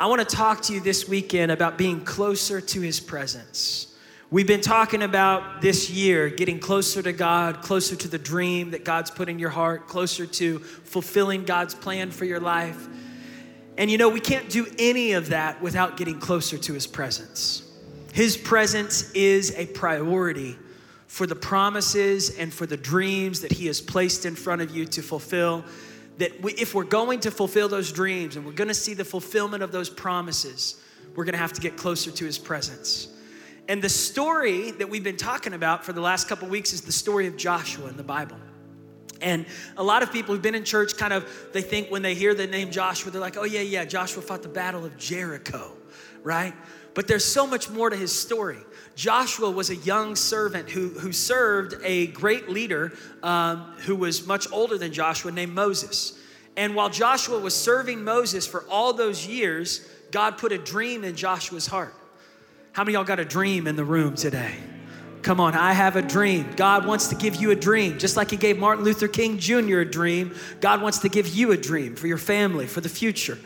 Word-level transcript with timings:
I 0.00 0.06
want 0.06 0.20
to 0.26 0.36
talk 0.36 0.62
to 0.62 0.72
you 0.72 0.78
this 0.78 1.08
weekend 1.08 1.50
about 1.50 1.76
being 1.76 2.04
closer 2.04 2.60
to 2.60 2.80
His 2.80 3.00
presence. 3.00 3.96
We've 4.30 4.46
been 4.46 4.60
talking 4.60 5.02
about 5.02 5.60
this 5.60 5.90
year 5.90 6.28
getting 6.28 6.60
closer 6.60 7.02
to 7.02 7.12
God, 7.12 7.62
closer 7.62 7.96
to 7.96 8.06
the 8.06 8.18
dream 8.18 8.70
that 8.70 8.84
God's 8.84 9.10
put 9.10 9.28
in 9.28 9.40
your 9.40 9.50
heart, 9.50 9.88
closer 9.88 10.24
to 10.24 10.60
fulfilling 10.60 11.44
God's 11.44 11.74
plan 11.74 12.12
for 12.12 12.24
your 12.24 12.38
life. 12.38 12.86
And 13.76 13.90
you 13.90 13.98
know, 13.98 14.08
we 14.08 14.20
can't 14.20 14.48
do 14.48 14.68
any 14.78 15.14
of 15.14 15.30
that 15.30 15.60
without 15.60 15.96
getting 15.96 16.20
closer 16.20 16.58
to 16.58 16.74
His 16.74 16.86
presence. 16.86 17.68
His 18.12 18.36
presence 18.36 19.10
is 19.14 19.52
a 19.56 19.66
priority 19.66 20.56
for 21.08 21.26
the 21.26 21.34
promises 21.34 22.38
and 22.38 22.54
for 22.54 22.66
the 22.66 22.76
dreams 22.76 23.40
that 23.40 23.50
He 23.50 23.66
has 23.66 23.80
placed 23.80 24.26
in 24.26 24.36
front 24.36 24.62
of 24.62 24.70
you 24.70 24.86
to 24.86 25.02
fulfill 25.02 25.64
that 26.18 26.40
we, 26.42 26.52
if 26.52 26.74
we're 26.74 26.84
going 26.84 27.20
to 27.20 27.30
fulfill 27.30 27.68
those 27.68 27.92
dreams 27.92 28.36
and 28.36 28.44
we're 28.44 28.52
going 28.52 28.68
to 28.68 28.74
see 28.74 28.94
the 28.94 29.04
fulfillment 29.04 29.62
of 29.62 29.72
those 29.72 29.88
promises, 29.88 30.80
we're 31.14 31.24
going 31.24 31.32
to 31.32 31.38
have 31.38 31.52
to 31.54 31.60
get 31.60 31.76
closer 31.76 32.10
to 32.10 32.24
his 32.24 32.38
presence. 32.38 33.08
And 33.68 33.82
the 33.82 33.88
story 33.88 34.70
that 34.72 34.88
we've 34.88 35.04
been 35.04 35.16
talking 35.16 35.52
about 35.52 35.84
for 35.84 35.92
the 35.92 36.00
last 36.00 36.28
couple 36.28 36.48
weeks 36.48 36.72
is 36.72 36.82
the 36.82 36.92
story 36.92 37.26
of 37.26 37.36
Joshua 37.36 37.88
in 37.88 37.96
the 37.96 38.02
Bible. 38.02 38.38
And 39.20 39.46
a 39.76 39.82
lot 39.82 40.02
of 40.02 40.12
people 40.12 40.34
who've 40.34 40.42
been 40.42 40.54
in 40.54 40.64
church 40.64 40.96
kind 40.96 41.12
of 41.12 41.28
they 41.52 41.62
think 41.62 41.90
when 41.90 42.02
they 42.02 42.14
hear 42.14 42.34
the 42.34 42.46
name 42.46 42.70
Joshua, 42.70 43.10
they're 43.10 43.20
like, 43.20 43.36
oh 43.36 43.44
yeah, 43.44 43.60
yeah, 43.60 43.84
Joshua 43.84 44.22
fought 44.22 44.42
the 44.42 44.48
battle 44.48 44.84
of 44.84 44.96
Jericho, 44.96 45.72
right? 46.22 46.54
But 46.98 47.06
there's 47.06 47.24
so 47.24 47.46
much 47.46 47.70
more 47.70 47.90
to 47.90 47.94
his 47.94 48.10
story. 48.10 48.58
Joshua 48.96 49.48
was 49.48 49.70
a 49.70 49.76
young 49.76 50.16
servant 50.16 50.68
who, 50.68 50.88
who 50.88 51.12
served 51.12 51.76
a 51.84 52.08
great 52.08 52.48
leader 52.48 52.92
um, 53.22 53.72
who 53.86 53.94
was 53.94 54.26
much 54.26 54.50
older 54.50 54.76
than 54.76 54.92
Joshua 54.92 55.30
named 55.30 55.54
Moses. 55.54 56.18
And 56.56 56.74
while 56.74 56.90
Joshua 56.90 57.38
was 57.38 57.54
serving 57.54 58.02
Moses 58.02 58.48
for 58.48 58.64
all 58.68 58.92
those 58.92 59.24
years, 59.24 59.88
God 60.10 60.38
put 60.38 60.50
a 60.50 60.58
dream 60.58 61.04
in 61.04 61.14
Joshua's 61.14 61.68
heart. 61.68 61.94
How 62.72 62.82
many 62.82 62.94
y'all 62.94 63.04
got 63.04 63.20
a 63.20 63.24
dream 63.24 63.68
in 63.68 63.76
the 63.76 63.84
room 63.84 64.16
today? 64.16 64.56
Come 65.22 65.38
on, 65.38 65.54
I 65.54 65.74
have 65.74 65.94
a 65.94 66.02
dream. 66.02 66.50
God 66.56 66.84
wants 66.84 67.06
to 67.10 67.14
give 67.14 67.36
you 67.36 67.52
a 67.52 67.56
dream. 67.56 68.00
Just 68.00 68.16
like 68.16 68.32
He 68.32 68.36
gave 68.36 68.58
Martin 68.58 68.84
Luther 68.84 69.06
King 69.06 69.38
Jr. 69.38 69.78
a 69.78 69.88
dream, 69.88 70.34
God 70.60 70.82
wants 70.82 70.98
to 70.98 71.08
give 71.08 71.28
you 71.28 71.52
a 71.52 71.56
dream 71.56 71.94
for 71.94 72.08
your 72.08 72.18
family, 72.18 72.66
for 72.66 72.80
the 72.80 72.88
future. 72.88 73.38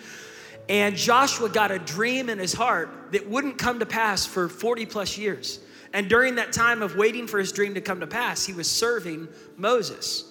And 0.69 0.97
Joshua 0.97 1.49
got 1.49 1.71
a 1.71 1.79
dream 1.79 2.29
in 2.29 2.39
his 2.39 2.53
heart 2.53 3.13
that 3.13 3.29
wouldn't 3.29 3.59
come 3.59 3.81
to 3.81 3.87
pass 3.87 4.25
for 4.25 4.49
40 4.49 4.87
plus 4.87 5.19
years. 5.19 5.61
And 5.93 6.09
during 6.09 6.37
that 6.37 6.53
time 6.53 6.83
of 6.83 6.97
waiting 6.97 7.27
for 7.27 7.39
his 7.39 7.53
dream 7.53 7.75
to 7.75 7.81
come 7.81 8.01
to 8.01 8.07
pass, 8.07 8.47
he 8.47 8.53
was 8.53 8.71
serving 8.71 9.29
Moses. 9.57 10.25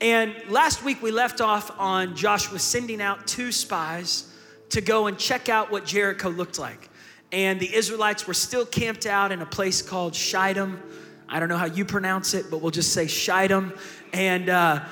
And 0.00 0.34
last 0.48 0.84
week 0.84 1.02
we 1.02 1.10
left 1.10 1.40
off 1.40 1.70
on 1.78 2.16
Joshua 2.16 2.58
sending 2.58 3.00
out 3.00 3.26
two 3.26 3.52
spies 3.52 4.32
to 4.70 4.80
go 4.80 5.06
and 5.06 5.16
check 5.18 5.48
out 5.48 5.70
what 5.70 5.86
Jericho 5.86 6.28
looked 6.28 6.58
like. 6.58 6.90
And 7.32 7.60
the 7.60 7.72
Israelites 7.72 8.26
were 8.26 8.34
still 8.34 8.66
camped 8.66 9.06
out 9.06 9.32
in 9.32 9.42
a 9.42 9.46
place 9.46 9.82
called 9.82 10.14
Shittim. 10.14 10.82
I 11.28 11.40
don't 11.40 11.48
know 11.48 11.56
how 11.56 11.66
you 11.66 11.84
pronounce 11.84 12.34
it, 12.34 12.46
but 12.50 12.60
we'll 12.60 12.70
just 12.70 12.92
say 12.92 13.06
Shittim. 13.06 13.72
And 14.12 14.48
uh, 14.48 14.84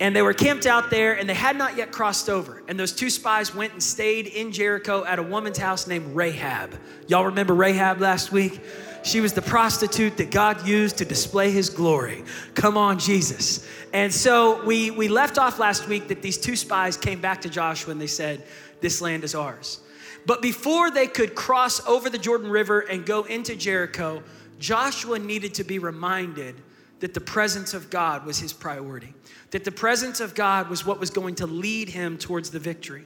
and 0.00 0.14
they 0.14 0.22
were 0.22 0.32
camped 0.32 0.66
out 0.66 0.90
there 0.90 1.14
and 1.14 1.28
they 1.28 1.34
had 1.34 1.56
not 1.56 1.76
yet 1.76 1.90
crossed 1.90 2.28
over. 2.28 2.62
And 2.68 2.78
those 2.78 2.92
two 2.92 3.10
spies 3.10 3.54
went 3.54 3.72
and 3.72 3.82
stayed 3.82 4.26
in 4.26 4.52
Jericho 4.52 5.04
at 5.04 5.18
a 5.18 5.22
woman's 5.22 5.58
house 5.58 5.86
named 5.86 6.14
Rahab. 6.14 6.74
Y'all 7.08 7.26
remember 7.26 7.54
Rahab 7.54 8.00
last 8.00 8.30
week? 8.30 8.60
She 9.02 9.20
was 9.20 9.32
the 9.32 9.42
prostitute 9.42 10.16
that 10.18 10.30
God 10.30 10.66
used 10.66 10.98
to 10.98 11.04
display 11.04 11.50
his 11.50 11.70
glory. 11.70 12.24
Come 12.54 12.76
on, 12.76 12.98
Jesus. 12.98 13.66
And 13.92 14.12
so 14.12 14.64
we, 14.64 14.90
we 14.90 15.08
left 15.08 15.38
off 15.38 15.58
last 15.58 15.88
week 15.88 16.08
that 16.08 16.20
these 16.20 16.36
two 16.36 16.56
spies 16.56 16.96
came 16.96 17.20
back 17.20 17.40
to 17.42 17.48
Joshua 17.48 17.92
and 17.92 18.00
they 18.00 18.08
said, 18.08 18.44
This 18.80 19.00
land 19.00 19.24
is 19.24 19.34
ours. 19.34 19.80
But 20.26 20.42
before 20.42 20.90
they 20.90 21.06
could 21.06 21.34
cross 21.34 21.84
over 21.86 22.10
the 22.10 22.18
Jordan 22.18 22.50
River 22.50 22.80
and 22.80 23.06
go 23.06 23.22
into 23.22 23.56
Jericho, 23.56 24.22
Joshua 24.58 25.18
needed 25.18 25.54
to 25.54 25.64
be 25.64 25.78
reminded 25.78 26.56
that 27.00 27.14
the 27.14 27.20
presence 27.20 27.74
of 27.74 27.90
God 27.90 28.26
was 28.26 28.38
his 28.38 28.52
priority 28.52 29.14
that 29.50 29.64
the 29.64 29.72
presence 29.72 30.20
of 30.20 30.34
God 30.34 30.68
was 30.68 30.84
what 30.84 31.00
was 31.00 31.10
going 31.10 31.36
to 31.36 31.46
lead 31.46 31.88
him 31.88 32.18
towards 32.18 32.50
the 32.50 32.58
victory. 32.58 33.04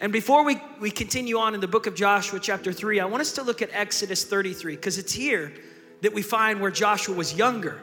And 0.00 0.12
before 0.12 0.44
we, 0.44 0.60
we 0.80 0.90
continue 0.90 1.38
on 1.38 1.54
in 1.54 1.60
the 1.60 1.68
book 1.68 1.86
of 1.86 1.94
Joshua, 1.94 2.40
chapter 2.40 2.72
3, 2.72 3.00
I 3.00 3.04
want 3.04 3.20
us 3.20 3.32
to 3.32 3.42
look 3.42 3.62
at 3.62 3.70
Exodus 3.72 4.24
33, 4.24 4.76
because 4.76 4.98
it's 4.98 5.12
here 5.12 5.52
that 6.00 6.12
we 6.12 6.22
find 6.22 6.60
where 6.60 6.70
Joshua 6.70 7.14
was 7.14 7.36
younger. 7.36 7.80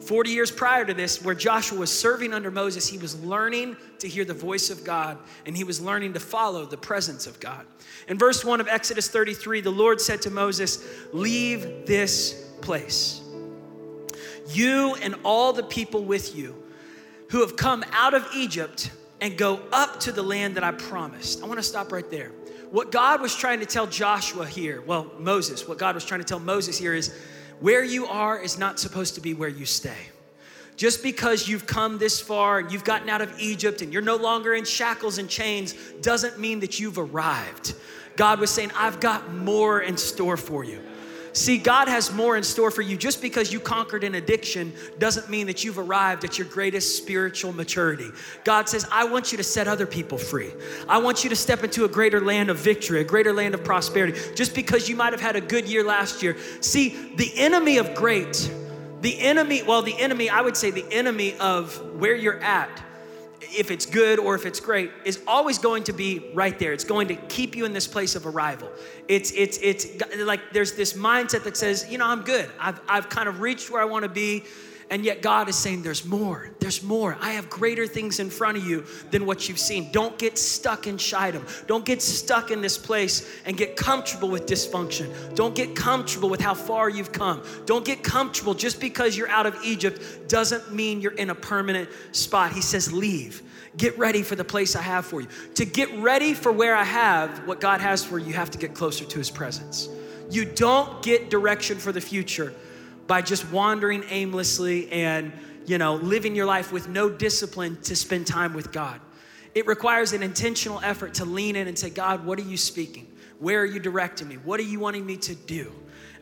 40 0.00 0.30
years 0.30 0.50
prior 0.50 0.84
to 0.84 0.94
this, 0.94 1.22
where 1.22 1.34
Joshua 1.34 1.78
was 1.78 1.96
serving 1.96 2.32
under 2.32 2.50
Moses, 2.50 2.86
he 2.86 2.96
was 2.96 3.20
learning 3.22 3.76
to 3.98 4.08
hear 4.08 4.24
the 4.24 4.32
voice 4.32 4.70
of 4.70 4.84
God 4.84 5.18
and 5.44 5.56
he 5.56 5.64
was 5.64 5.80
learning 5.80 6.12
to 6.12 6.20
follow 6.20 6.64
the 6.64 6.76
presence 6.76 7.26
of 7.26 7.40
God. 7.40 7.66
In 8.06 8.16
verse 8.16 8.44
1 8.44 8.60
of 8.60 8.68
Exodus 8.68 9.08
33, 9.08 9.60
the 9.60 9.70
Lord 9.70 10.00
said 10.00 10.22
to 10.22 10.30
Moses, 10.30 10.86
Leave 11.12 11.84
this 11.84 12.48
place. 12.62 13.27
You 14.48 14.94
and 14.96 15.14
all 15.24 15.52
the 15.52 15.62
people 15.62 16.04
with 16.04 16.36
you 16.36 16.54
who 17.30 17.40
have 17.40 17.56
come 17.56 17.84
out 17.92 18.14
of 18.14 18.26
Egypt 18.34 18.90
and 19.20 19.36
go 19.36 19.60
up 19.72 20.00
to 20.00 20.12
the 20.12 20.22
land 20.22 20.56
that 20.56 20.64
I 20.64 20.72
promised. 20.72 21.42
I 21.42 21.46
want 21.46 21.58
to 21.58 21.64
stop 21.64 21.92
right 21.92 22.08
there. 22.10 22.30
What 22.70 22.92
God 22.92 23.20
was 23.20 23.34
trying 23.34 23.60
to 23.60 23.66
tell 23.66 23.86
Joshua 23.86 24.46
here, 24.46 24.82
well, 24.82 25.10
Moses, 25.18 25.66
what 25.66 25.78
God 25.78 25.94
was 25.94 26.04
trying 26.04 26.20
to 26.20 26.26
tell 26.26 26.38
Moses 26.38 26.78
here 26.78 26.94
is 26.94 27.14
where 27.60 27.82
you 27.82 28.06
are 28.06 28.38
is 28.38 28.58
not 28.58 28.78
supposed 28.78 29.14
to 29.14 29.20
be 29.20 29.34
where 29.34 29.48
you 29.48 29.64
stay. 29.64 29.96
Just 30.76 31.02
because 31.02 31.48
you've 31.48 31.66
come 31.66 31.98
this 31.98 32.20
far 32.20 32.60
and 32.60 32.70
you've 32.70 32.84
gotten 32.84 33.08
out 33.08 33.20
of 33.20 33.40
Egypt 33.40 33.82
and 33.82 33.92
you're 33.92 34.00
no 34.02 34.16
longer 34.16 34.54
in 34.54 34.64
shackles 34.64 35.18
and 35.18 35.28
chains 35.28 35.74
doesn't 36.02 36.38
mean 36.38 36.60
that 36.60 36.78
you've 36.78 36.98
arrived. 36.98 37.74
God 38.16 38.38
was 38.38 38.50
saying, 38.50 38.70
I've 38.76 39.00
got 39.00 39.32
more 39.32 39.80
in 39.80 39.96
store 39.96 40.36
for 40.36 40.62
you. 40.62 40.80
See, 41.38 41.56
God 41.56 41.86
has 41.86 42.12
more 42.12 42.36
in 42.36 42.42
store 42.42 42.72
for 42.72 42.82
you. 42.82 42.96
Just 42.96 43.22
because 43.22 43.52
you 43.52 43.60
conquered 43.60 44.02
an 44.02 44.16
addiction 44.16 44.72
doesn't 44.98 45.30
mean 45.30 45.46
that 45.46 45.62
you've 45.62 45.78
arrived 45.78 46.24
at 46.24 46.36
your 46.36 46.48
greatest 46.48 46.96
spiritual 46.96 47.52
maturity. 47.52 48.10
God 48.42 48.68
says, 48.68 48.84
I 48.90 49.04
want 49.04 49.30
you 49.30 49.38
to 49.38 49.44
set 49.44 49.68
other 49.68 49.86
people 49.86 50.18
free. 50.18 50.50
I 50.88 50.98
want 50.98 51.22
you 51.22 51.30
to 51.30 51.36
step 51.36 51.62
into 51.62 51.84
a 51.84 51.88
greater 51.88 52.20
land 52.20 52.50
of 52.50 52.58
victory, 52.58 53.02
a 53.02 53.04
greater 53.04 53.32
land 53.32 53.54
of 53.54 53.62
prosperity. 53.62 54.18
Just 54.34 54.52
because 54.52 54.88
you 54.88 54.96
might 54.96 55.12
have 55.12 55.20
had 55.20 55.36
a 55.36 55.40
good 55.40 55.68
year 55.68 55.84
last 55.84 56.24
year. 56.24 56.36
See, 56.60 57.14
the 57.14 57.30
enemy 57.36 57.78
of 57.78 57.94
great, 57.94 58.52
the 59.00 59.20
enemy, 59.20 59.62
well, 59.62 59.82
the 59.82 59.96
enemy, 59.96 60.28
I 60.28 60.40
would 60.40 60.56
say 60.56 60.72
the 60.72 60.92
enemy 60.92 61.36
of 61.38 61.94
where 62.00 62.16
you're 62.16 62.40
at 62.40 62.82
if 63.40 63.70
it's 63.70 63.86
good 63.86 64.18
or 64.18 64.34
if 64.34 64.46
it's 64.46 64.60
great, 64.60 64.90
is 65.04 65.20
always 65.26 65.58
going 65.58 65.84
to 65.84 65.92
be 65.92 66.30
right 66.34 66.58
there. 66.58 66.72
It's 66.72 66.84
going 66.84 67.08
to 67.08 67.14
keep 67.14 67.56
you 67.56 67.64
in 67.64 67.72
this 67.72 67.86
place 67.86 68.14
of 68.14 68.26
arrival. 68.26 68.70
It's 69.06 69.30
it's 69.32 69.58
it's 69.58 69.86
like 70.18 70.40
there's 70.52 70.72
this 70.72 70.94
mindset 70.94 71.44
that 71.44 71.56
says, 71.56 71.86
you 71.90 71.98
know, 71.98 72.06
I'm 72.06 72.22
good. 72.22 72.50
I've 72.58 72.80
I've 72.88 73.08
kind 73.08 73.28
of 73.28 73.40
reached 73.40 73.70
where 73.70 73.80
I 73.80 73.86
want 73.86 74.04
to 74.04 74.08
be. 74.08 74.44
And 74.90 75.04
yet 75.04 75.20
God 75.20 75.48
is 75.48 75.56
saying, 75.56 75.82
There's 75.82 76.04
more. 76.04 76.50
There's 76.60 76.82
more. 76.82 77.16
I 77.20 77.32
have 77.32 77.50
greater 77.50 77.86
things 77.86 78.20
in 78.20 78.30
front 78.30 78.56
of 78.56 78.66
you 78.66 78.84
than 79.10 79.26
what 79.26 79.48
you've 79.48 79.58
seen. 79.58 79.92
Don't 79.92 80.16
get 80.18 80.38
stuck 80.38 80.86
in 80.86 80.96
Shittim. 80.96 81.44
Don't 81.66 81.84
get 81.84 82.00
stuck 82.00 82.50
in 82.50 82.62
this 82.62 82.78
place 82.78 83.28
and 83.44 83.56
get 83.56 83.76
comfortable 83.76 84.28
with 84.30 84.46
dysfunction. 84.46 85.12
Don't 85.34 85.54
get 85.54 85.76
comfortable 85.76 86.30
with 86.30 86.40
how 86.40 86.54
far 86.54 86.88
you've 86.88 87.12
come. 87.12 87.42
Don't 87.66 87.84
get 87.84 88.02
comfortable 88.02 88.54
just 88.54 88.80
because 88.80 89.16
you're 89.16 89.28
out 89.28 89.46
of 89.46 89.56
Egypt 89.62 90.28
doesn't 90.28 90.74
mean 90.74 91.00
you're 91.00 91.12
in 91.12 91.30
a 91.30 91.34
permanent 91.34 91.90
spot. 92.12 92.52
He 92.52 92.62
says, 92.62 92.92
Leave. 92.92 93.42
Get 93.76 93.96
ready 93.96 94.22
for 94.22 94.34
the 94.34 94.44
place 94.44 94.74
I 94.74 94.82
have 94.82 95.04
for 95.04 95.20
you. 95.20 95.28
To 95.54 95.64
get 95.64 95.94
ready 95.98 96.34
for 96.34 96.50
where 96.50 96.74
I 96.74 96.82
have 96.82 97.46
what 97.46 97.60
God 97.60 97.80
has 97.80 98.02
for 98.02 98.18
you, 98.18 98.26
you 98.26 98.32
have 98.32 98.50
to 98.50 98.58
get 98.58 98.74
closer 98.74 99.04
to 99.04 99.18
His 99.18 99.30
presence. 99.30 99.88
You 100.30 100.44
don't 100.46 101.02
get 101.02 101.30
direction 101.30 101.78
for 101.78 101.92
the 101.92 102.00
future 102.00 102.52
by 103.08 103.22
just 103.22 103.50
wandering 103.50 104.04
aimlessly 104.10 104.88
and, 104.92 105.32
you 105.66 105.78
know, 105.78 105.96
living 105.96 106.36
your 106.36 106.46
life 106.46 106.70
with 106.70 106.88
no 106.88 107.10
discipline 107.10 107.80
to 107.82 107.96
spend 107.96 108.28
time 108.28 108.54
with 108.54 108.70
God. 108.70 109.00
It 109.54 109.66
requires 109.66 110.12
an 110.12 110.22
intentional 110.22 110.78
effort 110.84 111.14
to 111.14 111.24
lean 111.24 111.56
in 111.56 111.66
and 111.66 111.76
say, 111.76 111.90
God, 111.90 112.24
what 112.24 112.38
are 112.38 112.42
you 112.42 112.56
speaking? 112.56 113.10
Where 113.40 113.60
are 113.60 113.66
you 113.66 113.80
directing 113.80 114.28
me? 114.28 114.36
What 114.36 114.60
are 114.60 114.64
you 114.64 114.78
wanting 114.78 115.04
me 115.04 115.16
to 115.16 115.34
do? 115.34 115.72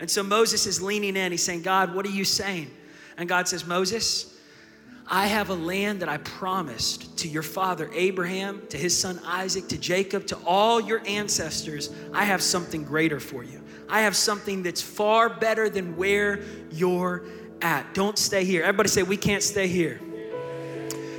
And 0.00 0.10
so 0.10 0.22
Moses 0.22 0.66
is 0.66 0.80
leaning 0.80 1.16
in. 1.16 1.32
He's 1.32 1.42
saying, 1.42 1.62
God, 1.62 1.94
what 1.94 2.06
are 2.06 2.10
you 2.10 2.24
saying? 2.24 2.70
And 3.18 3.28
God 3.28 3.48
says, 3.48 3.66
Moses, 3.66 4.34
I 5.08 5.26
have 5.26 5.50
a 5.50 5.54
land 5.54 6.00
that 6.00 6.08
I 6.08 6.18
promised 6.18 7.18
to 7.18 7.28
your 7.28 7.42
father 7.42 7.90
Abraham, 7.94 8.62
to 8.68 8.76
his 8.76 8.96
son 8.96 9.20
Isaac, 9.24 9.68
to 9.68 9.78
Jacob, 9.78 10.26
to 10.28 10.36
all 10.44 10.80
your 10.80 11.02
ancestors. 11.06 11.90
I 12.12 12.24
have 12.24 12.42
something 12.42 12.84
greater 12.84 13.20
for 13.20 13.42
you. 13.42 13.62
I 13.88 14.02
have 14.02 14.16
something 14.16 14.62
that's 14.62 14.82
far 14.82 15.28
better 15.28 15.68
than 15.68 15.96
where 15.96 16.40
you're 16.70 17.24
at. 17.62 17.94
Don't 17.94 18.18
stay 18.18 18.44
here. 18.44 18.62
Everybody 18.62 18.88
say, 18.88 19.02
We 19.02 19.16
can't 19.16 19.42
stay 19.42 19.68
here. 19.68 20.00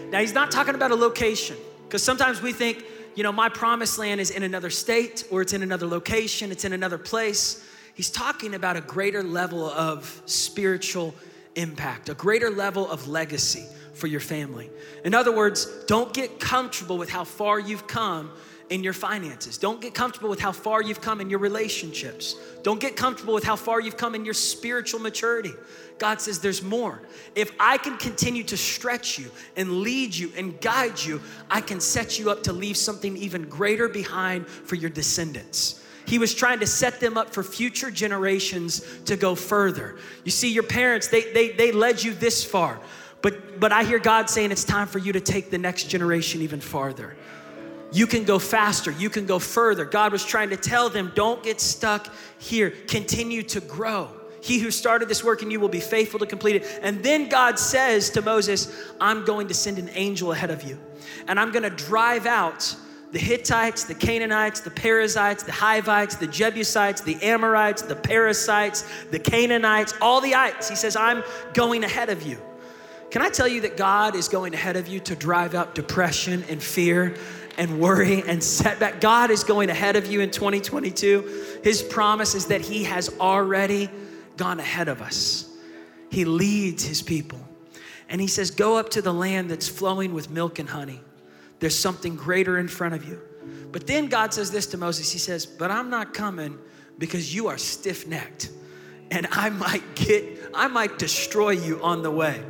Now, 0.09 0.19
he's 0.19 0.33
not 0.33 0.51
talking 0.51 0.75
about 0.75 0.91
a 0.91 0.95
location, 0.95 1.57
because 1.83 2.01
sometimes 2.01 2.41
we 2.41 2.53
think, 2.53 2.85
you 3.15 3.23
know, 3.23 3.31
my 3.31 3.49
promised 3.49 3.97
land 3.97 4.21
is 4.21 4.29
in 4.29 4.43
another 4.43 4.69
state 4.69 5.25
or 5.31 5.41
it's 5.41 5.53
in 5.53 5.63
another 5.63 5.87
location, 5.87 6.51
it's 6.51 6.63
in 6.63 6.71
another 6.71 6.97
place. 6.97 7.65
He's 7.93 8.09
talking 8.09 8.53
about 8.53 8.77
a 8.77 8.81
greater 8.81 9.23
level 9.23 9.65
of 9.65 10.21
spiritual 10.25 11.15
impact, 11.55 12.09
a 12.09 12.13
greater 12.13 12.49
level 12.49 12.89
of 12.89 13.07
legacy 13.07 13.65
for 13.97 14.07
your 14.07 14.19
family. 14.19 14.69
In 15.03 15.13
other 15.13 15.35
words, 15.35 15.65
don't 15.85 16.13
get 16.13 16.39
comfortable 16.39 16.97
with 16.97 17.09
how 17.09 17.23
far 17.23 17.59
you've 17.59 17.87
come 17.87 18.31
in 18.69 18.83
your 18.83 18.93
finances. 18.93 19.57
Don't 19.57 19.81
get 19.81 19.93
comfortable 19.93 20.29
with 20.29 20.39
how 20.39 20.51
far 20.51 20.81
you've 20.81 21.01
come 21.01 21.21
in 21.21 21.29
your 21.29 21.39
relationships. 21.39 22.35
Don't 22.63 22.79
get 22.79 22.95
comfortable 22.95 23.33
with 23.33 23.43
how 23.43 23.55
far 23.55 23.79
you've 23.79 23.97
come 23.97 24.13
in 24.13 24.25
your 24.25 24.33
spiritual 24.33 24.99
maturity. 24.99 25.53
God 25.99 26.21
says 26.21 26.39
there's 26.39 26.61
more. 26.61 27.01
If 27.35 27.51
I 27.59 27.77
can 27.77 27.97
continue 27.97 28.43
to 28.45 28.57
stretch 28.57 29.17
you 29.17 29.31
and 29.55 29.81
lead 29.81 30.15
you 30.15 30.31
and 30.35 30.59
guide 30.61 30.99
you, 30.99 31.21
I 31.49 31.61
can 31.61 31.79
set 31.79 32.19
you 32.19 32.29
up 32.29 32.43
to 32.43 32.53
leave 32.53 32.77
something 32.77 33.15
even 33.17 33.43
greater 33.49 33.87
behind 33.87 34.47
for 34.47 34.75
your 34.75 34.89
descendants. 34.89 35.83
He 36.05 36.19
was 36.19 36.33
trying 36.33 36.59
to 36.59 36.67
set 36.67 36.99
them 36.99 37.17
up 37.17 37.33
for 37.33 37.43
future 37.43 37.91
generations 37.91 38.85
to 39.05 39.17
go 39.17 39.35
further. 39.35 39.97
You 40.23 40.31
see, 40.31 40.51
your 40.51 40.63
parents, 40.63 41.07
they, 41.07 41.33
they, 41.33 41.49
they 41.49 41.71
led 41.73 42.01
you 42.01 42.13
this 42.13 42.45
far. 42.45 42.79
But, 43.21 43.59
but 43.59 43.71
I 43.71 43.83
hear 43.83 43.99
God 43.99 44.29
saying 44.29 44.51
it's 44.51 44.63
time 44.63 44.87
for 44.87 44.99
you 44.99 45.13
to 45.13 45.21
take 45.21 45.49
the 45.49 45.57
next 45.57 45.85
generation 45.89 46.41
even 46.41 46.61
farther. 46.61 47.15
You 47.91 48.05
can 48.05 48.25
go 48.25 48.37
faster, 48.37 48.91
you 48.91 49.09
can 49.09 49.25
go 49.25 49.39
further. 49.39 49.85
God 49.85 50.11
was 50.11 50.25
trying 50.25 50.49
to 50.49 50.57
tell 50.57 50.89
them, 50.89 51.11
don't 51.15 51.41
get 51.41 51.61
stuck 51.61 52.13
here, 52.37 52.71
continue 52.87 53.43
to 53.43 53.61
grow. 53.61 54.09
He 54.41 54.59
who 54.59 54.71
started 54.71 55.09
this 55.09 55.23
work 55.23 55.41
in 55.41 55.51
you 55.51 55.59
will 55.59 55.69
be 55.69 55.79
faithful 55.79 56.19
to 56.19 56.25
complete 56.25 56.57
it. 56.57 56.79
And 56.81 57.03
then 57.03 57.27
God 57.27 57.57
says 57.57 58.09
to 58.11 58.21
Moses, 58.21 58.91
I'm 58.99 59.25
going 59.25 59.47
to 59.47 59.53
send 59.53 59.79
an 59.79 59.89
angel 59.93 60.31
ahead 60.31 60.51
of 60.51 60.63
you, 60.63 60.77
and 61.27 61.39
I'm 61.39 61.51
going 61.51 61.63
to 61.63 61.69
drive 61.69 62.25
out 62.25 62.75
the 63.11 63.19
Hittites, 63.19 63.85
the 63.85 63.95
Canaanites, 63.95 64.59
the 64.59 64.69
Perizzites, 64.69 65.43
the 65.43 65.51
Hivites, 65.51 66.17
the 66.17 66.27
Jebusites, 66.27 67.01
the 67.01 67.15
Amorites, 67.23 67.81
the 67.81 67.95
Perizzites, 67.95 68.85
the 69.11 69.19
Canaanites, 69.19 69.93
all 70.01 70.19
the 70.19 70.35
ites. 70.35 70.67
He 70.67 70.75
says, 70.75 70.97
I'm 70.97 71.23
going 71.53 71.85
ahead 71.85 72.09
of 72.09 72.23
you. 72.23 72.37
Can 73.09 73.21
I 73.21 73.29
tell 73.29 73.47
you 73.47 73.61
that 73.61 73.77
God 73.77 74.15
is 74.15 74.27
going 74.27 74.53
ahead 74.53 74.75
of 74.75 74.87
you 74.87 74.99
to 75.01 75.15
drive 75.15 75.55
out 75.55 75.75
depression 75.75 76.43
and 76.49 76.61
fear 76.61 77.15
and 77.57 77.79
worry 77.79 78.21
and 78.27 78.43
setback? 78.43 78.99
God 78.99 79.31
is 79.31 79.43
going 79.43 79.69
ahead 79.69 79.95
of 79.95 80.07
you 80.07 80.19
in 80.19 80.29
2022. 80.29 81.59
His 81.63 81.81
promise 81.81 82.35
is 82.35 82.47
that 82.47 82.61
He 82.61 82.83
has 82.83 83.09
already 83.19 83.89
gone 84.35 84.59
ahead 84.59 84.89
of 84.89 85.01
us. 85.01 85.49
He 86.11 86.25
leads 86.25 86.83
His 86.83 87.01
people. 87.01 87.39
And 88.09 88.19
He 88.19 88.27
says, 88.27 88.51
Go 88.51 88.77
up 88.77 88.89
to 88.89 89.01
the 89.01 89.13
land 89.13 89.49
that's 89.49 89.69
flowing 89.69 90.13
with 90.13 90.29
milk 90.29 90.59
and 90.59 90.67
honey. 90.67 91.01
There's 91.59 91.77
something 91.77 92.15
greater 92.15 92.57
in 92.57 92.67
front 92.67 92.93
of 92.93 93.07
you. 93.07 93.21
But 93.71 93.87
then 93.87 94.07
God 94.07 94.33
says 94.33 94.51
this 94.51 94.67
to 94.67 94.77
Moses 94.77 95.11
He 95.11 95.19
says, 95.19 95.45
But 95.45 95.71
I'm 95.71 95.89
not 95.89 96.13
coming 96.13 96.57
because 96.97 97.33
you 97.33 97.47
are 97.47 97.57
stiff 97.57 98.05
necked 98.05 98.49
and 99.11 99.27
I 99.31 99.49
might 99.49 99.95
get, 99.95 100.51
I 100.53 100.67
might 100.67 100.99
destroy 100.99 101.51
you 101.51 101.81
on 101.83 102.01
the 102.01 102.11
way. 102.11 102.43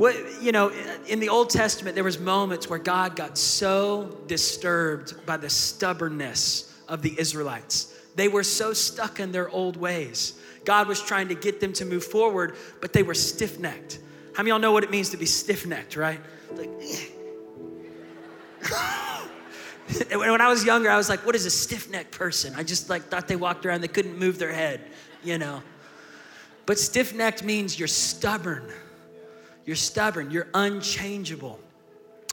What, 0.00 0.16
you 0.40 0.50
know, 0.50 0.72
in 1.08 1.20
the 1.20 1.28
Old 1.28 1.50
Testament, 1.50 1.94
there 1.94 2.04
was 2.04 2.18
moments 2.18 2.70
where 2.70 2.78
God 2.78 3.16
got 3.16 3.36
so 3.36 4.16
disturbed 4.28 5.26
by 5.26 5.36
the 5.36 5.50
stubbornness 5.50 6.74
of 6.88 7.02
the 7.02 7.14
Israelites. 7.20 7.94
They 8.14 8.26
were 8.26 8.42
so 8.42 8.72
stuck 8.72 9.20
in 9.20 9.30
their 9.30 9.50
old 9.50 9.76
ways. 9.76 10.40
God 10.64 10.88
was 10.88 11.02
trying 11.02 11.28
to 11.28 11.34
get 11.34 11.60
them 11.60 11.74
to 11.74 11.84
move 11.84 12.02
forward, 12.02 12.56
but 12.80 12.94
they 12.94 13.02
were 13.02 13.12
stiff-necked. 13.12 13.98
How 14.34 14.42
many 14.42 14.48
y'all 14.48 14.58
know 14.58 14.72
what 14.72 14.84
it 14.84 14.90
means 14.90 15.10
to 15.10 15.18
be 15.18 15.26
stiff-necked, 15.26 15.96
right? 15.96 16.20
Like, 16.54 16.70
when 20.12 20.40
I 20.40 20.48
was 20.48 20.64
younger, 20.64 20.88
I 20.88 20.96
was 20.96 21.10
like, 21.10 21.26
what 21.26 21.34
is 21.34 21.44
a 21.44 21.50
stiff-necked 21.50 22.12
person? 22.12 22.54
I 22.56 22.62
just 22.62 22.88
like 22.88 23.02
thought 23.02 23.28
they 23.28 23.36
walked 23.36 23.66
around, 23.66 23.82
they 23.82 23.88
couldn't 23.88 24.18
move 24.18 24.38
their 24.38 24.54
head, 24.54 24.80
you 25.22 25.36
know. 25.36 25.62
But 26.64 26.78
stiff-necked 26.78 27.44
means 27.44 27.78
you're 27.78 27.86
stubborn 27.86 28.72
you're 29.64 29.76
stubborn, 29.76 30.30
you're 30.30 30.48
unchangeable. 30.54 31.60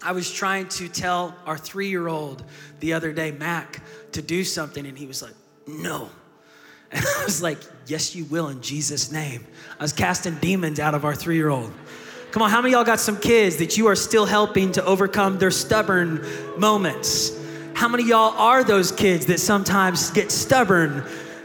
I 0.03 0.11
was 0.11 0.31
trying 0.31 0.67
to 0.69 0.87
tell 0.87 1.35
our 1.45 1.57
three 1.57 1.89
year 1.89 2.07
old 2.07 2.43
the 2.79 2.93
other 2.93 3.11
day, 3.11 3.31
Mac, 3.31 3.81
to 4.11 4.21
do 4.21 4.43
something, 4.43 4.85
and 4.85 4.97
he 4.97 5.05
was 5.05 5.21
like, 5.21 5.33
No. 5.67 6.09
And 6.89 7.03
I 7.05 7.23
was 7.25 7.43
like, 7.43 7.57
Yes, 7.87 8.15
you 8.15 8.23
will 8.25 8.47
in 8.47 8.61
Jesus' 8.61 9.11
name. 9.11 9.45
I 9.79 9.83
was 9.83 9.91
casting 9.91 10.35
demons 10.35 10.79
out 10.79 10.95
of 10.95 11.03
our 11.03 11.15
three 11.15 11.35
year 11.35 11.49
old. 11.49 11.73
Come 12.31 12.43
on, 12.43 12.49
how 12.49 12.61
many 12.61 12.73
y'all 12.73 12.83
got 12.83 12.99
some 12.99 13.17
kids 13.17 13.57
that 13.57 13.77
you 13.77 13.87
are 13.87 13.95
still 13.95 14.25
helping 14.25 14.71
to 14.73 14.85
overcome 14.85 15.37
their 15.37 15.51
stubborn 15.51 16.25
moments? 16.57 17.31
How 17.73 17.87
many 17.87 18.03
y'all 18.03 18.37
are 18.37 18.63
those 18.63 18.91
kids 18.91 19.25
that 19.27 19.39
sometimes 19.39 20.11
get 20.11 20.31
stubborn 20.31 21.03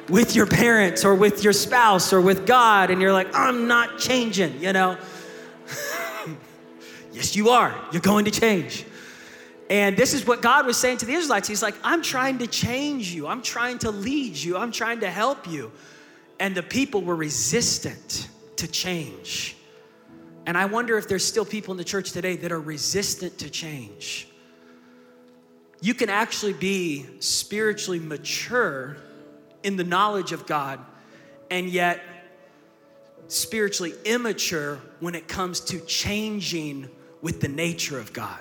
with 0.09 0.35
your 0.35 0.47
parents 0.47 1.05
or 1.05 1.15
with 1.15 1.45
your 1.45 1.53
spouse 1.53 2.13
or 2.13 2.21
with 2.21 2.47
God 2.47 2.91
and 2.91 3.01
you're 3.01 3.13
like, 3.13 3.35
I'm 3.35 3.69
not 3.69 3.99
changing, 3.99 4.61
you 4.61 4.73
know? 4.73 4.99
Yes, 7.13 7.37
you 7.37 7.51
are. 7.51 7.75
You're 7.93 8.01
going 8.01 8.25
to 8.25 8.31
change. 8.31 8.85
And 9.71 9.97
this 9.97 10.13
is 10.13 10.27
what 10.27 10.43
God 10.43 10.67
was 10.67 10.77
saying 10.77 10.99
to 10.99 11.07
the 11.07 11.15
Israelites. 11.15 11.49
He's 11.49 11.63
like, 11.63 11.75
I'm 11.83 12.03
trying 12.03 12.39
to 12.39 12.47
change 12.47 13.13
you, 13.13 13.27
I'm 13.27 13.43
trying 13.43 13.79
to 13.79 13.91
lead 13.91 14.37
you, 14.37 14.57
I'm 14.57 14.73
trying 14.73 15.01
to 15.01 15.11
help 15.11 15.49
you. 15.49 15.73
And 16.39 16.55
the 16.55 16.63
people 16.63 17.03
were 17.03 17.17
resistant 17.17 18.29
to 18.57 18.69
change. 18.69 19.57
And 20.45 20.59
I 20.59 20.67
wonder 20.67 20.99
if 20.99 21.09
there's 21.09 21.25
still 21.25 21.45
people 21.45 21.73
in 21.73 21.79
the 21.79 21.85
church 21.85 22.13
today 22.13 22.37
that 22.37 22.53
are 22.53 22.61
resistant 22.61 23.39
to 23.39 23.51
change. 23.51 24.29
You 25.81 25.95
can 25.95 26.11
actually 26.11 26.53
be 26.53 27.07
spiritually 27.21 27.99
mature 27.99 28.97
in 29.63 29.77
the 29.77 29.85
knowledge 29.85 30.33
of 30.33 30.47
God 30.47 30.81
and 31.51 31.69
yet 31.69 32.03
spiritually 33.29 33.95
immature 34.05 34.81
when 35.01 35.15
it 35.15 35.29
comes 35.29 35.61
to 35.61 35.81
changing 35.81 36.91
with 37.23 37.41
the 37.41 37.49
nature 37.49 37.99
of 37.99 38.13
God. 38.13 38.39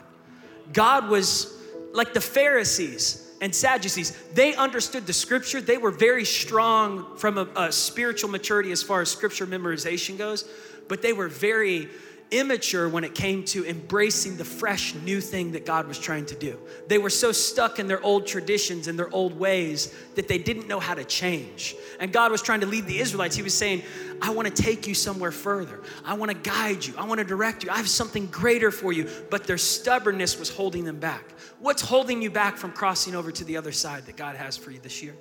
God 0.73 1.09
was 1.09 1.57
like 1.93 2.13
the 2.13 2.21
Pharisees 2.21 3.31
and 3.41 3.53
Sadducees, 3.53 4.15
they 4.33 4.55
understood 4.55 5.07
the 5.07 5.13
scripture. 5.13 5.61
They 5.61 5.79
were 5.79 5.91
very 5.91 6.25
strong 6.25 7.17
from 7.17 7.39
a, 7.39 7.47
a, 7.55 7.71
spiritual 7.71 8.29
maturity 8.29 8.71
as 8.71 8.83
far 8.83 9.01
as 9.01 9.09
scripture 9.09 9.47
memorization 9.47 10.15
goes, 10.17 10.47
but 10.87 11.01
they 11.01 11.11
were 11.11 11.27
very 11.27 11.89
immature 12.31 12.87
when 12.87 13.03
it 13.03 13.13
came 13.13 13.43
to 13.43 13.65
embracing 13.65 14.37
the 14.37 14.45
fresh 14.45 14.95
new 14.95 15.19
thing 15.21 15.51
that 15.51 15.65
God 15.65 15.87
was 15.87 15.99
trying 15.99 16.25
to 16.27 16.35
do. 16.35 16.57
They 16.87 16.97
were 16.97 17.09
so 17.09 17.31
stuck 17.31 17.77
in 17.77 17.87
their 17.87 18.01
old 18.01 18.25
traditions 18.25 18.87
and 18.87 18.97
their 18.97 19.13
old 19.13 19.37
ways 19.37 19.93
that 20.15 20.27
they 20.27 20.37
didn't 20.37 20.67
know 20.67 20.79
how 20.79 20.93
to 20.93 21.03
change. 21.03 21.75
And 21.99 22.11
God 22.11 22.31
was 22.31 22.41
trying 22.41 22.61
to 22.61 22.65
lead 22.65 22.85
the 22.85 22.99
Israelites. 22.99 23.35
He 23.35 23.43
was 23.43 23.53
saying, 23.53 23.83
I 24.21 24.29
want 24.31 24.47
to 24.47 24.63
take 24.63 24.87
you 24.87 24.93
somewhere 24.93 25.31
further. 25.31 25.81
I 26.05 26.13
want 26.13 26.31
to 26.31 26.37
guide 26.37 26.85
you. 26.85 26.93
I 26.97 27.05
want 27.05 27.19
to 27.19 27.25
direct 27.25 27.63
you. 27.63 27.69
I 27.69 27.77
have 27.77 27.89
something 27.89 28.27
greater 28.27 28.71
for 28.71 28.93
you. 28.93 29.09
But 29.29 29.45
their 29.45 29.57
stubbornness 29.57 30.39
was 30.39 30.49
holding 30.49 30.85
them 30.85 30.99
back. 30.99 31.25
What's 31.59 31.81
holding 31.81 32.21
you 32.21 32.31
back 32.31 32.57
from 32.57 32.71
crossing 32.71 33.13
over 33.13 33.31
to 33.31 33.43
the 33.43 33.57
other 33.57 33.71
side 33.71 34.05
that 34.05 34.15
God 34.15 34.35
has 34.35 34.57
for 34.57 34.71
you 34.71 34.79
this 34.79 35.03
year? 35.03 35.15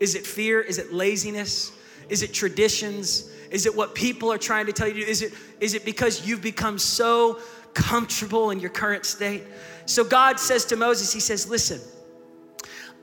Is 0.00 0.14
it 0.14 0.26
fear? 0.26 0.60
Is 0.60 0.78
it 0.78 0.92
laziness? 0.92 1.72
Is 2.08 2.22
it 2.22 2.32
traditions? 2.32 3.30
Is 3.50 3.66
it 3.66 3.74
what 3.74 3.94
people 3.94 4.32
are 4.32 4.38
trying 4.38 4.66
to 4.66 4.72
tell 4.72 4.88
you? 4.88 5.04
Is 5.04 5.22
it, 5.22 5.32
is 5.60 5.74
it 5.74 5.84
because 5.84 6.26
you've 6.26 6.42
become 6.42 6.78
so 6.78 7.40
comfortable 7.74 8.50
in 8.50 8.60
your 8.60 8.70
current 8.70 9.04
state? 9.04 9.44
So 9.86 10.04
God 10.04 10.38
says 10.38 10.64
to 10.66 10.76
Moses, 10.76 11.12
He 11.12 11.20
says, 11.20 11.48
Listen, 11.48 11.80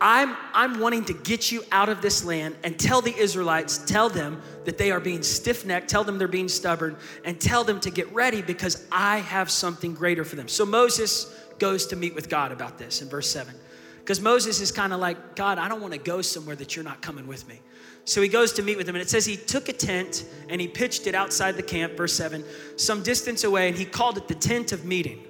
I'm, 0.02 0.36
I'm 0.54 0.80
wanting 0.80 1.06
to 1.06 1.14
get 1.14 1.52
you 1.52 1.64
out 1.72 1.88
of 1.88 2.02
this 2.02 2.26
land 2.26 2.56
and 2.64 2.78
tell 2.78 3.02
the 3.02 3.16
Israelites, 3.16 3.78
tell 3.78 4.10
them 4.10 4.42
that 4.66 4.78
they 4.78 4.92
are 4.92 5.00
being 5.00 5.24
stiff 5.24 5.66
necked, 5.66 5.90
tell 5.90 6.04
them 6.04 6.18
they're 6.18 6.28
being 6.28 6.50
stubborn, 6.50 6.98
and 7.24 7.40
tell 7.40 7.64
them 7.64 7.80
to 7.80 7.90
get 7.90 8.12
ready 8.14 8.42
because 8.42 8.86
I 8.92 9.20
have 9.20 9.50
something 9.50 9.94
greater 9.94 10.26
for 10.26 10.36
them. 10.36 10.50
So 10.50 10.66
Moses 10.66 11.34
goes 11.60 11.88
to 11.88 11.96
meet 11.96 12.14
with 12.14 12.30
God 12.30 12.52
about 12.52 12.78
this 12.78 13.02
in 13.02 13.08
verse 13.08 13.30
7. 13.30 13.54
Because 14.00 14.22
Moses 14.22 14.60
is 14.62 14.72
kind 14.72 14.94
of 14.94 15.00
like, 15.00 15.36
God, 15.36 15.58
I 15.58 15.68
don't 15.68 15.82
want 15.82 15.94
to 15.94 16.00
go 16.00 16.22
somewhere 16.22 16.56
that 16.58 16.76
you're 16.76 16.86
not 16.86 17.02
coming 17.02 17.26
with 17.26 17.48
me. 17.48 17.60
So 18.06 18.22
he 18.22 18.30
goes 18.30 18.54
to 18.54 18.64
meet 18.64 18.78
with 18.78 18.86
them, 18.86 18.96
and 18.96 19.02
it 19.02 19.10
says 19.10 19.26
he 19.26 19.36
took 19.36 19.68
a 19.68 19.74
tent 19.74 20.26
and 20.48 20.62
he 20.62 20.68
pitched 20.68 21.08
it 21.08 21.16
outside 21.16 21.56
the 21.58 21.64
camp, 21.64 21.98
verse 21.98 22.14
7, 22.14 22.44
some 22.76 23.02
distance 23.02 23.44
away, 23.44 23.68
and 23.68 23.76
he 23.76 23.84
called 23.84 24.18
it 24.18 24.28
the 24.28 24.36
tent 24.36 24.72
of 24.72 24.86
meeting. 24.86 25.24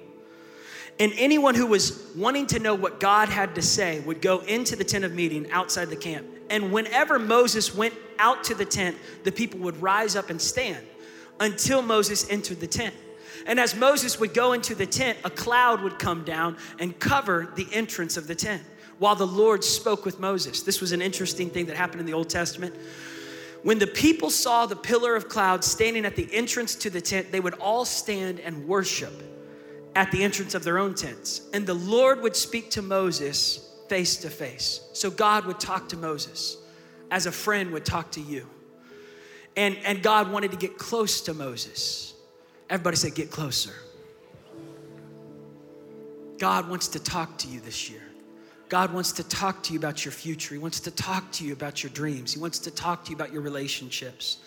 And 0.98 1.12
anyone 1.16 1.54
who 1.54 1.66
was 1.66 2.06
wanting 2.14 2.46
to 2.48 2.58
know 2.58 2.74
what 2.74 3.00
God 3.00 3.30
had 3.30 3.54
to 3.54 3.62
say 3.62 4.00
would 4.00 4.20
go 4.20 4.40
into 4.40 4.76
the 4.76 4.84
tent 4.84 5.04
of 5.04 5.14
meeting 5.14 5.50
outside 5.50 5.88
the 5.88 5.96
camp. 5.96 6.26
And 6.50 6.70
whenever 6.70 7.18
Moses 7.18 7.74
went 7.74 7.94
out 8.18 8.44
to 8.44 8.54
the 8.54 8.64
tent, 8.64 8.96
the 9.24 9.32
people 9.32 9.60
would 9.60 9.80
rise 9.80 10.14
up 10.14 10.30
and 10.30 10.40
stand 10.40 10.86
until 11.40 11.82
Moses 11.82 12.28
entered 12.30 12.60
the 12.60 12.66
tent. 12.66 12.94
And 13.46 13.60
as 13.60 13.74
Moses 13.74 14.18
would 14.20 14.32
go 14.32 14.52
into 14.52 14.74
the 14.74 14.86
tent, 14.86 15.18
a 15.24 15.30
cloud 15.30 15.82
would 15.82 15.98
come 15.98 16.24
down 16.24 16.56
and 16.78 16.98
cover 16.98 17.52
the 17.56 17.66
entrance 17.72 18.16
of 18.16 18.26
the 18.26 18.34
tent 18.34 18.62
while 18.98 19.14
the 19.14 19.26
Lord 19.26 19.62
spoke 19.62 20.04
with 20.04 20.18
Moses. 20.18 20.62
This 20.62 20.80
was 20.80 20.92
an 20.92 21.02
interesting 21.02 21.50
thing 21.50 21.66
that 21.66 21.76
happened 21.76 22.00
in 22.00 22.06
the 22.06 22.14
Old 22.14 22.30
Testament. 22.30 22.74
When 23.62 23.78
the 23.78 23.86
people 23.86 24.30
saw 24.30 24.66
the 24.66 24.76
pillar 24.76 25.16
of 25.16 25.28
cloud 25.28 25.64
standing 25.64 26.04
at 26.04 26.16
the 26.16 26.28
entrance 26.32 26.74
to 26.76 26.90
the 26.90 27.00
tent, 27.00 27.32
they 27.32 27.40
would 27.40 27.54
all 27.54 27.84
stand 27.84 28.40
and 28.40 28.66
worship 28.68 29.12
at 29.94 30.10
the 30.12 30.22
entrance 30.22 30.54
of 30.54 30.62
their 30.62 30.78
own 30.78 30.94
tents. 30.94 31.42
And 31.52 31.66
the 31.66 31.74
Lord 31.74 32.22
would 32.22 32.36
speak 32.36 32.70
to 32.72 32.82
Moses 32.82 33.74
face 33.88 34.16
to 34.18 34.30
face. 34.30 34.80
So 34.92 35.10
God 35.10 35.46
would 35.46 35.58
talk 35.58 35.88
to 35.90 35.96
Moses 35.96 36.58
as 37.10 37.26
a 37.26 37.32
friend 37.32 37.72
would 37.72 37.84
talk 37.84 38.12
to 38.12 38.20
you. 38.20 38.46
And, 39.56 39.76
and 39.84 40.02
God 40.02 40.30
wanted 40.30 40.50
to 40.50 40.56
get 40.56 40.76
close 40.76 41.22
to 41.22 41.34
Moses. 41.34 42.14
Everybody 42.68 42.96
say, 42.96 43.10
get 43.10 43.30
closer. 43.30 43.72
God 46.38 46.68
wants 46.68 46.88
to 46.88 46.98
talk 46.98 47.38
to 47.38 47.48
you 47.48 47.60
this 47.60 47.88
year. 47.88 48.02
God 48.68 48.92
wants 48.92 49.12
to 49.12 49.28
talk 49.28 49.62
to 49.64 49.72
you 49.72 49.78
about 49.78 50.04
your 50.04 50.12
future. 50.12 50.54
He 50.54 50.58
wants 50.58 50.80
to 50.80 50.90
talk 50.90 51.30
to 51.32 51.44
you 51.44 51.52
about 51.52 51.82
your 51.82 51.90
dreams. 51.90 52.34
He 52.34 52.40
wants 52.40 52.58
to 52.60 52.70
talk 52.70 53.04
to 53.04 53.10
you 53.10 53.16
about 53.16 53.32
your 53.32 53.42
relationships. 53.42 54.38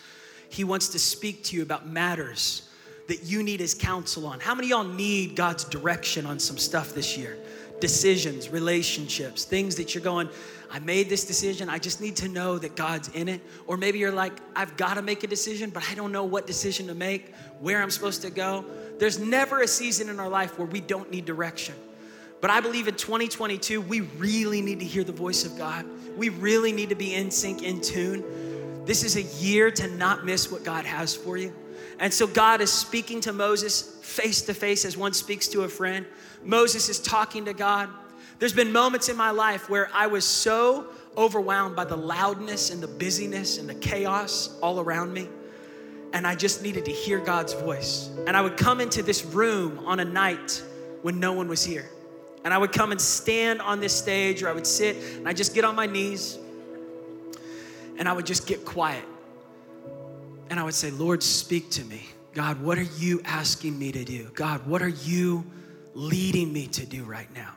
He 0.49 0.63
wants 0.63 0.89
to 0.89 0.99
speak 0.99 1.43
to 1.45 1.55
you 1.55 1.61
about 1.61 1.88
matters 1.88 2.69
that 3.07 3.23
you 3.23 3.43
need 3.43 3.59
His 3.59 3.73
counsel 3.73 4.27
on. 4.27 4.39
How 4.39 4.53
many 4.53 4.69
y'all 4.69 4.83
need 4.83 5.35
God's 5.35 5.63
direction 5.63 6.25
on 6.25 6.39
some 6.39 6.57
stuff 6.57 6.93
this 6.93 7.17
year? 7.17 7.38
Decisions, 7.79 8.49
relationships, 8.49 9.45
things 9.45 9.75
that 9.75 9.95
you're 9.95 10.03
going, 10.03 10.29
I 10.69 10.79
made 10.79 11.09
this 11.09 11.25
decision. 11.25 11.69
I 11.69 11.79
just 11.79 12.01
need 12.01 12.15
to 12.17 12.27
know 12.27 12.59
that 12.59 12.75
God's 12.75 13.07
in 13.09 13.27
it. 13.27 13.41
Or 13.67 13.77
maybe 13.77 13.99
you're 13.99 14.11
like, 14.11 14.33
I've 14.55 14.75
got 14.77 14.95
to 14.95 15.01
make 15.01 15.23
a 15.23 15.27
decision, 15.27 15.69
but 15.69 15.83
I 15.89 15.95
don't 15.95 16.11
know 16.11 16.25
what 16.25 16.45
decision 16.45 16.88
to 16.88 16.93
make, 16.93 17.33
where 17.59 17.81
I'm 17.81 17.89
supposed 17.89 18.21
to 18.23 18.29
go. 18.29 18.65
There's 18.99 19.17
never 19.17 19.61
a 19.61 19.67
season 19.67 20.09
in 20.09 20.19
our 20.19 20.29
life 20.29 20.59
where 20.59 20.67
we 20.67 20.81
don't 20.81 21.09
need 21.09 21.25
direction. 21.25 21.75
But 22.41 22.51
I 22.51 22.62
believe 22.62 22.88
in 22.88 22.96
2022, 22.96 23.81
we 23.81 24.01
really 24.01 24.62
need 24.62 24.79
to 24.79 24.86
hear 24.86 25.03
the 25.03 25.12
voice 25.12 25.46
of 25.46 25.58
God. 25.58 25.86
We 26.17 26.29
really 26.29 26.72
need 26.72 26.89
to 26.89 26.96
be 26.96 27.15
in 27.15 27.31
sync, 27.31 27.63
in 27.63 27.81
tune. 27.81 28.24
This 28.86 29.03
is 29.03 29.17
a 29.17 29.22
year 29.43 29.72
to 29.72 29.88
not 29.88 30.25
miss 30.25 30.51
what 30.51 30.63
God 30.63 30.86
has 30.86 31.15
for 31.15 31.38
you. 31.38 31.53
And 32.00 32.13
so 32.13 32.27
God 32.27 32.62
is 32.62 32.72
speaking 32.72 33.19
to 33.22 33.34
Moses 33.34 33.81
face 34.01 34.41
to 34.43 34.53
face 34.53 34.86
as 34.86 34.96
one 34.96 35.13
speaks 35.13 35.48
to 35.50 35.63
a 35.63 35.69
friend. 35.69 36.05
Moses 36.43 36.89
is 36.89 37.00
talking 37.00 37.46
to 37.46 37.53
God. 37.53 37.89
There's 38.39 38.53
been 38.53 38.72
moments 38.72 39.10
in 39.10 39.17
my 39.17 39.31
life 39.31 39.69
where 39.69 39.89
I 39.93 40.08
was 40.08 40.24
so 40.24 40.88
overwhelmed 41.17 41.75
by 41.75 41.84
the 41.84 41.98
loudness 41.98 42.69
and 42.72 42.81
the 42.81 42.88
busyness 42.88 43.58
and 43.58 43.67
the 43.67 43.75
chaos 43.75 44.58
all 44.62 44.79
around 44.79 45.13
me. 45.13 45.27
And 46.13 46.25
I 46.25 46.36
just 46.36 46.63
needed 46.63 46.86
to 46.86 46.91
hear 46.91 47.19
God's 47.19 47.53
voice. 47.53 48.10
And 48.25 48.36
I 48.36 48.41
would 48.41 48.55
come 48.55 48.79
into 48.79 49.03
this 49.03 49.25
room 49.25 49.79
on 49.86 50.00
a 50.00 50.05
night 50.05 50.63
when 51.01 51.19
no 51.19 51.34
one 51.34 51.50
was 51.50 51.63
here. 51.63 51.89
And 52.43 52.53
I 52.53 52.58
would 52.58 52.72
come 52.72 52.91
and 52.91 53.01
stand 53.01 53.62
on 53.62 53.79
this 53.79 53.93
stage, 53.93 54.41
or 54.43 54.50
I 54.50 54.53
would 54.53 54.67
sit 54.67 54.96
and 55.17 55.27
I 55.27 55.34
just 55.34 55.53
get 55.53 55.65
on 55.65 55.75
my 55.75 55.86
knees 55.86 56.38
and 57.98 58.08
I 58.08 58.13
would 58.13 58.25
just 58.25 58.48
get 58.48 58.65
quiet. 58.65 59.03
And 60.50 60.60
I 60.60 60.63
would 60.63 60.74
say, 60.74 60.89
Lord, 60.89 61.22
speak 61.22 61.69
to 61.72 61.84
me. 61.84 62.08
God, 62.34 62.62
what 62.62 62.77
are 62.77 62.88
you 62.98 63.22
asking 63.25 63.77
me 63.77 63.91
to 63.91 64.03
do? 64.03 64.31
God, 64.34 64.65
what 64.65 64.81
are 64.81 64.88
you 64.88 65.46
leading 65.93 66.51
me 66.53 66.67
to 66.67 66.86
do 66.86 67.03
right 67.03 67.31
now? 67.36 67.53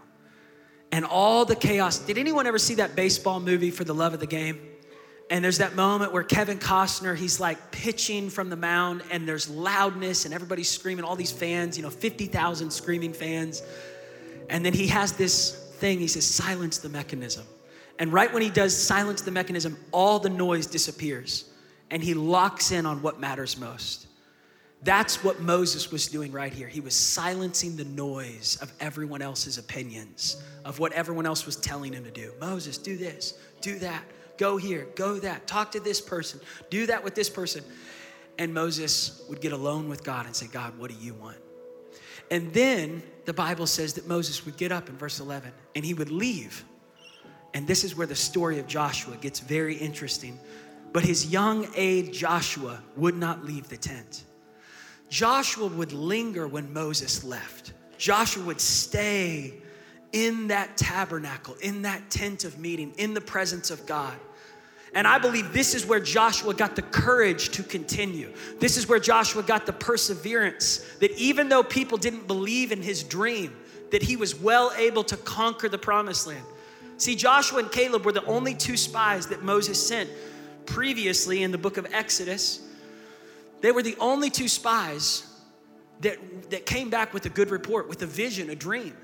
And 0.91 1.05
all 1.05 1.45
the 1.45 1.57
chaos. 1.57 1.99
Did 1.99 2.19
anyone 2.19 2.47
ever 2.47 2.59
see 2.59 2.75
that 2.75 2.97
baseball 2.97 3.41
movie 3.41 3.71
for 3.71 3.85
the 3.85 3.95
love 3.95 4.13
of 4.13 4.21
the 4.21 4.27
game? 4.27 4.61
And 5.31 5.43
there's 5.43 5.59
that 5.59 5.75
moment 5.75 6.13
where 6.13 6.25
Kevin 6.25 6.59
Costner, 6.59 7.17
he's 7.17 7.41
like 7.41 7.71
pitching 7.71 8.29
from 8.29 8.51
the 8.51 8.57
mound, 8.57 9.03
and 9.11 9.27
there's 9.27 9.49
loudness, 9.49 10.27
and 10.27 10.35
everybody's 10.35 10.69
screaming, 10.69 11.05
all 11.05 11.17
these 11.17 11.33
fans, 11.33 11.79
you 11.79 11.83
know, 11.83 11.89
50,000 11.89 12.71
screaming 12.71 13.15
fans. 13.15 13.63
And 14.53 14.65
then 14.65 14.75
he 14.75 14.87
has 14.89 15.13
this 15.13 15.53
thing, 15.79 15.99
he 15.99 16.07
says, 16.07 16.27
silence 16.27 16.79
the 16.79 16.91
mechanism. 16.91 17.45
And 17.99 18.13
right 18.13 18.33
when 18.33 18.43
he 18.43 18.51
does 18.51 18.77
silence 18.77 19.23
the 19.23 19.31
mechanism, 19.31 19.77
all 19.91 20.19
the 20.19 20.29
noise 20.29 20.67
disappears 20.67 21.51
and 21.91 22.05
he 22.05 22.15
locks 22.15 22.71
in 22.71 22.87
on 22.87 23.03
what 23.03 23.19
matters 23.19 23.59
most. 23.59 24.07
That's 24.83 25.25
what 25.25 25.41
Moses 25.41 25.91
was 25.91 26.07
doing 26.07 26.33
right 26.33 26.53
here. 26.53 26.69
He 26.69 26.81
was 26.81 26.95
silencing 26.95 27.77
the 27.77 27.85
noise 27.85 28.59
of 28.61 28.73
everyone 28.79 29.23
else's 29.23 29.57
opinions, 29.57 30.43
of 30.65 30.79
what 30.79 30.93
everyone 30.93 31.25
else 31.25 31.47
was 31.47 31.57
telling 31.57 31.93
him 31.93 32.05
to 32.05 32.11
do. 32.11 32.33
Moses, 32.41 32.77
do 32.77 32.97
this, 32.97 33.35
do 33.61 33.79
that, 33.79 34.03
go 34.37 34.59
here, 34.59 34.87
go 34.97 35.19
that, 35.21 35.47
talk 35.47 35.73
to 35.73 35.81
this 35.81 36.01
person, 36.01 36.41
do 36.69 36.87
that 36.87 37.03
with 37.03 37.15
this 37.15 37.31
person. 37.31 37.65
And 38.39 38.53
Moses 38.53 39.25
would 39.29 39.41
get 39.41 39.53
alone 39.53 39.89
with 39.89 40.05
God 40.05 40.27
and 40.27 40.37
say, 40.37 40.47
God, 40.47 40.77
what 40.79 40.91
do 40.91 40.97
you 41.01 41.15
want? 41.15 41.39
And 42.33 42.51
then 42.55 43.03
the 43.27 43.35
Bible 43.35 43.67
says 43.67 43.93
that 43.93 44.09
Moses 44.09 44.47
would 44.47 44.57
get 44.57 44.73
up 44.73 44.89
in 44.89 44.97
verse 44.97 45.21
11 45.21 45.53
and 45.77 45.85
he 45.85 45.93
would 45.93 46.11
leave. 46.11 46.65
And 47.53 47.67
this 47.67 47.85
is 47.85 47.95
where 47.95 48.07
the 48.07 48.15
story 48.15 48.59
of 48.59 48.67
Joshua 48.67 49.19
gets 49.19 49.39
very 49.39 49.77
interesting. 49.77 50.41
But 50.95 51.05
his 51.05 51.31
young 51.31 51.69
aide 51.77 52.11
Joshua 52.11 52.83
would 52.97 53.17
not 53.17 53.45
leave 53.45 53.69
the 53.69 53.77
tent. 53.77 54.25
Joshua 55.11 55.67
would 55.67 55.93
linger 55.93 56.49
when 56.49 56.73
Moses 56.73 57.23
left. 57.23 57.75
Joshua 57.99 58.43
would 58.45 58.63
stay 58.63 59.53
in 60.13 60.49
that 60.49 60.79
tabernacle, 60.79 61.55
in 61.61 61.83
that 61.83 62.11
tent 62.11 62.45
of 62.45 62.59
meeting, 62.59 62.95
in 62.97 63.13
the 63.13 63.21
presence 63.21 63.71
of 63.71 63.85
God. 63.85 64.17
And 64.95 65.07
I 65.07 65.19
believe 65.19 65.53
this 65.53 65.75
is 65.75 65.87
where 65.87 66.01
Joshua 66.01 66.53
got 66.53 66.77
the 66.77 66.83
courage 66.83 67.51
to 67.51 67.63
continue. 67.63 68.33
This 68.59 68.77
is 68.77 68.87
where 68.87 68.99
Joshua 68.99 69.43
got 69.43 69.65
the 69.65 69.73
perseverance 69.73 70.79
that 71.01 71.11
even 71.13 71.49
though 71.49 71.63
people 71.63 71.97
didn't 71.97 72.27
believe 72.27 72.73
in 72.73 72.83
his 72.83 73.03
dream, 73.03 73.57
that 73.91 74.03
he 74.03 74.17
was 74.17 74.35
well 74.35 74.73
able 74.77 75.05
to 75.05 75.17
conquer 75.17 75.69
the 75.69 75.79
promised 75.79 76.27
land. 76.27 76.45
See, 76.99 77.17
Joshua 77.17 77.61
and 77.61 77.73
Caleb 77.73 78.05
were 78.05 78.13
the 78.13 78.25
only 78.27 78.55
two 78.55 78.77
spies 78.77 79.29
that 79.29 79.43
Moses 79.43 79.85
sent 79.85 80.11
previously 80.67 81.43
in 81.43 81.53
the 81.53 81.59
book 81.59 81.77
of 81.77 81.87
Exodus. 81.93 82.61
They 83.61 83.73
were 83.73 83.83
the 83.83 83.97
only 83.99 84.29
two 84.29 84.49
spies 84.49 85.27
that, 86.01 86.51
that 86.51 86.67
came 86.67 86.91
back 86.91 87.15
with 87.15 87.25
a 87.27 87.29
good 87.31 87.51
report, 87.51 87.89
with 87.89 88.03
a 88.03 88.07
vision, 88.07 88.51
a 88.51 88.55
dream. 88.55 88.95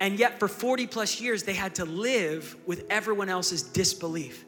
And 0.00 0.18
yet, 0.18 0.38
for 0.38 0.48
40 0.48 0.86
plus 0.88 1.20
years, 1.20 1.44
they 1.44 1.54
had 1.54 1.76
to 1.76 1.84
live 1.84 2.56
with 2.66 2.84
everyone 2.90 3.28
else's 3.28 3.62
disbelief. 3.62 4.44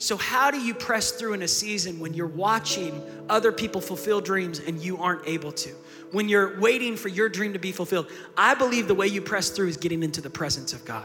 So, 0.00 0.16
how 0.16 0.50
do 0.50 0.58
you 0.58 0.72
press 0.72 1.12
through 1.12 1.34
in 1.34 1.42
a 1.42 1.48
season 1.48 2.00
when 2.00 2.14
you're 2.14 2.26
watching 2.26 3.04
other 3.28 3.52
people 3.52 3.82
fulfill 3.82 4.22
dreams 4.22 4.58
and 4.58 4.82
you 4.82 4.96
aren't 4.96 5.28
able 5.28 5.52
to? 5.52 5.74
When 6.10 6.26
you're 6.26 6.58
waiting 6.58 6.96
for 6.96 7.08
your 7.08 7.28
dream 7.28 7.52
to 7.52 7.58
be 7.58 7.70
fulfilled? 7.70 8.10
I 8.34 8.54
believe 8.54 8.88
the 8.88 8.94
way 8.94 9.08
you 9.08 9.20
press 9.20 9.50
through 9.50 9.68
is 9.68 9.76
getting 9.76 10.02
into 10.02 10.22
the 10.22 10.30
presence 10.30 10.72
of 10.72 10.86
God. 10.86 11.04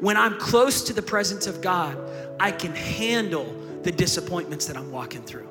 When 0.00 0.16
I'm 0.16 0.40
close 0.40 0.82
to 0.82 0.92
the 0.92 1.02
presence 1.02 1.46
of 1.46 1.62
God, 1.62 1.96
I 2.40 2.50
can 2.50 2.74
handle 2.74 3.46
the 3.84 3.92
disappointments 3.92 4.66
that 4.66 4.76
I'm 4.76 4.90
walking 4.90 5.22
through. 5.22 5.48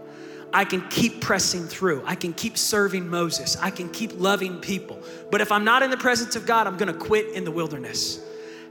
I 0.51 0.65
can 0.65 0.85
keep 0.89 1.21
pressing 1.21 1.63
through. 1.63 2.03
I 2.05 2.15
can 2.15 2.33
keep 2.33 2.57
serving 2.57 3.07
Moses. 3.07 3.55
I 3.55 3.71
can 3.71 3.87
keep 3.87 4.19
loving 4.19 4.59
people. 4.59 5.01
But 5.31 5.39
if 5.39 5.49
I'm 5.49 5.63
not 5.63 5.81
in 5.81 5.91
the 5.91 5.97
presence 5.97 6.35
of 6.35 6.45
God, 6.45 6.67
I'm 6.67 6.75
gonna 6.75 6.93
quit 6.93 7.29
in 7.29 7.45
the 7.45 7.51
wilderness. 7.51 8.19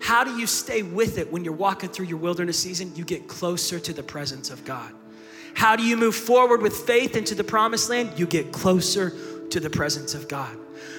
How 0.04 0.23
do 0.23 0.37
you 0.37 0.46
stay 0.46 0.82
with 0.82 1.16
it 1.16 1.32
when 1.32 1.44
you're 1.44 1.54
walking 1.54 1.88
through 1.88 2.04
your 2.04 2.18
wilderness 2.18 2.58
season? 2.58 2.92
You 2.94 3.06
get 3.06 3.26
closer 3.26 3.80
to 3.80 3.90
the 3.90 4.02
presence 4.02 4.50
of 4.50 4.62
God. 4.66 4.92
How 5.54 5.76
do 5.76 5.82
you 5.82 5.96
move 5.96 6.14
forward 6.14 6.61
with 6.61 6.76
faith 6.76 7.16
into 7.16 7.34
the 7.34 7.42
promised 7.42 7.88
land? 7.88 8.18
You 8.18 8.26
get 8.26 8.52
closer 8.52 9.14
to 9.49 9.61
the 9.61 9.70
presence 9.70 10.12
of 10.12 10.28
God. 10.28 10.54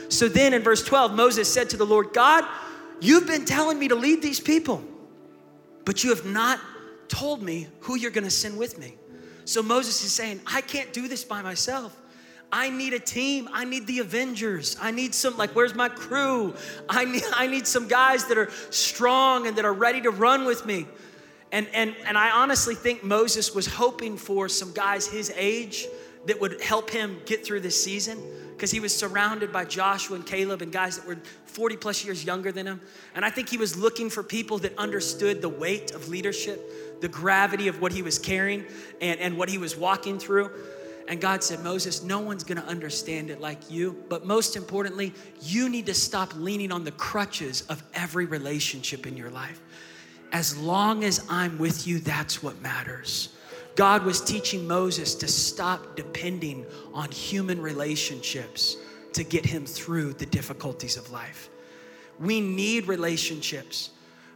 So 0.10 0.28
then 0.28 0.56
in 0.56 0.64
verse 0.64 0.84
12, 0.84 1.14
Moses 1.14 1.54
said 1.54 1.70
to 1.70 1.78
the 1.78 1.86
Lord, 1.86 2.14
God, 2.14 2.46
you've 3.00 3.28
been 3.28 3.46
telling 3.46 3.78
me 3.78 3.88
to 3.90 3.96
lead 3.96 4.24
these 4.24 4.40
people, 4.40 4.84
but 5.86 6.04
you 6.04 6.10
have 6.10 6.26
not 6.26 6.60
told 7.08 7.44
me 7.44 7.68
who 7.82 7.96
you're 8.00 8.10
gonna 8.10 8.32
send 8.32 8.58
with 8.58 8.80
me. 8.80 8.96
So 9.46 9.62
Moses 9.62 10.04
is 10.04 10.14
saying, 10.14 10.42
I 10.48 10.62
can't 10.62 10.92
do 10.94 11.08
this 11.08 11.24
by 11.24 11.44
myself. 11.44 11.96
I 12.52 12.70
need 12.70 12.94
a 12.94 13.00
team. 13.00 13.50
I 13.52 13.66
need 13.66 13.88
the 13.88 14.00
Avengers. 14.00 14.78
I 14.82 14.92
need 14.92 15.14
some, 15.14 15.38
like, 15.38 15.52
where's 15.52 15.76
my 15.76 15.90
crew? 15.90 16.56
I 16.88 17.06
need, 17.06 17.24
I 17.34 17.48
need 17.48 17.68
some 17.68 17.88
guys 17.88 18.26
that 18.26 18.38
are 18.38 18.50
strong 18.70 19.48
and 19.48 19.58
that 19.58 19.66
are 19.66 19.74
ready 19.74 20.02
to 20.02 20.12
run 20.12 20.46
with 20.46 20.66
me. 20.66 20.88
And, 21.52 21.68
and, 21.74 21.96
and 22.06 22.18
I 22.18 22.32
honestly 22.32 22.76
think 22.76 23.04
Moses 23.04 23.54
was 23.54 23.66
hoping 23.66 24.18
for 24.18 24.50
some 24.50 24.74
guys 24.74 25.08
his 25.08 25.32
age 25.36 25.88
that 26.26 26.42
would 26.42 26.60
help 26.62 26.90
him 26.90 27.20
get 27.26 27.46
through 27.46 27.62
this 27.62 27.82
season 27.82 28.20
because 28.56 28.72
he 28.72 28.80
was 28.80 28.96
surrounded 28.96 29.52
by 29.52 29.66
Joshua 29.66 30.16
and 30.16 30.26
Caleb 30.26 30.62
and 30.62 30.72
guys 30.72 30.98
that 30.98 31.08
were 31.08 31.18
40 31.46 31.78
plus 31.78 32.04
years 32.04 32.24
younger 32.24 32.52
than 32.52 32.66
him. 32.66 32.82
And 33.14 33.24
I 33.24 33.30
think 33.30 33.50
he 33.50 33.58
was 33.58 33.78
looking 33.78 34.10
for 34.10 34.24
people 34.24 34.58
that 34.60 34.78
understood 34.78 35.42
the 35.42 35.50
weight 35.50 35.92
of 35.92 36.10
leadership, 36.10 37.02
the 37.02 37.10
gravity 37.10 37.68
of 37.68 37.82
what 37.82 37.92
he 37.92 38.02
was 38.02 38.18
carrying, 38.18 38.66
and, 39.02 39.20
and 39.20 39.38
what 39.38 39.50
he 39.50 39.58
was 39.58 39.76
walking 39.76 40.18
through. 40.18 40.52
And 41.08 41.22
God 41.22 41.44
said, 41.44 41.64
Moses, 41.64 42.04
no 42.04 42.20
one's 42.20 42.44
gonna 42.44 42.62
understand 42.62 43.30
it 43.30 43.40
like 43.40 43.70
you. 43.70 44.04
But 44.10 44.26
most 44.26 44.56
importantly, 44.56 45.14
you 45.42 45.70
need 45.70 45.86
to 45.86 45.94
stop 45.94 46.34
leaning 46.36 46.72
on 46.72 46.84
the 46.84 46.92
crutches 46.92 47.62
of 47.64 47.84
every 47.94 48.26
relationship 48.26 49.06
in 49.06 49.16
your 49.16 49.30
life. 49.30 49.62
As 50.32 50.58
long 50.58 51.04
as 51.04 51.26
I'm 51.30 51.58
with 51.60 51.86
you, 51.86 52.00
that's 52.00 52.42
what 52.42 52.60
matters. 52.62 53.30
God 53.76 54.04
was 54.04 54.22
teaching 54.22 54.66
Moses 54.66 55.16
to 55.16 55.28
stop 55.28 55.96
depending 55.96 56.66
on 56.94 57.12
human 57.12 57.62
relationships 57.62 58.78
to 59.14 59.24
get 59.24 59.46
him 59.46 59.66
through 59.66 60.14
the 60.14 60.26
difficulties 60.26 60.98
of 60.98 61.12
life. 61.12 61.50
We 62.20 62.40
need 62.42 62.88
relationships, 62.88 63.92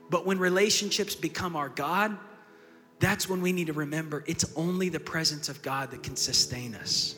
but 0.10 0.26
when 0.26 0.40
relationships 0.40 1.16
become 1.16 1.56
our 1.56 1.70
God, 1.70 2.18
that's 3.00 3.29
when 3.29 3.41
we 3.41 3.51
need 3.51 3.68
to 3.68 3.74
remember 3.74 4.24
it's 4.27 4.46
only 4.56 4.89
the 4.89 5.00
presence 5.00 5.50
of 5.50 5.62
God 5.62 5.91
that 5.91 6.03
can 6.03 6.15
sustain 6.15 6.75
us. 6.75 7.15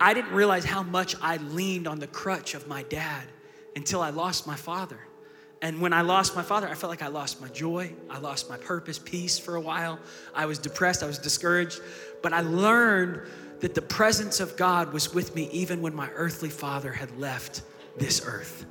I 0.00 0.12
didn't 0.14 0.32
realize 0.32 0.64
how 0.64 0.82
much 0.82 1.14
I 1.22 1.38
leaned 1.38 1.86
on 1.86 2.00
the 2.00 2.06
crutch 2.06 2.54
of 2.54 2.68
my 2.68 2.82
dad 2.84 3.24
until 3.74 4.00
I 4.00 4.10
lost 4.10 4.46
my 4.46 4.56
father. 4.56 4.98
And 5.62 5.80
when 5.80 5.92
I 5.92 6.02
lost 6.02 6.36
my 6.36 6.42
father, 6.42 6.68
I 6.68 6.74
felt 6.74 6.90
like 6.90 7.02
I 7.02 7.06
lost 7.06 7.40
my 7.40 7.48
joy, 7.48 7.92
I 8.10 8.18
lost 8.18 8.50
my 8.50 8.58
purpose, 8.58 8.98
peace 8.98 9.38
for 9.38 9.56
a 9.56 9.60
while. 9.60 9.98
I 10.34 10.44
was 10.44 10.58
depressed, 10.58 11.02
I 11.02 11.06
was 11.06 11.18
discouraged. 11.18 11.80
But 12.22 12.32
I 12.34 12.40
learned 12.40 13.22
that 13.60 13.74
the 13.74 13.82
presence 13.82 14.38
of 14.38 14.56
God 14.56 14.92
was 14.92 15.14
with 15.14 15.34
me 15.34 15.48
even 15.50 15.80
when 15.80 15.94
my 15.94 16.10
earthly 16.14 16.50
father 16.50 16.92
had 16.92 17.16
left 17.18 17.62
this 17.96 18.22
earth. 18.26 18.66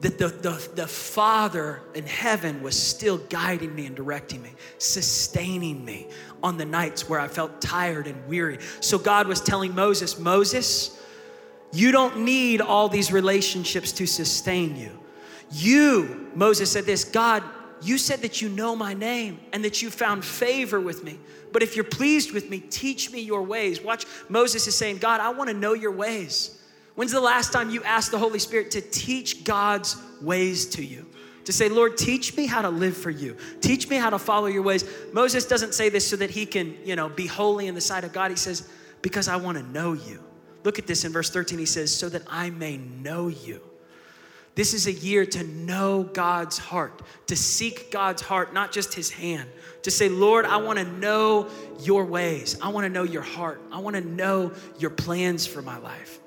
That 0.00 0.18
the, 0.18 0.28
the, 0.28 0.68
the 0.74 0.86
Father 0.86 1.82
in 1.94 2.06
heaven 2.06 2.62
was 2.62 2.80
still 2.80 3.18
guiding 3.18 3.74
me 3.74 3.86
and 3.86 3.94
directing 3.94 4.42
me, 4.42 4.50
sustaining 4.78 5.84
me 5.84 6.08
on 6.42 6.56
the 6.56 6.64
nights 6.64 7.08
where 7.08 7.20
I 7.20 7.28
felt 7.28 7.60
tired 7.60 8.06
and 8.06 8.26
weary. 8.26 8.58
So 8.80 8.98
God 8.98 9.26
was 9.26 9.40
telling 9.40 9.74
Moses, 9.74 10.18
Moses, 10.18 10.98
you 11.72 11.92
don't 11.92 12.24
need 12.24 12.60
all 12.60 12.88
these 12.88 13.12
relationships 13.12 13.92
to 13.92 14.06
sustain 14.06 14.74
you. 14.76 14.98
You, 15.52 16.30
Moses 16.34 16.70
said 16.70 16.84
this, 16.84 17.04
God, 17.04 17.42
you 17.82 17.98
said 17.98 18.22
that 18.22 18.40
you 18.40 18.48
know 18.48 18.74
my 18.74 18.94
name 18.94 19.40
and 19.52 19.64
that 19.64 19.82
you 19.82 19.90
found 19.90 20.24
favor 20.24 20.80
with 20.80 21.04
me. 21.04 21.18
But 21.52 21.62
if 21.62 21.76
you're 21.76 21.84
pleased 21.84 22.32
with 22.32 22.48
me, 22.48 22.60
teach 22.60 23.10
me 23.10 23.20
your 23.20 23.42
ways. 23.42 23.82
Watch, 23.82 24.06
Moses 24.28 24.66
is 24.66 24.76
saying, 24.76 24.98
God, 24.98 25.20
I 25.20 25.30
want 25.30 25.50
to 25.50 25.56
know 25.56 25.74
your 25.74 25.90
ways. 25.90 26.59
When's 27.00 27.12
the 27.12 27.18
last 27.18 27.50
time 27.50 27.70
you 27.70 27.82
asked 27.82 28.10
the 28.10 28.18
Holy 28.18 28.38
Spirit 28.38 28.72
to 28.72 28.82
teach 28.82 29.42
God's 29.42 29.96
ways 30.20 30.66
to 30.66 30.84
you? 30.84 31.06
To 31.46 31.52
say, 31.52 31.70
Lord, 31.70 31.96
teach 31.96 32.36
me 32.36 32.44
how 32.44 32.60
to 32.60 32.68
live 32.68 32.94
for 32.94 33.08
you. 33.08 33.38
Teach 33.62 33.88
me 33.88 33.96
how 33.96 34.10
to 34.10 34.18
follow 34.18 34.48
your 34.48 34.60
ways. 34.60 34.84
Moses 35.14 35.46
doesn't 35.46 35.72
say 35.72 35.88
this 35.88 36.06
so 36.06 36.16
that 36.16 36.28
he 36.28 36.44
can, 36.44 36.76
you 36.84 36.96
know, 36.96 37.08
be 37.08 37.26
holy 37.26 37.68
in 37.68 37.74
the 37.74 37.80
sight 37.80 38.04
of 38.04 38.12
God. 38.12 38.30
He 38.30 38.36
says, 38.36 38.68
because 39.00 39.28
I 39.28 39.36
want 39.36 39.56
to 39.56 39.64
know 39.64 39.94
you. 39.94 40.22
Look 40.62 40.78
at 40.78 40.86
this 40.86 41.06
in 41.06 41.12
verse 41.12 41.30
13. 41.30 41.58
He 41.58 41.64
says, 41.64 41.90
so 41.90 42.10
that 42.10 42.20
I 42.28 42.50
may 42.50 42.76
know 42.76 43.28
you. 43.28 43.62
This 44.54 44.74
is 44.74 44.86
a 44.86 44.92
year 44.92 45.24
to 45.24 45.42
know 45.42 46.02
God's 46.02 46.58
heart, 46.58 47.00
to 47.28 47.34
seek 47.34 47.90
God's 47.90 48.20
heart, 48.20 48.52
not 48.52 48.72
just 48.72 48.92
his 48.92 49.10
hand. 49.10 49.48
To 49.84 49.90
say, 49.90 50.10
Lord, 50.10 50.44
I 50.44 50.58
want 50.58 50.78
to 50.78 50.84
know 50.84 51.48
your 51.80 52.04
ways. 52.04 52.58
I 52.60 52.68
want 52.68 52.84
to 52.84 52.90
know 52.90 53.04
your 53.04 53.22
heart. 53.22 53.62
I 53.72 53.78
want 53.78 53.96
to 53.96 54.02
know 54.02 54.52
your 54.78 54.90
plans 54.90 55.46
for 55.46 55.62
my 55.62 55.78
life. 55.78 56.19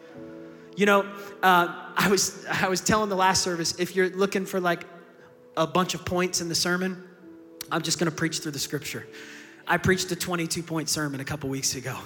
You 0.75 0.85
know, 0.85 1.01
uh, 1.41 1.91
I 1.95 2.07
was 2.09 2.45
I 2.45 2.67
was 2.67 2.81
telling 2.81 3.09
the 3.09 3.15
last 3.15 3.43
service 3.43 3.75
if 3.79 3.95
you're 3.95 4.09
looking 4.09 4.45
for 4.45 4.59
like 4.59 4.85
a 5.55 5.67
bunch 5.67 5.93
of 5.93 6.03
points 6.05 6.41
in 6.41 6.49
the 6.49 6.55
sermon, 6.55 7.03
I'm 7.71 7.81
just 7.81 7.99
going 7.99 8.09
to 8.09 8.15
preach 8.15 8.39
through 8.39 8.53
the 8.53 8.59
scripture. 8.59 9.05
I 9.67 9.77
preached 9.77 10.11
a 10.11 10.15
22 10.15 10.63
point 10.63 10.89
sermon 10.89 11.19
a 11.19 11.25
couple 11.25 11.49
weeks 11.49 11.75
ago. 11.75 11.97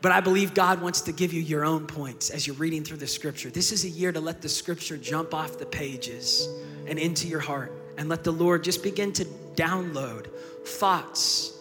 But 0.00 0.12
I 0.12 0.20
believe 0.20 0.54
God 0.54 0.80
wants 0.80 1.00
to 1.02 1.12
give 1.12 1.32
you 1.32 1.42
your 1.42 1.64
own 1.64 1.86
points 1.86 2.30
as 2.30 2.46
you're 2.46 2.54
reading 2.56 2.84
through 2.84 2.98
the 2.98 3.06
scripture. 3.06 3.50
This 3.50 3.72
is 3.72 3.84
a 3.84 3.88
year 3.88 4.12
to 4.12 4.20
let 4.20 4.40
the 4.40 4.48
scripture 4.48 4.96
jump 4.96 5.34
off 5.34 5.58
the 5.58 5.66
pages 5.66 6.48
and 6.86 7.00
into 7.00 7.26
your 7.26 7.40
heart 7.40 7.72
and 7.96 8.08
let 8.08 8.22
the 8.22 8.30
Lord 8.30 8.62
just 8.62 8.84
begin 8.84 9.12
to 9.14 9.24
download 9.56 10.28
thoughts. 10.64 11.52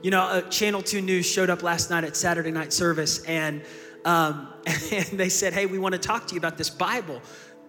You 0.00 0.10
know, 0.10 0.22
uh, 0.22 0.40
Channel 0.48 0.80
2 0.80 1.02
News 1.02 1.26
showed 1.26 1.50
up 1.50 1.62
last 1.62 1.90
night 1.90 2.02
at 2.02 2.16
Saturday 2.16 2.50
night 2.50 2.72
service 2.72 3.22
and 3.24 3.60
um, 4.04 4.48
and 4.66 5.06
they 5.18 5.28
said, 5.28 5.52
Hey, 5.52 5.66
we 5.66 5.78
want 5.78 5.94
to 5.94 5.98
talk 6.00 6.26
to 6.28 6.34
you 6.34 6.38
about 6.38 6.58
this 6.58 6.70
Bible 6.70 7.20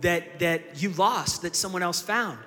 that, 0.02 0.40
that 0.40 0.82
you 0.82 0.90
lost, 0.92 1.42
that 1.44 1.56
someone 1.56 1.84
else 1.84 2.02
found. 2.02 2.40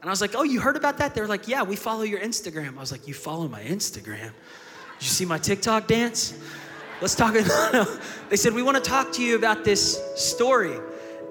And 0.00 0.08
I 0.08 0.12
was 0.12 0.20
like, 0.20 0.34
Oh, 0.34 0.42
you 0.42 0.60
heard 0.60 0.76
about 0.76 0.98
that? 0.98 1.14
They 1.14 1.20
were 1.20 1.26
like, 1.26 1.48
Yeah, 1.48 1.62
we 1.62 1.76
follow 1.76 2.02
your 2.02 2.20
Instagram. 2.20 2.76
I 2.76 2.80
was 2.80 2.92
like, 2.92 3.06
You 3.06 3.14
follow 3.14 3.48
my 3.48 3.62
Instagram? 3.62 4.32
Did 4.98 5.00
you 5.00 5.08
see 5.08 5.24
my 5.24 5.38
TikTok 5.38 5.86
dance? 5.86 6.38
Let's 7.00 7.14
talk. 7.14 7.34
they 8.28 8.36
said, 8.36 8.54
We 8.54 8.62
want 8.62 8.82
to 8.82 8.88
talk 8.88 9.12
to 9.14 9.22
you 9.22 9.36
about 9.36 9.64
this 9.64 10.00
story. 10.16 10.78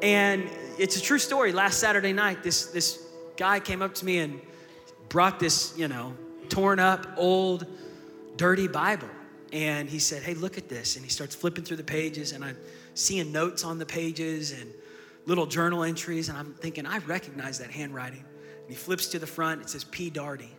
And 0.01 0.49
it's 0.77 0.97
a 0.97 1.01
true 1.01 1.19
story. 1.19 1.51
Last 1.51 1.79
Saturday 1.79 2.13
night, 2.13 2.43
this, 2.43 2.67
this 2.67 3.05
guy 3.37 3.59
came 3.59 3.81
up 3.81 3.93
to 3.95 4.05
me 4.05 4.19
and 4.19 4.41
brought 5.09 5.39
this, 5.39 5.77
you 5.77 5.87
know, 5.87 6.13
torn 6.49 6.79
up, 6.79 7.07
old, 7.17 7.65
dirty 8.35 8.67
Bible 8.67 9.09
and 9.51 9.89
he 9.89 9.99
said, 9.99 10.23
Hey, 10.23 10.33
look 10.33 10.57
at 10.57 10.69
this. 10.69 10.95
And 10.95 11.03
he 11.03 11.11
starts 11.11 11.35
flipping 11.35 11.63
through 11.63 11.77
the 11.77 11.83
pages, 11.83 12.31
and 12.31 12.43
I'm 12.43 12.57
seeing 12.93 13.31
notes 13.31 13.63
on 13.63 13.77
the 13.77 13.85
pages 13.85 14.51
and 14.51 14.71
little 15.25 15.45
journal 15.45 15.83
entries. 15.83 16.29
And 16.29 16.37
I'm 16.37 16.53
thinking, 16.53 16.85
I 16.85 16.99
recognize 16.99 17.59
that 17.59 17.71
handwriting. 17.71 18.23
And 18.61 18.69
he 18.69 18.75
flips 18.75 19.07
to 19.07 19.19
the 19.19 19.27
front, 19.27 19.61
it 19.61 19.69
says 19.69 19.83
P. 19.83 20.09
Daugherty. 20.09 20.51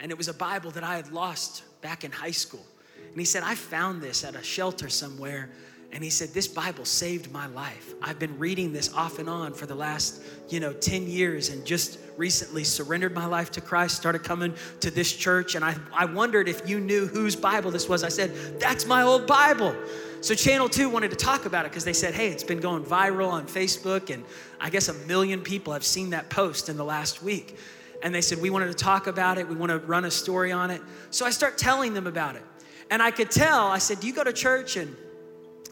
And 0.00 0.10
it 0.10 0.16
was 0.16 0.28
a 0.28 0.34
Bible 0.34 0.70
that 0.72 0.84
I 0.84 0.96
had 0.96 1.10
lost 1.12 1.64
back 1.80 2.04
in 2.04 2.12
high 2.12 2.30
school. 2.30 2.64
And 3.10 3.18
he 3.18 3.24
said, 3.24 3.42
I 3.42 3.54
found 3.54 4.00
this 4.00 4.24
at 4.24 4.34
a 4.34 4.42
shelter 4.42 4.88
somewhere 4.88 5.50
and 5.92 6.04
he 6.04 6.10
said, 6.10 6.30
This 6.30 6.46
Bible 6.46 6.84
saved 6.84 7.32
my 7.32 7.46
life. 7.48 7.94
I've 8.02 8.18
been 8.18 8.38
reading 8.38 8.72
this 8.72 8.92
off 8.94 9.18
and 9.18 9.28
on 9.28 9.54
for 9.54 9.66
the 9.66 9.74
last, 9.74 10.22
you 10.48 10.60
know, 10.60 10.72
10 10.72 11.06
years 11.06 11.48
and 11.48 11.64
just 11.64 11.98
recently 12.16 12.64
surrendered 12.64 13.14
my 13.14 13.26
life 13.26 13.50
to 13.52 13.60
Christ, 13.60 13.96
started 13.96 14.22
coming 14.22 14.54
to 14.80 14.90
this 14.90 15.12
church. 15.12 15.54
And 15.54 15.64
I, 15.64 15.76
I 15.92 16.04
wondered 16.04 16.48
if 16.48 16.68
you 16.68 16.80
knew 16.80 17.06
whose 17.06 17.36
Bible 17.36 17.70
this 17.70 17.88
was. 17.88 18.04
I 18.04 18.10
said, 18.10 18.34
That's 18.60 18.86
my 18.86 19.02
old 19.02 19.26
Bible. 19.26 19.74
So 20.20 20.34
Channel 20.34 20.68
2 20.68 20.88
wanted 20.88 21.10
to 21.10 21.16
talk 21.16 21.46
about 21.46 21.64
it 21.64 21.70
because 21.70 21.84
they 21.84 21.92
said, 21.92 22.12
Hey, 22.12 22.28
it's 22.28 22.44
been 22.44 22.60
going 22.60 22.84
viral 22.84 23.30
on 23.30 23.46
Facebook. 23.46 24.12
And 24.12 24.24
I 24.60 24.68
guess 24.68 24.88
a 24.88 24.94
million 25.06 25.40
people 25.40 25.72
have 25.72 25.84
seen 25.84 26.10
that 26.10 26.28
post 26.28 26.68
in 26.68 26.76
the 26.76 26.84
last 26.84 27.22
week. 27.22 27.56
And 28.02 28.14
they 28.14 28.20
said, 28.20 28.42
We 28.42 28.50
wanted 28.50 28.66
to 28.66 28.74
talk 28.74 29.06
about 29.06 29.38
it. 29.38 29.48
We 29.48 29.56
want 29.56 29.70
to 29.70 29.78
run 29.78 30.04
a 30.04 30.10
story 30.10 30.52
on 30.52 30.70
it. 30.70 30.82
So 31.10 31.24
I 31.24 31.30
start 31.30 31.56
telling 31.56 31.94
them 31.94 32.06
about 32.06 32.36
it. 32.36 32.42
And 32.90 33.02
I 33.02 33.10
could 33.10 33.30
tell, 33.30 33.66
I 33.68 33.78
said, 33.78 34.00
Do 34.00 34.06
you 34.06 34.12
go 34.12 34.22
to 34.22 34.32
church? 34.32 34.76
And 34.76 34.94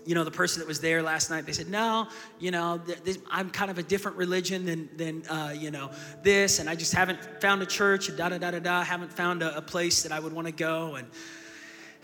you 0.07 0.15
know, 0.15 0.25
the 0.25 0.31
person 0.31 0.61
that 0.61 0.69
was 0.69 0.81
there 0.81 1.03
last 1.03 1.31
night, 1.31 1.45
they 1.45 1.53
said, 1.53 1.69
no, 1.69 2.09
you 2.39 2.51
know, 2.51 2.79
this, 3.05 3.19
I'm 3.31 3.51
kind 3.51 3.71
of 3.71 3.79
a 3.79 3.83
different 3.83 4.17
religion 4.17 4.65
than, 4.65 4.89
than 4.97 5.27
uh, 5.27 5.53
you 5.53 5.71
know, 5.71 5.91
this, 6.23 6.61
and 6.61 6.71
I 6.71 6.77
just 6.77 6.95
haven't 6.95 7.19
found 7.41 7.61
a 7.61 7.67
church, 7.67 8.09
and 8.09 8.17
da 8.17 8.29
da 8.29 8.39
da 8.39 8.53
da 8.53 8.61
da, 8.61 8.83
haven't 8.83 9.13
found 9.13 9.43
a, 9.43 9.57
a 9.57 9.63
place 9.63 10.03
that 10.05 10.13
I 10.13 10.21
would 10.21 10.33
want 10.33 10.47
to 10.47 10.53
go. 10.53 10.95
And, 10.95 11.09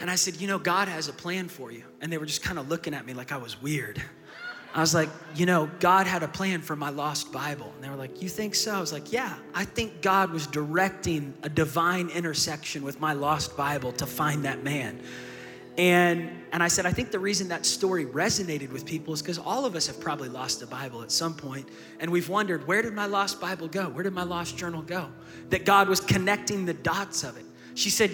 and 0.00 0.10
I 0.10 0.16
said, 0.16 0.40
you 0.40 0.48
know, 0.48 0.58
God 0.58 0.88
has 0.88 1.08
a 1.08 1.12
plan 1.12 1.48
for 1.48 1.70
you. 1.70 1.84
And 2.00 2.12
they 2.12 2.18
were 2.18 2.26
just 2.26 2.42
kind 2.42 2.58
of 2.58 2.68
looking 2.68 2.92
at 2.92 3.06
me 3.06 3.14
like 3.14 3.30
I 3.30 3.36
was 3.36 3.62
weird. 3.62 4.02
I 4.74 4.80
was 4.80 4.94
like, 4.94 5.10
you 5.36 5.44
know, 5.44 5.70
God 5.80 6.06
had 6.06 6.22
a 6.22 6.28
plan 6.28 6.62
for 6.62 6.74
my 6.74 6.88
lost 6.88 7.30
Bible. 7.30 7.70
And 7.74 7.84
they 7.84 7.90
were 7.90 7.96
like, 7.96 8.22
you 8.22 8.28
think 8.28 8.54
so? 8.54 8.72
I 8.72 8.80
was 8.80 8.92
like, 8.92 9.12
yeah, 9.12 9.36
I 9.54 9.64
think 9.64 10.00
God 10.00 10.30
was 10.30 10.46
directing 10.46 11.34
a 11.42 11.48
divine 11.48 12.08
intersection 12.08 12.82
with 12.82 12.98
my 12.98 13.12
lost 13.12 13.56
Bible 13.56 13.92
to 13.92 14.06
find 14.06 14.44
that 14.44 14.64
man. 14.64 15.00
And, 15.78 16.30
and 16.52 16.62
I 16.62 16.68
said, 16.68 16.84
I 16.84 16.92
think 16.92 17.10
the 17.10 17.18
reason 17.18 17.48
that 17.48 17.64
story 17.64 18.04
resonated 18.04 18.70
with 18.72 18.84
people 18.84 19.14
is 19.14 19.22
because 19.22 19.38
all 19.38 19.64
of 19.64 19.74
us 19.74 19.86
have 19.86 19.98
probably 19.98 20.28
lost 20.28 20.60
a 20.60 20.66
Bible 20.66 21.02
at 21.02 21.10
some 21.10 21.34
point, 21.34 21.68
and 21.98 22.10
we've 22.10 22.28
wondered, 22.28 22.66
where 22.66 22.82
did 22.82 22.92
my 22.92 23.06
lost 23.06 23.40
Bible 23.40 23.68
go? 23.68 23.88
Where 23.88 24.02
did 24.02 24.12
my 24.12 24.24
lost 24.24 24.58
journal 24.58 24.82
go? 24.82 25.08
That 25.48 25.64
God 25.64 25.88
was 25.88 26.00
connecting 26.00 26.66
the 26.66 26.74
dots 26.74 27.24
of 27.24 27.38
it. 27.38 27.44
She 27.74 27.88
said, 27.88 28.10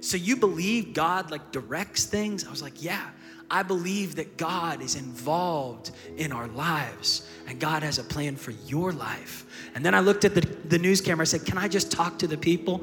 So 0.00 0.16
you 0.16 0.36
believe 0.36 0.94
God 0.94 1.30
like 1.30 1.52
directs 1.52 2.06
things? 2.06 2.46
I 2.46 2.50
was 2.50 2.62
like, 2.62 2.82
Yeah. 2.82 3.10
I 3.50 3.62
believe 3.62 4.16
that 4.16 4.38
God 4.38 4.80
is 4.80 4.94
involved 4.94 5.90
in 6.16 6.32
our 6.32 6.48
lives 6.48 7.28
and 7.46 7.60
God 7.60 7.82
has 7.82 7.98
a 7.98 8.04
plan 8.04 8.34
for 8.34 8.52
your 8.66 8.92
life. 8.92 9.44
And 9.74 9.84
then 9.84 9.94
I 9.94 10.00
looked 10.00 10.24
at 10.24 10.34
the, 10.34 10.40
the 10.40 10.78
news 10.78 11.02
camera. 11.02 11.22
I 11.22 11.24
said, 11.24 11.44
Can 11.44 11.58
I 11.58 11.68
just 11.68 11.92
talk 11.92 12.18
to 12.20 12.26
the 12.26 12.38
people? 12.38 12.82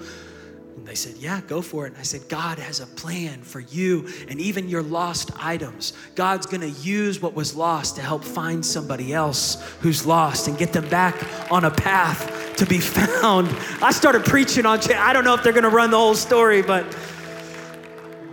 And 0.80 0.88
they 0.88 0.96
said, 0.96 1.18
Yeah, 1.18 1.42
go 1.42 1.62
for 1.62 1.86
it. 1.86 1.90
And 1.90 1.98
I 1.98 2.04
said, 2.04 2.22
God 2.30 2.58
has 2.58 2.80
a 2.80 2.88
plan 2.88 3.42
for 3.42 3.60
you 3.60 4.08
and 4.30 4.40
even 4.40 4.70
your 4.70 4.82
lost 4.82 5.30
items. 5.38 5.92
God's 6.16 6.46
gonna 6.46 6.68
use 6.68 7.22
what 7.22 7.34
was 7.34 7.54
lost 7.54 7.98
to 7.98 8.02
help 8.02 8.24
find 8.24 8.66
somebody 8.66 9.14
else 9.14 9.62
who's 9.82 10.06
lost 10.06 10.48
and 10.48 10.58
get 10.58 10.72
them 10.72 10.88
back 10.88 11.16
on 11.52 11.66
a 11.66 11.72
path 11.72 12.56
to 12.56 12.66
be 12.66 12.80
found. 12.80 13.50
I 13.82 13.92
started 13.92 14.24
preaching 14.24 14.66
on, 14.66 14.80
I 14.94 15.12
don't 15.12 15.26
know 15.26 15.34
if 15.34 15.44
they're 15.44 15.52
gonna 15.52 15.70
run 15.70 15.92
the 15.92 15.98
whole 15.98 16.16
story, 16.16 16.62
but 16.62 16.86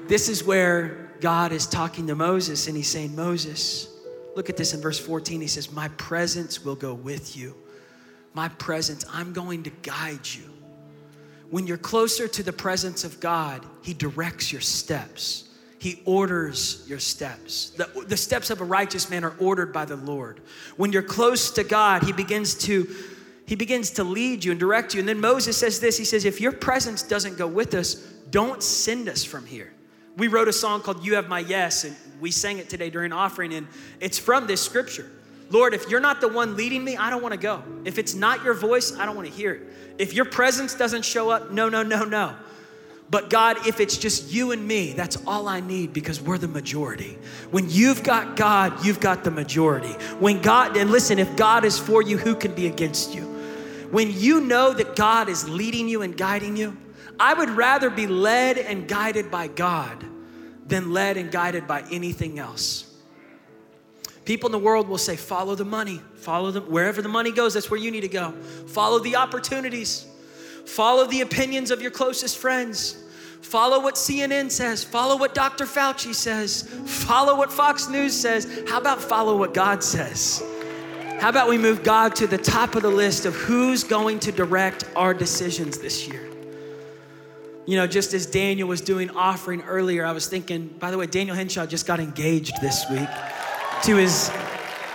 this 0.07 0.29
is 0.29 0.45
where 0.45 1.11
God 1.21 1.51
is 1.51 1.67
talking 1.67 2.07
to 2.07 2.15
Moses 2.15 2.69
and 2.69 2.77
he's 2.77 2.89
saying, 2.89 3.17
Moses, 3.17 3.89
look 4.37 4.49
at 4.49 4.57
this 4.57 4.73
in 4.73 4.81
verse 4.81 5.01
14. 5.01 5.41
He 5.41 5.49
says, 5.49 5.73
My 5.73 5.89
presence 5.89 6.65
will 6.65 6.77
go 6.77 6.95
with 6.95 7.37
you. 7.37 7.57
My 8.35 8.51
presence, 8.51 9.05
I'm 9.13 9.33
going 9.33 9.65
to 9.65 9.71
guide 9.83 10.29
you. 10.29 10.56
When 11.51 11.67
you're 11.67 11.77
closer 11.77 12.29
to 12.29 12.43
the 12.43 12.53
presence 12.53 13.05
of 13.05 13.21
God, 13.21 13.65
He 13.83 13.95
directs 13.95 14.53
your 14.53 14.61
steps. 14.61 15.45
He 15.79 16.03
orders 16.05 16.85
your 16.89 16.99
steps. 16.99 17.71
The, 17.71 18.05
the 18.07 18.17
steps 18.17 18.51
of 18.51 18.61
a 18.61 18.65
righteous 18.65 19.11
man 19.11 19.25
are 19.25 19.35
ordered 19.39 19.73
by 19.73 19.85
the 19.85 19.97
Lord. 19.97 20.41
When 20.77 20.93
you're 20.93 21.03
close 21.03 21.51
to 21.53 21.65
God, 21.65 22.03
He 22.03 22.13
begins 22.13 22.55
to 22.65 22.89
he 23.47 23.55
begins 23.55 23.91
to 23.91 24.05
lead 24.05 24.45
you 24.45 24.51
and 24.51 24.59
direct 24.59 24.93
you. 24.93 25.01
And 25.01 25.09
then 25.09 25.21
Moses 25.21 25.57
says 25.57 25.81
this 25.81 25.97
He 25.97 26.05
says, 26.05 26.25
If 26.25 26.41
your 26.41 26.53
presence 26.53 27.03
doesn't 27.03 27.39
go 27.39 27.47
with 27.47 27.75
us, 27.75 27.95
don't 28.31 28.63
send 28.63 29.09
us 29.09 29.25
from 29.25 29.47
here. 29.47 29.73
We 30.17 30.29
wrote 30.29 30.49
a 30.49 30.53
song 30.53 30.81
called 30.81 31.05
You 31.05 31.15
Have 31.15 31.29
My 31.29 31.41
Yes, 31.41 31.85
and 31.85 31.95
we 32.21 32.31
sang 32.31 32.59
it 32.59 32.69
today 32.69 32.91
during 32.91 33.13
offering, 33.13 33.55
and 33.55 33.69
it's 34.01 34.19
from 34.19 34.47
this 34.47 34.61
scripture. 34.61 35.11
Lord, 35.51 35.75
if 35.75 35.89
you're 35.89 36.01
not 36.01 36.21
the 36.21 36.29
one 36.29 36.57
leading 36.57 36.83
me, 36.83 36.97
I 36.97 37.11
don't 37.11 37.23
want 37.23 37.33
to 37.33 37.41
go. 37.41 37.63
If 37.85 37.99
it's 37.99 38.15
not 38.15 38.43
your 38.43 38.55
voice, 38.55 38.97
I 38.97 39.07
don't 39.07 39.15
want 39.15 39.29
to 39.29 39.35
hear 39.35 39.53
it. 39.53 39.63
If 39.99 40.13
your 40.13 40.25
presence 40.25 40.75
doesn't 40.75 41.05
show 41.05 41.31
up, 41.31 41.51
no, 41.51 41.69
no, 41.69 41.83
no, 41.83 42.05
no. 42.05 42.35
But 43.09 43.31
God, 43.31 43.67
if 43.69 43.79
it's 43.79 43.97
just 43.97 44.33
you 44.33 44.51
and 44.51 44.67
me, 44.67 44.93
that's 44.93 45.17
all 45.27 45.47
I 45.47 45.61
need 45.61 45.93
because 45.93 46.21
we're 46.21 46.39
the 46.39 46.49
majority. 46.49 47.19
When 47.53 47.71
you've 47.71 48.03
got 48.03 48.35
God, 48.35 48.85
you've 48.85 48.99
got 48.99 49.23
the 49.23 49.31
majority. 49.31 49.93
When 50.19 50.43
God, 50.43 50.77
and 50.77 50.91
listen, 50.91 51.21
if 51.21 51.37
God 51.37 51.65
is 51.65 51.79
for 51.79 52.03
you, 52.03 52.19
who 52.19 52.35
can 52.35 52.53
be 52.53 52.67
against 52.67 53.15
you? 53.15 53.23
When 53.93 54.11
you 54.11 54.41
know 54.41 54.73
that 54.73 54.97
God 54.97 55.29
is 55.29 55.49
leading 55.49 55.89
you 55.89 56.03
and 56.03 56.17
guiding 56.17 56.57
you, 56.57 56.77
I 57.21 57.33
would 57.35 57.51
rather 57.51 57.91
be 57.91 58.09
led 58.09 58.59
and 58.59 58.89
guided 58.89 59.31
by 59.31 59.47
God 59.47 60.05
than 60.67 60.93
led 60.93 61.17
and 61.17 61.31
guided 61.31 61.69
by 61.69 61.85
anything 61.93 62.41
else. 62.41 62.93
People 64.27 64.49
in 64.49 64.53
the 64.53 64.59
world 64.59 64.89
will 64.89 64.99
say, 64.99 65.15
follow 65.15 65.55
the 65.55 65.65
money, 65.65 66.01
follow 66.17 66.51
them, 66.51 66.65
wherever 66.65 67.01
the 67.01 67.09
money 67.09 67.31
goes, 67.31 67.55
that's 67.55 67.71
where 67.71 67.79
you 67.81 67.93
need 67.93 68.01
to 68.01 68.09
go. 68.09 68.33
Follow 68.67 68.99
the 68.99 69.15
opportunities, 69.15 70.05
follow 70.67 71.07
the 71.07 71.21
opinions 71.21 71.71
of 71.71 71.81
your 71.81 71.93
closest 71.93 72.37
friends. 72.37 73.03
Follow 73.43 73.81
what 73.81 73.95
CNN 73.95 74.51
says. 74.51 74.83
Follow 74.83 75.17
what 75.17 75.33
Dr. 75.33 75.67
Fauci 75.67 76.13
says. 76.13 76.63
Follow 76.85 77.37
what 77.37 77.53
Fox 77.53 77.89
News 77.89 78.13
says. 78.13 78.65
How 78.67 78.79
about 78.79 79.01
follow 79.01 79.37
what 79.37 79.55
God 79.55 79.85
says? 79.85 80.43
How 81.21 81.29
about 81.29 81.49
we 81.49 81.57
move 81.57 81.85
God 81.85 82.17
to 82.17 82.27
the 82.27 82.39
top 82.39 82.75
of 82.75 82.83
the 82.83 82.91
list 82.91 83.25
of 83.25 83.37
who's 83.37 83.85
going 83.85 84.19
to 84.21 84.33
direct 84.33 84.85
our 84.97 85.15
decisions 85.15 85.79
this 85.79 86.09
year? 86.09 86.29
You 87.67 87.77
know, 87.77 87.87
just 87.87 88.15
as 88.15 88.27
Daniel 88.27 88.67
was 88.67 88.81
doing 88.81 89.11
offering 89.11 89.63
earlier, 89.63 90.05
I 90.05 90.11
was 90.11 90.27
thinking, 90.27 90.67
by 90.67 90.91
the 90.91 90.99
way, 90.99 91.07
Daniel 91.07 91.37
Henshaw 91.37 91.67
just 91.67 91.87
got 91.87 92.01
engaged 92.01 92.61
this 92.61 92.85
week 92.91 93.09
to 93.87 93.95
his 93.95 94.33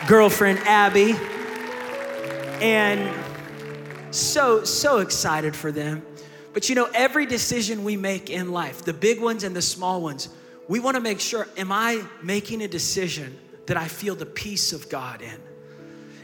girlfriend, 0.06 0.60
Abby. 0.66 1.16
And 2.62 3.10
so, 4.14 4.66
so 4.66 4.98
excited 4.98 5.56
for 5.56 5.72
them. 5.72 6.06
But 6.52 6.68
you 6.68 6.76
know, 6.76 6.90
every 6.94 7.26
decision 7.26 7.86
we 7.86 7.96
make 7.96 8.30
in 8.30 8.52
life, 8.52 8.84
the 8.84 8.92
big 8.92 9.22
ones 9.22 9.46
and 9.46 9.56
the 9.56 9.62
small 9.62 10.02
ones, 10.02 10.28
we 10.68 10.82
want 10.82 10.96
to 10.96 11.02
make 11.02 11.22
sure 11.22 11.48
am 11.56 11.72
I 11.72 12.04
making 12.22 12.64
a 12.64 12.68
decision 12.68 13.40
that 13.68 13.78
I 13.78 13.88
feel 13.88 14.14
the 14.14 14.26
peace 14.26 14.74
of 14.74 14.90
God 14.90 15.22
in? 15.22 15.40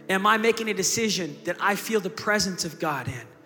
Am 0.09 0.27
I 0.27 0.35
making 0.35 0.67
a 0.67 0.73
decision 0.73 1.37
that 1.45 1.55
I 1.61 1.75
feel 1.75 2.01
the 2.01 2.09
presence 2.09 2.65
of 2.65 2.79
God 2.79 3.07
in? 3.07 3.36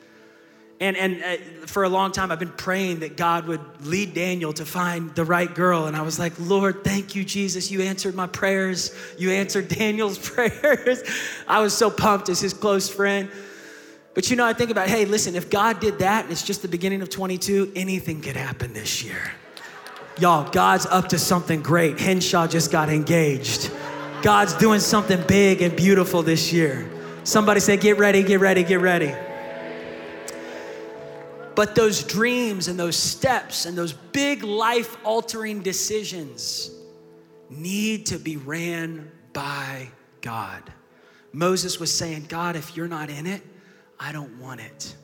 And, 0.81 0.97
and 0.97 1.23
uh, 1.23 1.67
for 1.67 1.83
a 1.83 1.89
long 1.89 2.11
time, 2.11 2.31
I've 2.31 2.39
been 2.39 2.49
praying 2.49 3.01
that 3.01 3.15
God 3.15 3.45
would 3.45 3.61
lead 3.85 4.15
Daniel 4.15 4.51
to 4.53 4.65
find 4.65 5.13
the 5.13 5.23
right 5.23 5.53
girl. 5.53 5.85
And 5.85 5.95
I 5.95 6.01
was 6.01 6.17
like, 6.17 6.33
Lord, 6.39 6.83
thank 6.83 7.15
you, 7.15 7.23
Jesus. 7.23 7.69
You 7.69 7.83
answered 7.83 8.15
my 8.15 8.25
prayers. 8.25 8.93
You 9.15 9.29
answered 9.29 9.67
Daniel's 9.69 10.17
prayers. 10.17 11.03
I 11.47 11.61
was 11.61 11.77
so 11.77 11.91
pumped 11.91 12.29
as 12.29 12.41
his 12.41 12.51
close 12.51 12.89
friend. 12.89 13.29
But 14.15 14.31
you 14.31 14.35
know, 14.35 14.45
I 14.45 14.53
think 14.53 14.71
about, 14.71 14.89
hey, 14.89 15.05
listen, 15.05 15.35
if 15.35 15.51
God 15.51 15.79
did 15.79 15.99
that 15.99 16.23
and 16.23 16.31
it's 16.31 16.43
just 16.43 16.63
the 16.63 16.67
beginning 16.67 17.03
of 17.03 17.09
22, 17.09 17.73
anything 17.75 18.19
could 18.19 18.35
happen 18.35 18.73
this 18.73 19.03
year. 19.03 19.31
Y'all, 20.19 20.49
God's 20.49 20.87
up 20.87 21.09
to 21.09 21.19
something 21.19 21.61
great. 21.61 21.99
Henshaw 21.99 22.47
just 22.47 22.71
got 22.71 22.89
engaged. 22.89 23.71
God's 24.23 24.53
doing 24.53 24.79
something 24.79 25.23
big 25.27 25.61
and 25.61 25.75
beautiful 25.75 26.23
this 26.23 26.51
year. 26.51 26.89
Somebody 27.23 27.59
say, 27.59 27.77
get 27.77 27.99
ready, 27.99 28.23
get 28.23 28.39
ready, 28.39 28.63
get 28.63 28.81
ready. 28.81 29.13
But 31.55 31.75
those 31.75 32.03
dreams 32.03 32.67
and 32.67 32.79
those 32.79 32.95
steps 32.95 33.65
and 33.65 33.77
those 33.77 33.93
big 33.93 34.43
life 34.43 34.97
altering 35.03 35.61
decisions 35.61 36.71
need 37.49 38.05
to 38.07 38.17
be 38.17 38.37
ran 38.37 39.11
by 39.33 39.89
God. 40.21 40.63
Moses 41.33 41.79
was 41.79 41.93
saying, 41.93 42.25
God, 42.29 42.55
if 42.55 42.75
you're 42.75 42.87
not 42.87 43.09
in 43.09 43.27
it, 43.27 43.41
I 43.99 44.11
don't 44.11 44.39
want 44.39 44.61
it. 44.61 44.95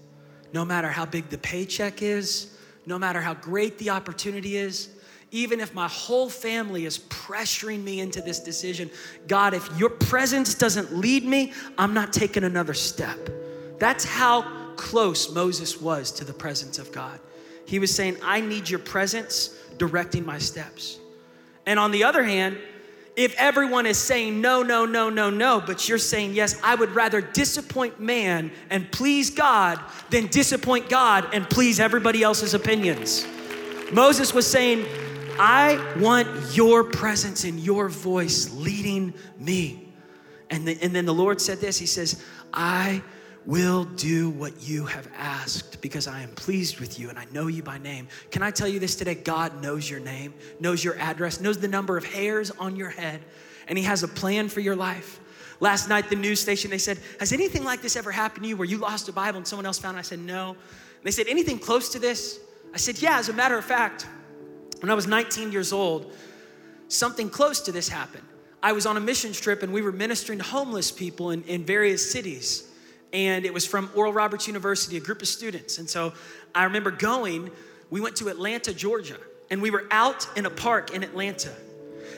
No 0.54 0.64
matter 0.66 0.90
how 0.90 1.06
big 1.06 1.30
the 1.30 1.38
paycheck 1.38 2.02
is, 2.02 2.58
no 2.86 2.98
matter 2.98 3.22
how 3.22 3.34
great 3.34 3.78
the 3.78 3.90
opportunity 3.90 4.58
is, 4.58 4.90
even 5.32 5.60
if 5.60 5.74
my 5.74 5.88
whole 5.90 6.30
family 6.30 6.86
is 6.86 7.00
pressuring 7.00 7.84
me 7.84 8.00
into 8.00 8.22
this 8.22 8.40
decision, 8.40 8.90
God, 9.28 9.54
if 9.54 9.70
your 9.78 9.90
presence 9.90 10.56
doesn't 10.56 10.96
lead 10.96 11.26
me, 11.26 11.52
I'm 11.78 11.94
not 11.94 12.14
taking 12.14 12.46
another 12.46 12.74
step. 12.74 13.30
That's 13.78 14.06
how 14.06 14.57
close 14.78 15.34
Moses 15.34 15.82
was 15.82 16.12
to 16.14 16.26
the 16.26 16.34
presence 16.34 16.80
of 16.80 16.92
God. 16.92 17.20
He 17.66 17.80
was 17.80 17.94
saying, 17.94 18.18
I 18.24 18.40
need 18.40 18.70
your 18.70 18.80
presence 18.80 19.58
directing 19.78 20.26
my 20.26 20.38
steps. 20.38 21.00
And 21.66 21.80
on 21.80 21.92
the 21.92 22.06
other 22.06 22.24
hand, 22.24 22.58
if 23.18 23.36
everyone 23.38 23.88
is 23.88 23.98
saying 23.98 24.40
no, 24.42 24.62
no, 24.62 24.86
no, 24.86 25.10
no, 25.10 25.30
no, 25.30 25.60
but 25.60 25.90
you're 25.90 25.98
saying 25.98 26.34
yes, 26.34 26.60
I 26.64 26.76
would 26.76 26.92
rather 26.92 27.20
disappoint 27.20 28.00
man 28.00 28.52
and 28.70 28.90
please 28.92 29.32
God 29.32 29.80
than 30.12 30.28
disappoint 30.28 30.88
God 30.88 31.28
and 31.34 31.50
please 31.50 31.80
everybody 31.80 32.22
else's 32.22 32.54
opinions. 32.54 33.26
Moses 33.92 34.34
was 34.34 34.46
saying, 34.46 34.86
I 35.40 35.84
want 36.00 36.28
your 36.56 36.84
presence 36.84 37.44
and 37.44 37.60
your 37.60 37.90
voice 37.90 38.52
leading 38.54 39.14
me. 39.40 39.94
And, 40.50 40.68
the, 40.68 40.78
and 40.82 40.96
then 40.96 41.06
the 41.06 41.14
Lord 41.14 41.42
said 41.42 41.60
this 41.60 41.78
He 41.78 41.86
says, 41.86 42.24
I 42.54 43.02
will 43.48 43.86
do 43.86 44.30
what 44.30 44.62
you 44.62 44.86
have 44.86 45.08
asked 45.16 45.82
because 45.82 46.06
I 46.06 46.22
am 46.22 46.30
pleased 46.32 46.82
with 46.82 47.00
you 47.00 47.10
and 47.10 47.18
I 47.18 47.26
know 47.32 47.48
you 47.48 47.64
by 47.64 47.78
name. 47.78 48.10
Can 48.30 48.44
I 48.44 48.52
tell 48.52 48.68
you 48.68 48.78
this 48.78 48.94
today? 48.96 49.16
God 49.16 49.64
knows 49.64 49.90
your 49.90 50.02
name, 50.02 50.34
knows 50.60 50.84
your 50.84 51.00
address, 51.00 51.40
knows 51.40 51.58
the 51.58 51.68
number 51.70 51.96
of 51.96 52.04
hairs 52.04 52.52
on 52.52 52.76
your 52.76 52.90
head, 52.90 53.22
and 53.70 53.78
He 53.78 53.86
has 53.86 54.04
a 54.04 54.08
plan 54.08 54.50
for 54.50 54.60
your 54.60 54.76
life. 54.76 55.22
Last 55.62 55.88
night, 55.88 56.10
the 56.10 56.18
news 56.18 56.42
station, 56.42 56.70
they 56.70 56.78
said, 56.78 57.00
Has 57.22 57.32
anything 57.32 57.64
like 57.64 57.82
this 57.82 57.96
ever 57.96 58.12
happened 58.12 58.44
to 58.44 58.50
you 58.50 58.58
where 58.58 58.68
you 58.68 58.78
lost 58.78 59.08
a 59.08 59.14
Bible 59.14 59.38
and 59.38 59.48
someone 59.48 59.66
else 59.66 59.80
found 59.80 59.96
it? 59.96 60.00
I 60.02 60.04
said, 60.04 60.20
No. 60.20 60.50
And 60.50 61.04
they 61.04 61.12
said, 61.12 61.28
Anything 61.28 61.58
close 61.58 61.90
to 61.94 62.00
this? 62.00 62.42
I 62.74 62.78
said, 62.78 63.02
Yeah, 63.02 63.18
as 63.18 63.30
a 63.30 63.34
matter 63.34 63.58
of 63.58 63.64
fact, 63.64 64.08
when 64.82 64.92
I 64.92 64.94
was 64.94 65.08
19 65.08 65.54
years 65.54 65.72
old, 65.72 66.12
something 66.90 67.30
close 67.30 67.62
to 67.62 67.72
this 67.72 67.88
happened. 67.88 68.28
I 68.62 68.74
was 68.74 68.86
on 68.86 68.98
a 68.98 69.00
mission 69.00 69.32
trip 69.32 69.64
and 69.64 69.72
we 69.72 69.82
were 69.82 69.94
ministering 69.94 70.40
to 70.40 70.46
homeless 70.46 70.92
people 70.92 71.32
in, 71.32 71.44
in 71.44 71.64
various 71.64 72.12
cities 72.12 72.67
and 73.14 73.46
it 73.46 73.54
was 73.54 73.66
from 73.66 73.90
Oral 73.96 74.14
Roberts 74.14 74.48
University, 74.48 74.98
a 74.98 75.00
group 75.00 75.22
of 75.22 75.28
students. 75.28 75.78
And 75.78 75.90
so 75.90 76.14
I 76.54 76.66
remember 76.66 76.92
going, 76.92 77.52
we 77.90 78.02
went 78.02 78.18
to 78.18 78.28
Atlanta, 78.28 78.74
Georgia, 78.74 79.18
and 79.50 79.62
we 79.62 79.72
were 79.72 79.86
out 79.92 80.28
in 80.36 80.46
a 80.46 80.50
park 80.50 80.94
in 80.94 81.04
Atlanta. 81.04 81.54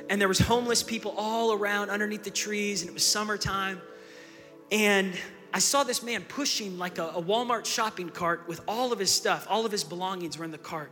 And 0.10 0.20
there 0.20 0.28
was 0.28 0.40
homeless 0.40 0.82
people 0.82 1.14
all 1.18 1.54
around 1.54 1.90
underneath 1.90 2.24
the 2.24 2.32
trees, 2.32 2.82
and 2.82 2.90
it 2.90 2.94
was 2.94 3.06
summertime. 3.06 3.80
And 4.72 5.14
I 5.54 5.60
saw 5.60 5.84
this 5.84 6.02
man 6.02 6.24
pushing 6.28 6.78
like 6.78 6.98
a, 6.98 7.08
a 7.10 7.22
Walmart 7.22 7.66
shopping 7.66 8.10
cart 8.10 8.48
with 8.48 8.62
all 8.68 8.92
of 8.92 9.00
his 9.00 9.12
stuff, 9.12 9.46
all 9.50 9.66
of 9.66 9.72
his 9.72 9.84
belongings 9.84 10.38
were 10.38 10.46
in 10.46 10.52
the 10.52 10.58
cart. 10.58 10.92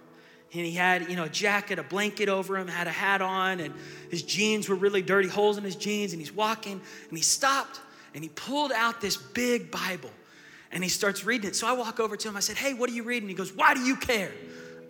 And 0.54 0.66
he 0.66 0.72
had, 0.72 1.10
you 1.10 1.16
know, 1.16 1.26
a 1.26 1.30
jacket, 1.30 1.78
a 1.78 1.84
blanket 1.84 2.30
over 2.30 2.58
him, 2.58 2.68
had 2.68 2.88
a 2.88 2.92
hat 2.92 3.22
on, 3.22 3.60
and 3.60 3.74
his 4.10 4.24
jeans 4.24 4.70
were 4.70 4.76
really 4.76 5.02
dirty, 5.02 5.28
holes 5.28 5.58
in 5.58 5.64
his 5.64 5.76
jeans, 5.76 6.14
and 6.14 6.22
he's 6.22 6.32
walking, 6.32 6.80
and 7.10 7.18
he 7.18 7.24
stopped 7.24 7.82
and 8.18 8.24
he 8.24 8.32
pulled 8.32 8.72
out 8.72 9.00
this 9.00 9.16
big 9.16 9.70
Bible 9.70 10.10
and 10.72 10.84
he 10.84 10.90
starts 10.90 11.24
reading 11.24 11.52
it. 11.52 11.56
So 11.56 11.68
I 11.68 11.74
walk 11.74 12.00
over 12.00 12.18
to 12.18 12.28
him. 12.28 12.36
I 12.36 12.40
said, 12.40 12.58
Hey, 12.58 12.74
what 12.74 12.90
are 12.90 12.94
you 12.94 13.04
reading? 13.04 13.30
He 13.30 13.36
goes, 13.36 13.54
Why 13.54 13.76
do 13.76 13.82
you 13.82 13.96
care? 13.96 14.32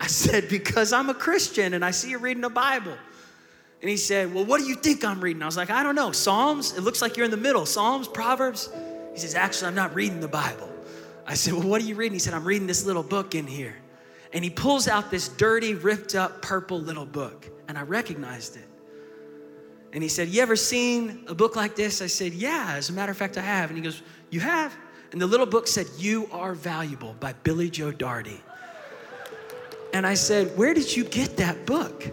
I 0.00 0.06
said, 0.06 0.48
Because 0.48 0.94
I'm 0.94 1.10
a 1.10 1.14
Christian 1.14 1.74
and 1.74 1.84
I 1.84 1.90
see 1.90 2.08
you 2.08 2.16
reading 2.16 2.42
a 2.44 2.48
Bible. 2.48 2.96
And 3.82 3.90
he 3.90 3.98
said, 3.98 4.32
Well, 4.32 4.46
what 4.46 4.62
do 4.62 4.66
you 4.66 4.76
think 4.76 5.04
I'm 5.04 5.20
reading? 5.20 5.42
I 5.42 5.44
was 5.44 5.58
like, 5.58 5.68
I 5.68 5.82
don't 5.82 5.94
know. 5.94 6.10
Psalms? 6.10 6.72
It 6.74 6.80
looks 6.80 7.02
like 7.02 7.18
you're 7.18 7.26
in 7.26 7.30
the 7.30 7.36
middle. 7.36 7.66
Psalms, 7.66 8.08
Proverbs? 8.08 8.70
He 9.12 9.18
says, 9.18 9.34
Actually, 9.34 9.68
I'm 9.68 9.74
not 9.74 9.94
reading 9.94 10.20
the 10.20 10.28
Bible. 10.28 10.72
I 11.26 11.34
said, 11.34 11.52
Well, 11.52 11.68
what 11.68 11.82
are 11.82 11.84
you 11.84 11.96
reading? 11.96 12.14
He 12.14 12.20
said, 12.20 12.32
I'm 12.32 12.46
reading 12.46 12.66
this 12.66 12.86
little 12.86 13.02
book 13.02 13.34
in 13.34 13.46
here. 13.46 13.76
And 14.32 14.42
he 14.42 14.48
pulls 14.48 14.88
out 14.88 15.10
this 15.10 15.28
dirty, 15.28 15.74
ripped 15.74 16.14
up, 16.14 16.40
purple 16.40 16.80
little 16.80 17.04
book. 17.04 17.46
And 17.68 17.76
I 17.76 17.82
recognized 17.82 18.56
it. 18.56 18.64
And 19.92 20.02
he 20.02 20.08
said, 20.08 20.28
You 20.28 20.42
ever 20.42 20.56
seen 20.56 21.24
a 21.28 21.34
book 21.34 21.56
like 21.56 21.76
this? 21.76 22.02
I 22.02 22.06
said, 22.06 22.32
Yeah, 22.32 22.74
as 22.76 22.90
a 22.90 22.92
matter 22.92 23.12
of 23.12 23.16
fact, 23.16 23.38
I 23.38 23.42
have. 23.42 23.70
And 23.70 23.78
he 23.78 23.82
goes, 23.82 24.02
You 24.30 24.40
have? 24.40 24.76
And 25.12 25.20
the 25.20 25.26
little 25.26 25.46
book 25.46 25.66
said, 25.66 25.86
You 25.96 26.28
Are 26.32 26.54
Valuable 26.54 27.16
by 27.20 27.32
Billy 27.32 27.70
Joe 27.70 27.92
Daugherty. 27.92 28.40
And 29.94 30.06
I 30.06 30.14
said, 30.14 30.56
Where 30.56 30.74
did 30.74 30.94
you 30.94 31.04
get 31.04 31.38
that 31.38 31.66
book? 31.66 32.04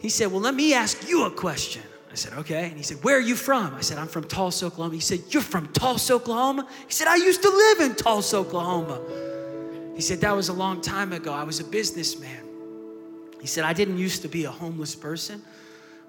He 0.00 0.08
said, 0.08 0.30
Well, 0.30 0.40
let 0.40 0.54
me 0.54 0.74
ask 0.74 1.08
you 1.08 1.24
a 1.24 1.30
question. 1.30 1.82
I 2.12 2.14
said, 2.14 2.34
Okay. 2.34 2.68
And 2.68 2.76
he 2.76 2.82
said, 2.82 3.02
Where 3.02 3.16
are 3.16 3.20
you 3.20 3.36
from? 3.36 3.74
I 3.74 3.80
said, 3.80 3.98
I'm 3.98 4.08
from 4.08 4.24
Tulsa, 4.24 4.66
Oklahoma. 4.66 4.94
He 4.94 5.00
said, 5.00 5.20
You're 5.30 5.42
from 5.42 5.68
Tulsa, 5.68 6.14
Oklahoma? 6.14 6.68
He 6.86 6.92
said, 6.92 7.08
I 7.08 7.16
used 7.16 7.42
to 7.42 7.48
live 7.48 7.80
in 7.80 7.94
Tulsa, 7.94 8.36
Oklahoma. 8.36 9.00
He 9.94 10.02
said, 10.02 10.20
That 10.20 10.36
was 10.36 10.50
a 10.50 10.52
long 10.52 10.82
time 10.82 11.14
ago. 11.14 11.32
I 11.32 11.44
was 11.44 11.60
a 11.60 11.64
businessman. 11.64 12.44
He 13.40 13.46
said, 13.46 13.64
I 13.64 13.72
didn't 13.72 13.98
used 13.98 14.22
to 14.22 14.28
be 14.28 14.44
a 14.44 14.50
homeless 14.50 14.94
person. 14.94 15.42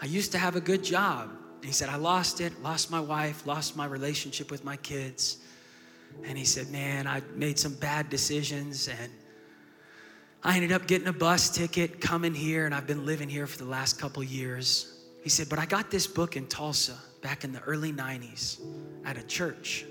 I 0.02 0.06
used 0.06 0.32
to 0.34 0.38
have 0.38 0.56
a 0.56 0.62
good 0.62 0.84
job. 0.84 1.30
And 1.56 1.66
he 1.66 1.72
said, 1.72 1.90
I 1.90 1.96
lost 1.96 2.40
it, 2.42 2.62
lost 2.62 2.92
my 2.92 3.00
wife, 3.00 3.46
lost 3.48 3.76
my 3.76 3.86
relationship 3.86 4.52
with 4.52 4.64
my 4.64 4.78
kids. 4.78 5.38
And 6.26 6.38
he 6.38 6.46
said, 6.46 6.70
Man, 6.70 7.08
I 7.08 7.22
made 7.36 7.60
some 7.60 7.74
bad 7.76 8.10
decisions 8.10 8.88
and 8.88 9.12
I 10.44 10.56
ended 10.56 10.72
up 10.72 10.88
getting 10.88 11.08
a 11.08 11.14
bus 11.14 11.50
ticket, 11.50 12.00
coming 12.00 12.34
here, 12.34 12.66
and 12.66 12.74
I've 12.74 12.88
been 12.88 13.06
living 13.06 13.28
here 13.28 13.48
for 13.48 13.58
the 13.58 13.66
last 13.66 14.00
couple 14.00 14.24
years. 14.24 15.04
He 15.24 15.30
said, 15.30 15.50
But 15.50 15.60
I 15.60 15.66
got 15.66 15.92
this 15.92 16.08
book 16.08 16.38
in 16.38 16.48
Tulsa 16.48 16.96
back 17.22 17.44
in 17.44 17.52
the 17.52 17.60
early 17.62 17.92
90s 17.92 18.62
at 19.04 19.18
a 19.18 19.24
church. 19.24 19.86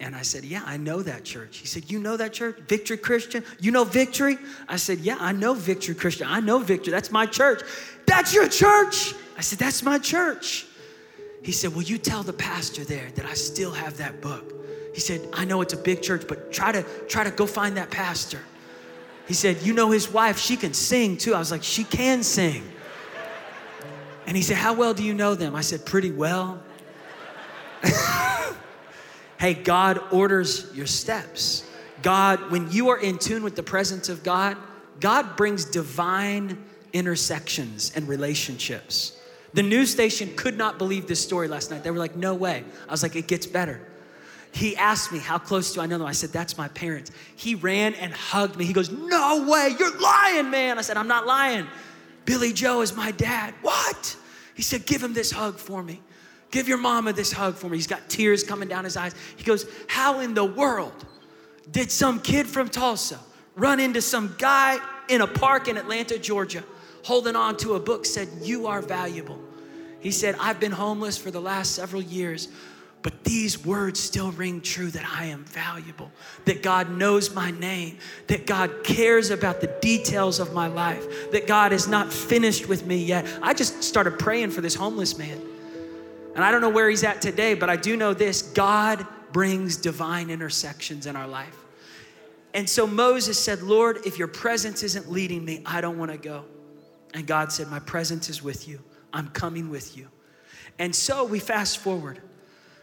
And 0.00 0.14
I 0.14 0.22
said, 0.22 0.44
Yeah, 0.44 0.62
I 0.66 0.76
know 0.76 1.02
that 1.02 1.24
church. 1.24 1.58
He 1.58 1.66
said, 1.66 1.90
You 1.90 2.00
know 2.00 2.16
that 2.16 2.32
church? 2.32 2.58
Victory 2.68 2.98
Christian? 2.98 3.44
You 3.60 3.70
know 3.70 3.84
Victory? 3.84 4.38
I 4.68 4.76
said, 4.76 4.98
Yeah, 4.98 5.16
I 5.18 5.32
know 5.32 5.54
Victory 5.54 5.94
Christian. 5.94 6.26
I 6.28 6.40
know 6.40 6.58
Victory. 6.58 6.92
That's 6.92 7.10
my 7.10 7.26
church. 7.26 7.62
That's 8.06 8.34
your 8.34 8.48
church? 8.48 9.14
I 9.38 9.40
said, 9.40 9.58
That's 9.58 9.82
my 9.82 9.98
church. 9.98 10.66
He 11.42 11.52
said, 11.52 11.74
Will 11.74 11.82
you 11.82 11.96
tell 11.96 12.24
the 12.24 12.32
pastor 12.32 12.84
there 12.84 13.10
that 13.14 13.24
I 13.24 13.34
still 13.34 13.70
have 13.70 13.96
that 13.98 14.20
book? 14.20 14.52
He 14.92 15.00
said, 15.00 15.26
I 15.32 15.44
know 15.44 15.60
it's 15.60 15.72
a 15.72 15.78
big 15.78 16.02
church, 16.02 16.24
but 16.28 16.52
try 16.52 16.72
to 16.72 16.82
try 17.06 17.22
to 17.22 17.30
go 17.30 17.46
find 17.46 17.76
that 17.76 17.90
pastor. 17.90 18.40
He 19.28 19.34
said, 19.34 19.62
You 19.62 19.72
know 19.72 19.92
his 19.92 20.10
wife, 20.10 20.38
she 20.38 20.56
can 20.56 20.74
sing 20.74 21.16
too. 21.16 21.34
I 21.34 21.38
was 21.38 21.52
like, 21.52 21.62
She 21.62 21.84
can 21.84 22.24
sing. 22.24 22.68
And 24.26 24.36
he 24.36 24.42
said, 24.42 24.56
How 24.56 24.74
well 24.74 24.92
do 24.92 25.04
you 25.04 25.14
know 25.14 25.36
them? 25.36 25.54
I 25.54 25.60
said, 25.60 25.86
Pretty 25.86 26.10
well. 26.10 26.60
hey, 29.38 29.54
God 29.54 30.00
orders 30.10 30.68
your 30.74 30.86
steps. 30.86 31.64
God, 32.02 32.50
when 32.50 32.70
you 32.72 32.88
are 32.88 32.98
in 32.98 33.18
tune 33.18 33.44
with 33.44 33.54
the 33.54 33.62
presence 33.62 34.08
of 34.08 34.24
God, 34.24 34.56
God 34.98 35.36
brings 35.36 35.64
divine 35.64 36.64
intersections 36.92 37.92
and 37.94 38.08
relationships. 38.08 39.17
The 39.54 39.62
news 39.62 39.90
station 39.90 40.30
could 40.36 40.58
not 40.58 40.78
believe 40.78 41.06
this 41.06 41.22
story 41.22 41.48
last 41.48 41.70
night. 41.70 41.82
They 41.82 41.90
were 41.90 41.98
like, 41.98 42.16
no 42.16 42.34
way. 42.34 42.64
I 42.86 42.90
was 42.90 43.02
like, 43.02 43.16
it 43.16 43.26
gets 43.26 43.46
better. 43.46 43.80
He 44.52 44.76
asked 44.76 45.12
me, 45.12 45.18
How 45.18 45.38
close 45.38 45.74
do 45.74 45.80
I 45.80 45.86
know 45.86 45.98
them? 45.98 46.06
I 46.06 46.12
said, 46.12 46.30
That's 46.30 46.56
my 46.56 46.68
parents. 46.68 47.10
He 47.36 47.54
ran 47.54 47.94
and 47.94 48.12
hugged 48.12 48.56
me. 48.56 48.64
He 48.64 48.72
goes, 48.72 48.90
No 48.90 49.46
way, 49.48 49.74
you're 49.78 49.98
lying, 49.98 50.50
man. 50.50 50.78
I 50.78 50.82
said, 50.82 50.96
I'm 50.96 51.08
not 51.08 51.26
lying. 51.26 51.66
Billy 52.24 52.52
Joe 52.52 52.80
is 52.80 52.96
my 52.96 53.10
dad. 53.12 53.54
What? 53.62 54.16
He 54.54 54.62
said, 54.62 54.86
Give 54.86 55.02
him 55.02 55.12
this 55.12 55.30
hug 55.30 55.58
for 55.58 55.82
me. 55.82 56.02
Give 56.50 56.66
your 56.66 56.78
mama 56.78 57.12
this 57.12 57.30
hug 57.30 57.56
for 57.56 57.68
me. 57.68 57.76
He's 57.76 57.86
got 57.86 58.08
tears 58.08 58.42
coming 58.42 58.68
down 58.68 58.84
his 58.84 58.96
eyes. 58.96 59.14
He 59.36 59.44
goes, 59.44 59.66
How 59.86 60.20
in 60.20 60.34
the 60.34 60.44
world 60.44 61.06
did 61.70 61.90
some 61.90 62.20
kid 62.20 62.46
from 62.46 62.68
Tulsa 62.68 63.18
run 63.54 63.80
into 63.80 64.00
some 64.00 64.34
guy 64.38 64.78
in 65.08 65.20
a 65.20 65.26
park 65.26 65.68
in 65.68 65.76
Atlanta, 65.76 66.18
Georgia, 66.18 66.64
holding 67.08 67.34
on 67.34 67.56
to 67.56 67.72
a 67.72 67.80
book 67.80 68.04
said, 68.04 68.28
You 68.42 68.66
are 68.66 68.82
valuable? 68.82 69.40
He 69.98 70.10
said, 70.10 70.36
I've 70.38 70.60
been 70.60 70.72
homeless 70.72 71.16
for 71.16 71.30
the 71.30 71.40
last 71.40 71.74
several 71.74 72.02
years, 72.02 72.48
but 73.00 73.24
these 73.24 73.64
words 73.64 73.98
still 73.98 74.30
ring 74.32 74.60
true 74.60 74.90
that 74.90 75.06
I 75.10 75.24
am 75.24 75.42
valuable, 75.44 76.12
that 76.44 76.62
God 76.62 76.90
knows 76.90 77.34
my 77.34 77.50
name, 77.50 77.96
that 78.26 78.46
God 78.46 78.84
cares 78.84 79.30
about 79.30 79.62
the 79.62 79.68
details 79.80 80.38
of 80.38 80.52
my 80.52 80.66
life, 80.66 81.32
that 81.32 81.46
God 81.46 81.72
is 81.72 81.88
not 81.88 82.12
finished 82.12 82.68
with 82.68 82.84
me 82.84 83.02
yet. 83.02 83.26
I 83.40 83.54
just 83.54 83.82
started 83.82 84.18
praying 84.18 84.50
for 84.50 84.60
this 84.60 84.74
homeless 84.74 85.16
man. 85.16 85.40
And 86.34 86.44
I 86.44 86.50
don't 86.50 86.60
know 86.60 86.68
where 86.68 86.90
he's 86.90 87.04
at 87.04 87.22
today, 87.22 87.54
but 87.54 87.70
I 87.70 87.76
do 87.76 87.96
know 87.96 88.12
this 88.12 88.42
God 88.42 89.06
brings 89.32 89.78
divine 89.78 90.28
intersections 90.28 91.06
in 91.06 91.16
our 91.16 91.26
life. 91.26 91.56
And 92.52 92.68
so 92.68 92.86
Moses 92.86 93.42
said, 93.42 93.62
Lord, 93.62 94.00
if 94.04 94.18
your 94.18 94.28
presence 94.28 94.82
isn't 94.82 95.10
leading 95.10 95.42
me, 95.42 95.62
I 95.64 95.80
don't 95.80 95.96
want 95.96 96.12
to 96.12 96.18
go. 96.18 96.44
And 97.14 97.26
God 97.26 97.52
said, 97.52 97.68
My 97.68 97.80
presence 97.80 98.28
is 98.28 98.42
with 98.42 98.68
you. 98.68 98.80
I'm 99.12 99.28
coming 99.28 99.70
with 99.70 99.96
you. 99.96 100.08
And 100.78 100.94
so 100.94 101.24
we 101.24 101.38
fast 101.38 101.78
forward. 101.78 102.20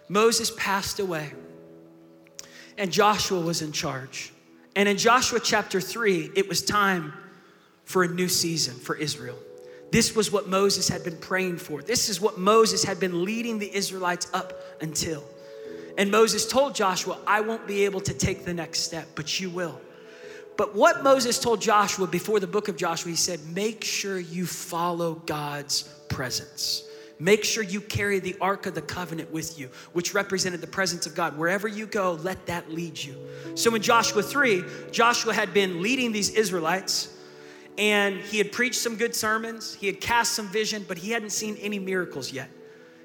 Moses 0.10 0.52
passed 0.58 1.00
away, 1.00 1.32
and 2.78 2.92
Joshua 2.92 3.40
was 3.40 3.62
in 3.62 3.72
charge. 3.72 4.32
And 4.76 4.90
in 4.90 4.98
Joshua 4.98 5.40
chapter 5.40 5.80
3, 5.80 6.32
it 6.36 6.48
was 6.48 6.64
time 6.64 7.14
for 7.86 8.04
a 8.04 8.08
new 8.08 8.28
season 8.28 8.76
for 8.76 8.96
Israel. 8.96 9.38
This 9.92 10.16
was 10.16 10.32
what 10.32 10.50
Moses 10.50 10.90
had 10.90 11.04
been 11.04 11.18
praying 11.18 11.58
for. 11.58 11.82
This 11.82 12.10
is 12.10 12.20
what 12.20 12.38
Moses 12.38 12.84
had 12.84 13.00
been 13.00 13.24
leading 13.24 13.60
the 13.60 13.74
Israelites 13.74 14.28
up 14.34 14.54
until. 14.82 15.24
And 15.98 16.12
Moses 16.12 16.46
told 16.48 16.76
Joshua, 16.76 17.18
I 17.26 17.42
won't 17.42 17.66
be 17.66 17.86
able 17.86 18.02
to 18.02 18.14
take 18.14 18.44
the 18.44 18.54
next 18.54 18.82
step, 18.82 19.08
but 19.16 19.40
you 19.40 19.50
will. 19.50 19.80
But 20.58 20.76
what 20.76 21.04
Moses 21.04 21.38
told 21.40 21.62
Joshua 21.62 22.08
before 22.08 22.40
the 22.40 22.48
book 22.48 22.68
of 22.68 22.78
Joshua, 22.78 23.10
he 23.10 23.18
said, 23.18 23.40
make 23.54 23.84
sure 23.84 24.20
you 24.20 24.46
follow 24.46 25.16
God's 25.26 25.84
presence. 26.08 26.84
Make 27.20 27.44
sure 27.44 27.64
you 27.64 27.80
carry 27.80 28.20
the 28.20 28.36
Ark 28.42 28.66
of 28.66 28.76
the 28.76 28.82
Covenant 28.82 29.32
with 29.32 29.58
you, 29.58 29.70
which 29.94 30.14
represented 30.14 30.62
the 30.62 30.68
presence 30.68 31.06
of 31.06 31.16
God. 31.16 31.38
Wherever 31.38 31.68
you 31.68 31.86
go, 31.86 32.14
let 32.24 32.46
that 32.48 32.72
lead 32.72 33.02
you. 33.02 33.16
So 33.56 33.74
in 33.74 33.82
Joshua 33.82 34.22
3, 34.22 34.64
Joshua 34.92 35.34
had 35.34 35.54
been 35.54 35.82
leading 35.82 36.12
these 36.12 36.30
Israelites 36.32 37.14
and 37.78 38.20
he 38.20 38.38
had 38.38 38.52
preached 38.52 38.80
some 38.80 38.96
good 38.96 39.14
sermons, 39.14 39.76
he 39.76 39.88
had 39.88 40.00
cast 40.00 40.34
some 40.34 40.48
vision, 40.48 40.86
but 40.88 40.98
he 40.98 41.12
hadn't 41.12 41.32
seen 41.32 41.58
any 41.58 41.80
miracles 41.80 42.32
yet. 42.32 42.50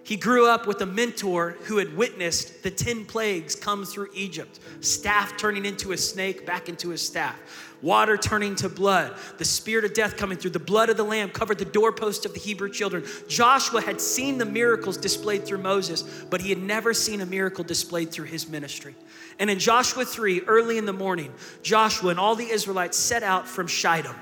He 0.03 0.17
grew 0.17 0.49
up 0.49 0.67
with 0.67 0.81
a 0.81 0.87
mentor 0.87 1.57
who 1.65 1.79
had 1.79 1.97
witnessed 1.97 2.63
the 2.63 2.71
10 2.71 3.05
plagues 3.05 3.55
come 3.55 3.85
through 3.85 4.09
Egypt 4.15 4.59
staff 4.81 5.37
turning 5.37 5.67
into 5.67 5.93
a 5.93 5.97
snake, 5.97 6.47
back 6.47 6.69
into 6.69 6.93
a 6.93 6.99
staff, 6.99 7.39
water 7.83 8.17
turning 8.17 8.55
to 8.57 8.69
blood, 8.69 9.15
the 9.39 9.45
spirit 9.45 9.85
of 9.85 9.95
death 9.95 10.17
coming 10.17 10.39
through, 10.39 10.51
the 10.51 10.59
blood 10.59 10.89
of 10.89 10.97
the 10.97 11.05
lamb 11.05 11.31
covered 11.31 11.59
the 11.59 11.65
doorpost 11.65 12.25
of 12.25 12.35
the 12.35 12.41
Hebrew 12.41 12.71
children. 12.71 13.05
Joshua 13.29 13.81
had 13.81 14.01
seen 14.01 14.39
the 14.39 14.45
miracles 14.45 14.97
displayed 14.97 15.45
through 15.45 15.59
Moses, 15.59 16.03
but 16.31 16.41
he 16.41 16.49
had 16.49 16.59
never 16.59 16.95
seen 16.95 17.21
a 17.21 17.27
miracle 17.27 17.65
displayed 17.65 18.11
through 18.11 18.27
his 18.27 18.49
ministry. 18.49 18.95
And 19.39 19.51
in 19.51 19.59
Joshua 19.59 20.05
3, 20.05 20.43
early 20.43 20.79
in 20.79 20.87
the 20.87 20.93
morning, 20.93 21.33
Joshua 21.63 22.11
and 22.11 22.21
all 22.21 22.35
the 22.35 22.51
Israelites 22.51 22.99
set 22.99 23.23
out 23.23 23.47
from 23.47 23.67
Shittim. 23.67 24.15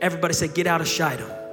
Everybody 0.00 0.34
said, 0.34 0.54
Get 0.54 0.66
out 0.66 0.80
of 0.80 0.88
Shittim. 0.88 1.43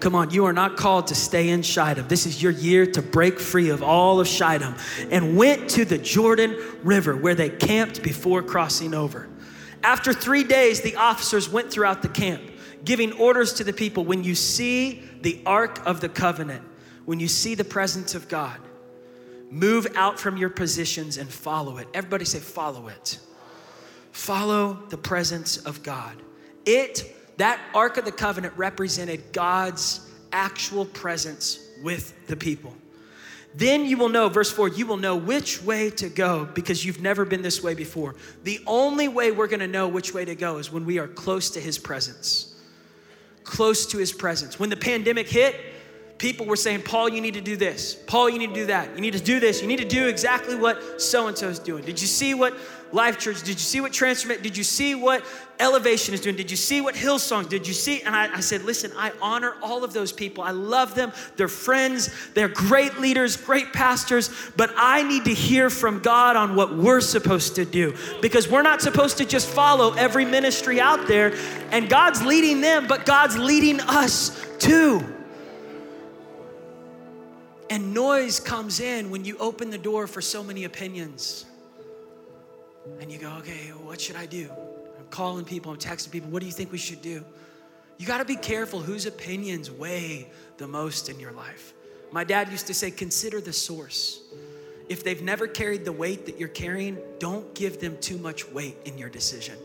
Come 0.00 0.14
on, 0.14 0.30
you 0.30 0.44
are 0.44 0.52
not 0.52 0.76
called 0.76 1.06
to 1.08 1.14
stay 1.14 1.48
in 1.48 1.62
Shittim. 1.62 2.06
This 2.08 2.26
is 2.26 2.42
your 2.42 2.52
year 2.52 2.86
to 2.86 3.02
break 3.02 3.40
free 3.40 3.70
of 3.70 3.82
all 3.82 4.20
of 4.20 4.28
Shittim. 4.28 4.74
And 5.10 5.36
went 5.36 5.70
to 5.70 5.84
the 5.84 5.98
Jordan 5.98 6.56
River 6.82 7.16
where 7.16 7.34
they 7.34 7.50
camped 7.50 8.02
before 8.02 8.42
crossing 8.42 8.94
over. 8.94 9.28
After 9.82 10.12
three 10.12 10.44
days, 10.44 10.80
the 10.80 10.96
officers 10.96 11.48
went 11.48 11.70
throughout 11.70 12.02
the 12.02 12.08
camp, 12.08 12.42
giving 12.84 13.12
orders 13.12 13.54
to 13.54 13.64
the 13.64 13.72
people 13.72 14.04
when 14.04 14.24
you 14.24 14.34
see 14.34 15.02
the 15.22 15.40
Ark 15.46 15.84
of 15.86 16.00
the 16.00 16.08
Covenant, 16.08 16.62
when 17.04 17.20
you 17.20 17.28
see 17.28 17.54
the 17.54 17.64
presence 17.64 18.14
of 18.14 18.28
God, 18.28 18.58
move 19.50 19.86
out 19.94 20.18
from 20.18 20.36
your 20.36 20.50
positions 20.50 21.16
and 21.16 21.28
follow 21.28 21.78
it. 21.78 21.88
Everybody 21.94 22.24
say, 22.24 22.40
follow 22.40 22.88
it. 22.88 23.18
Follow 24.12 24.82
the 24.88 24.98
presence 24.98 25.56
of 25.58 25.82
God. 25.82 26.16
It 26.64 27.15
that 27.36 27.60
Ark 27.74 27.96
of 27.96 28.04
the 28.04 28.12
Covenant 28.12 28.54
represented 28.56 29.32
God's 29.32 30.10
actual 30.32 30.84
presence 30.84 31.60
with 31.82 32.26
the 32.26 32.36
people. 32.36 32.74
Then 33.54 33.86
you 33.86 33.96
will 33.96 34.10
know, 34.10 34.28
verse 34.28 34.50
4, 34.50 34.68
you 34.68 34.86
will 34.86 34.98
know 34.98 35.16
which 35.16 35.62
way 35.62 35.88
to 35.90 36.10
go 36.10 36.44
because 36.44 36.84
you've 36.84 37.00
never 37.00 37.24
been 37.24 37.40
this 37.40 37.62
way 37.62 37.74
before. 37.74 38.14
The 38.44 38.60
only 38.66 39.08
way 39.08 39.32
we're 39.32 39.46
gonna 39.46 39.66
know 39.66 39.88
which 39.88 40.12
way 40.12 40.26
to 40.26 40.34
go 40.34 40.58
is 40.58 40.70
when 40.70 40.84
we 40.84 40.98
are 40.98 41.08
close 41.08 41.50
to 41.50 41.60
His 41.60 41.78
presence. 41.78 42.54
Close 43.44 43.86
to 43.86 43.98
His 43.98 44.12
presence. 44.12 44.58
When 44.58 44.68
the 44.68 44.76
pandemic 44.76 45.28
hit, 45.28 45.56
people 46.18 46.46
were 46.46 46.56
saying, 46.56 46.82
Paul, 46.82 47.08
you 47.08 47.20
need 47.20 47.34
to 47.34 47.40
do 47.40 47.56
this. 47.56 47.94
Paul, 47.94 48.30
you 48.30 48.38
need 48.38 48.48
to 48.48 48.54
do 48.54 48.66
that. 48.66 48.94
You 48.94 49.00
need 49.00 49.12
to 49.12 49.20
do 49.20 49.38
this. 49.38 49.60
You 49.60 49.68
need 49.68 49.78
to 49.78 49.88
do 49.88 50.06
exactly 50.06 50.54
what 50.54 51.00
so 51.00 51.28
and 51.28 51.36
so 51.36 51.48
is 51.48 51.58
doing. 51.58 51.84
Did 51.84 52.00
you 52.00 52.06
see 52.06 52.32
what 52.32 52.56
Life 52.92 53.18
Church? 53.18 53.40
Did 53.40 53.48
you 53.48 53.56
see 53.56 53.80
what 53.80 53.92
Transformation? 53.92 54.42
Did 54.42 54.56
you 54.56 54.64
see 54.64 54.94
what 54.94 55.24
Elevation 55.58 56.14
is 56.14 56.20
doing? 56.20 56.36
Did 56.36 56.50
you 56.50 56.56
see 56.56 56.80
what 56.80 56.94
Hillsong? 56.94 57.48
Did 57.48 57.66
you 57.66 57.74
see? 57.74 58.00
And 58.02 58.14
I, 58.14 58.36
I 58.36 58.40
said, 58.40 58.62
listen, 58.62 58.92
I 58.96 59.12
honor 59.20 59.56
all 59.62 59.84
of 59.84 59.92
those 59.92 60.12
people. 60.12 60.42
I 60.42 60.52
love 60.52 60.94
them. 60.94 61.12
They're 61.36 61.48
friends. 61.48 62.10
They're 62.32 62.48
great 62.48 62.98
leaders, 62.98 63.36
great 63.36 63.72
pastors. 63.72 64.30
But 64.56 64.72
I 64.76 65.02
need 65.02 65.24
to 65.24 65.34
hear 65.34 65.68
from 65.68 66.00
God 66.00 66.36
on 66.36 66.54
what 66.54 66.74
we're 66.74 67.00
supposed 67.00 67.56
to 67.56 67.64
do 67.64 67.94
because 68.22 68.48
we're 68.48 68.62
not 68.62 68.80
supposed 68.80 69.18
to 69.18 69.26
just 69.26 69.48
follow 69.48 69.92
every 69.94 70.24
ministry 70.24 70.80
out 70.80 71.06
there. 71.08 71.34
And 71.72 71.90
God's 71.90 72.22
leading 72.22 72.60
them, 72.60 72.86
but 72.86 73.04
God's 73.04 73.36
leading 73.36 73.80
us 73.80 74.46
too. 74.58 75.15
And 77.68 77.92
noise 77.92 78.38
comes 78.38 78.80
in 78.80 79.10
when 79.10 79.24
you 79.24 79.36
open 79.38 79.70
the 79.70 79.78
door 79.78 80.06
for 80.06 80.20
so 80.20 80.42
many 80.42 80.64
opinions. 80.64 81.44
And 83.00 83.10
you 83.10 83.18
go, 83.18 83.30
okay, 83.38 83.68
what 83.70 84.00
should 84.00 84.16
I 84.16 84.26
do? 84.26 84.48
I'm 84.98 85.06
calling 85.10 85.44
people, 85.44 85.72
I'm 85.72 85.78
texting 85.78 86.10
people, 86.10 86.30
what 86.30 86.40
do 86.40 86.46
you 86.46 86.52
think 86.52 86.70
we 86.70 86.78
should 86.78 87.02
do? 87.02 87.24
You 87.98 88.06
got 88.06 88.18
to 88.18 88.24
be 88.24 88.36
careful 88.36 88.80
whose 88.80 89.06
opinions 89.06 89.70
weigh 89.70 90.30
the 90.58 90.68
most 90.68 91.08
in 91.08 91.18
your 91.18 91.32
life. 91.32 91.72
My 92.12 92.24
dad 92.24 92.50
used 92.50 92.66
to 92.68 92.74
say, 92.74 92.90
consider 92.90 93.40
the 93.40 93.52
source. 93.52 94.20
If 94.88 95.02
they've 95.02 95.22
never 95.22 95.48
carried 95.48 95.84
the 95.84 95.92
weight 95.92 96.26
that 96.26 96.38
you're 96.38 96.48
carrying, 96.48 96.98
don't 97.18 97.52
give 97.54 97.80
them 97.80 97.96
too 98.00 98.18
much 98.18 98.48
weight 98.48 98.76
in 98.84 98.96
your 98.96 99.08
decision. 99.08 99.56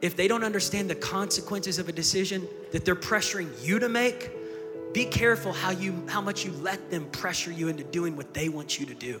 If 0.00 0.16
they 0.16 0.28
don't 0.28 0.44
understand 0.44 0.88
the 0.88 0.94
consequences 0.94 1.80
of 1.80 1.88
a 1.88 1.92
decision 1.92 2.46
that 2.70 2.84
they're 2.84 2.94
pressuring 2.94 3.50
you 3.64 3.80
to 3.80 3.88
make, 3.88 4.30
be 4.92 5.04
careful 5.04 5.52
how 5.52 5.70
you 5.70 6.04
how 6.08 6.20
much 6.20 6.44
you 6.44 6.52
let 6.52 6.90
them 6.90 7.06
pressure 7.10 7.52
you 7.52 7.68
into 7.68 7.84
doing 7.84 8.16
what 8.16 8.34
they 8.34 8.48
want 8.48 8.78
you 8.78 8.86
to 8.86 8.94
do. 8.94 9.20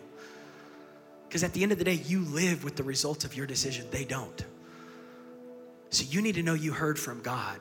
Because 1.28 1.44
at 1.44 1.52
the 1.52 1.62
end 1.62 1.72
of 1.72 1.78
the 1.78 1.84
day, 1.84 2.00
you 2.06 2.24
live 2.24 2.64
with 2.64 2.76
the 2.76 2.82
results 2.82 3.24
of 3.24 3.36
your 3.36 3.46
decision. 3.46 3.86
They 3.90 4.04
don't. 4.04 4.44
So 5.90 6.04
you 6.08 6.22
need 6.22 6.36
to 6.36 6.42
know 6.42 6.54
you 6.54 6.72
heard 6.72 6.98
from 6.98 7.20
God. 7.20 7.60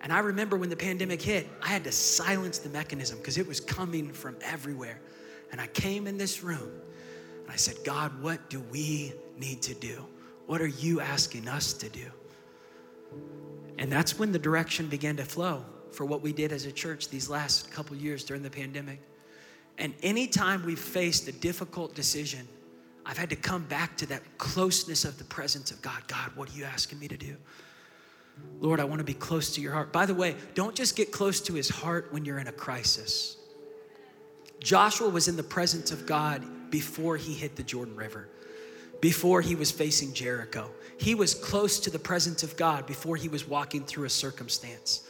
And 0.00 0.12
I 0.12 0.20
remember 0.20 0.56
when 0.56 0.68
the 0.68 0.76
pandemic 0.76 1.20
hit, 1.20 1.48
I 1.60 1.68
had 1.68 1.82
to 1.84 1.92
silence 1.92 2.58
the 2.58 2.68
mechanism 2.68 3.18
because 3.18 3.38
it 3.38 3.46
was 3.46 3.58
coming 3.58 4.12
from 4.12 4.36
everywhere. 4.42 5.00
And 5.50 5.60
I 5.60 5.66
came 5.68 6.06
in 6.06 6.18
this 6.18 6.44
room 6.44 6.70
and 7.42 7.50
I 7.50 7.56
said, 7.56 7.76
God, 7.84 8.22
what 8.22 8.48
do 8.48 8.60
we 8.70 9.12
need 9.38 9.62
to 9.62 9.74
do? 9.74 10.06
What 10.46 10.60
are 10.60 10.68
you 10.68 11.00
asking 11.00 11.48
us 11.48 11.72
to 11.74 11.88
do? 11.88 12.06
And 13.78 13.90
that's 13.90 14.18
when 14.18 14.30
the 14.30 14.38
direction 14.38 14.86
began 14.86 15.16
to 15.16 15.24
flow 15.24 15.64
for 15.96 16.04
what 16.04 16.20
we 16.20 16.32
did 16.32 16.52
as 16.52 16.66
a 16.66 16.72
church 16.72 17.08
these 17.08 17.30
last 17.30 17.70
couple 17.70 17.96
years 17.96 18.22
during 18.22 18.42
the 18.42 18.50
pandemic. 18.50 19.00
And 19.78 19.94
anytime 20.02 20.64
we've 20.64 20.78
faced 20.78 21.26
a 21.26 21.32
difficult 21.32 21.94
decision, 21.94 22.46
I've 23.06 23.16
had 23.16 23.30
to 23.30 23.36
come 23.36 23.62
back 23.64 23.96
to 23.98 24.06
that 24.06 24.22
closeness 24.36 25.04
of 25.04 25.16
the 25.16 25.24
presence 25.24 25.70
of 25.70 25.80
God. 25.80 26.06
God, 26.06 26.32
what 26.34 26.50
are 26.50 26.56
you 26.56 26.64
asking 26.64 26.98
me 26.98 27.08
to 27.08 27.16
do? 27.16 27.36
Lord, 28.60 28.80
I 28.80 28.84
want 28.84 28.98
to 28.98 29.04
be 29.04 29.14
close 29.14 29.54
to 29.54 29.60
your 29.62 29.72
heart. 29.72 29.92
By 29.92 30.04
the 30.04 30.14
way, 30.14 30.36
don't 30.54 30.74
just 30.74 30.96
get 30.96 31.12
close 31.12 31.40
to 31.42 31.54
his 31.54 31.70
heart 31.70 32.12
when 32.12 32.24
you're 32.24 32.38
in 32.38 32.48
a 32.48 32.52
crisis. 32.52 33.38
Joshua 34.60 35.08
was 35.08 35.28
in 35.28 35.36
the 35.36 35.42
presence 35.42 35.92
of 35.92 36.04
God 36.04 36.70
before 36.70 37.16
he 37.16 37.32
hit 37.32 37.56
the 37.56 37.62
Jordan 37.62 37.96
River, 37.96 38.28
before 39.00 39.40
he 39.40 39.54
was 39.54 39.70
facing 39.70 40.12
Jericho. 40.12 40.70
He 40.98 41.14
was 41.14 41.34
close 41.34 41.78
to 41.80 41.90
the 41.90 41.98
presence 41.98 42.42
of 42.42 42.56
God 42.56 42.86
before 42.86 43.16
he 43.16 43.28
was 43.28 43.46
walking 43.46 43.84
through 43.84 44.04
a 44.04 44.10
circumstance. 44.10 45.05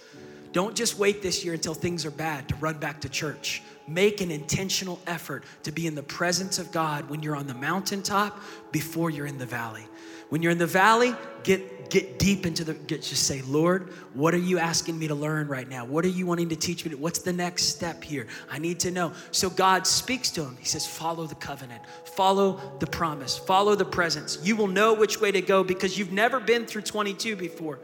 Don't 0.56 0.74
just 0.74 0.98
wait 0.98 1.20
this 1.20 1.44
year 1.44 1.52
until 1.52 1.74
things 1.74 2.06
are 2.06 2.10
bad 2.10 2.48
to 2.48 2.54
run 2.54 2.78
back 2.78 3.02
to 3.02 3.10
church. 3.10 3.62
Make 3.86 4.22
an 4.22 4.30
intentional 4.30 4.98
effort 5.06 5.44
to 5.64 5.70
be 5.70 5.86
in 5.86 5.94
the 5.94 6.02
presence 6.02 6.58
of 6.58 6.72
God 6.72 7.10
when 7.10 7.22
you're 7.22 7.36
on 7.36 7.46
the 7.46 7.52
mountaintop 7.52 8.40
before 8.72 9.10
you're 9.10 9.26
in 9.26 9.36
the 9.36 9.44
valley. 9.44 9.86
When 10.30 10.40
you're 10.40 10.52
in 10.52 10.56
the 10.56 10.66
valley, 10.66 11.14
get 11.42 11.90
get 11.90 12.18
deep 12.18 12.46
into 12.46 12.64
the 12.64 12.72
get 12.72 13.02
just 13.02 13.24
say, 13.24 13.42
"Lord, 13.42 13.92
what 14.14 14.32
are 14.32 14.38
you 14.38 14.58
asking 14.58 14.98
me 14.98 15.08
to 15.08 15.14
learn 15.14 15.46
right 15.46 15.68
now? 15.68 15.84
What 15.84 16.06
are 16.06 16.08
you 16.08 16.24
wanting 16.24 16.48
to 16.48 16.56
teach 16.56 16.86
me? 16.86 16.94
What's 16.94 17.18
the 17.18 17.34
next 17.34 17.64
step 17.64 18.02
here? 18.02 18.26
I 18.50 18.58
need 18.58 18.80
to 18.80 18.90
know." 18.90 19.12
So 19.32 19.50
God 19.50 19.86
speaks 19.86 20.30
to 20.30 20.42
him. 20.42 20.56
He 20.58 20.64
says, 20.64 20.86
"Follow 20.86 21.26
the 21.26 21.34
covenant. 21.34 21.82
Follow 22.06 22.78
the 22.78 22.86
promise. 22.86 23.36
Follow 23.36 23.74
the 23.74 23.84
presence. 23.84 24.38
You 24.42 24.56
will 24.56 24.68
know 24.68 24.94
which 24.94 25.20
way 25.20 25.30
to 25.32 25.42
go 25.42 25.62
because 25.62 25.98
you've 25.98 26.12
never 26.12 26.40
been 26.40 26.64
through 26.64 26.82
22 26.82 27.36
before." 27.36 27.78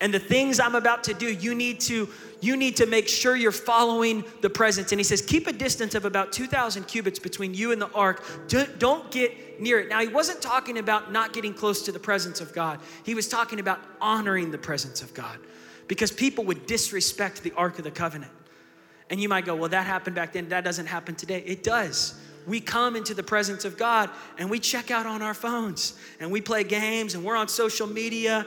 And 0.00 0.12
the 0.14 0.18
things 0.18 0.58
I'm 0.60 0.74
about 0.74 1.04
to 1.04 1.14
do, 1.14 1.30
you 1.32 1.54
need 1.54 1.80
to 1.82 2.08
you 2.42 2.56
need 2.56 2.76
to 2.78 2.86
make 2.86 3.06
sure 3.06 3.36
you're 3.36 3.52
following 3.52 4.24
the 4.40 4.48
presence. 4.48 4.92
And 4.92 4.98
he 4.98 5.04
says, 5.04 5.20
keep 5.20 5.46
a 5.46 5.52
distance 5.52 5.94
of 5.94 6.06
about 6.06 6.32
2,000 6.32 6.84
cubits 6.84 7.18
between 7.18 7.52
you 7.52 7.70
and 7.70 7.82
the 7.82 7.90
ark. 7.92 8.24
Don't 8.48 9.10
get 9.10 9.60
near 9.60 9.80
it. 9.80 9.90
Now, 9.90 10.00
he 10.00 10.08
wasn't 10.08 10.40
talking 10.40 10.78
about 10.78 11.12
not 11.12 11.34
getting 11.34 11.52
close 11.52 11.82
to 11.82 11.92
the 11.92 11.98
presence 11.98 12.40
of 12.40 12.54
God. 12.54 12.80
He 13.04 13.14
was 13.14 13.28
talking 13.28 13.60
about 13.60 13.78
honoring 14.00 14.50
the 14.50 14.56
presence 14.56 15.02
of 15.02 15.12
God 15.12 15.38
because 15.86 16.10
people 16.10 16.44
would 16.44 16.64
disrespect 16.64 17.42
the 17.42 17.52
ark 17.58 17.76
of 17.76 17.84
the 17.84 17.90
covenant. 17.90 18.32
And 19.10 19.20
you 19.20 19.28
might 19.28 19.44
go, 19.44 19.54
well, 19.54 19.68
that 19.68 19.84
happened 19.84 20.16
back 20.16 20.32
then. 20.32 20.48
That 20.48 20.64
doesn't 20.64 20.86
happen 20.86 21.16
today. 21.16 21.42
It 21.44 21.62
does 21.62 22.18
we 22.46 22.58
come 22.58 22.96
into 22.96 23.12
the 23.12 23.22
presence 23.22 23.64
of 23.64 23.76
God 23.76 24.10
and 24.38 24.50
we 24.50 24.58
check 24.58 24.90
out 24.90 25.06
on 25.06 25.20
our 25.22 25.34
phones 25.34 25.98
and 26.18 26.30
we 26.30 26.40
play 26.40 26.64
games 26.64 27.14
and 27.14 27.22
we're 27.22 27.36
on 27.36 27.48
social 27.48 27.86
media 27.86 28.46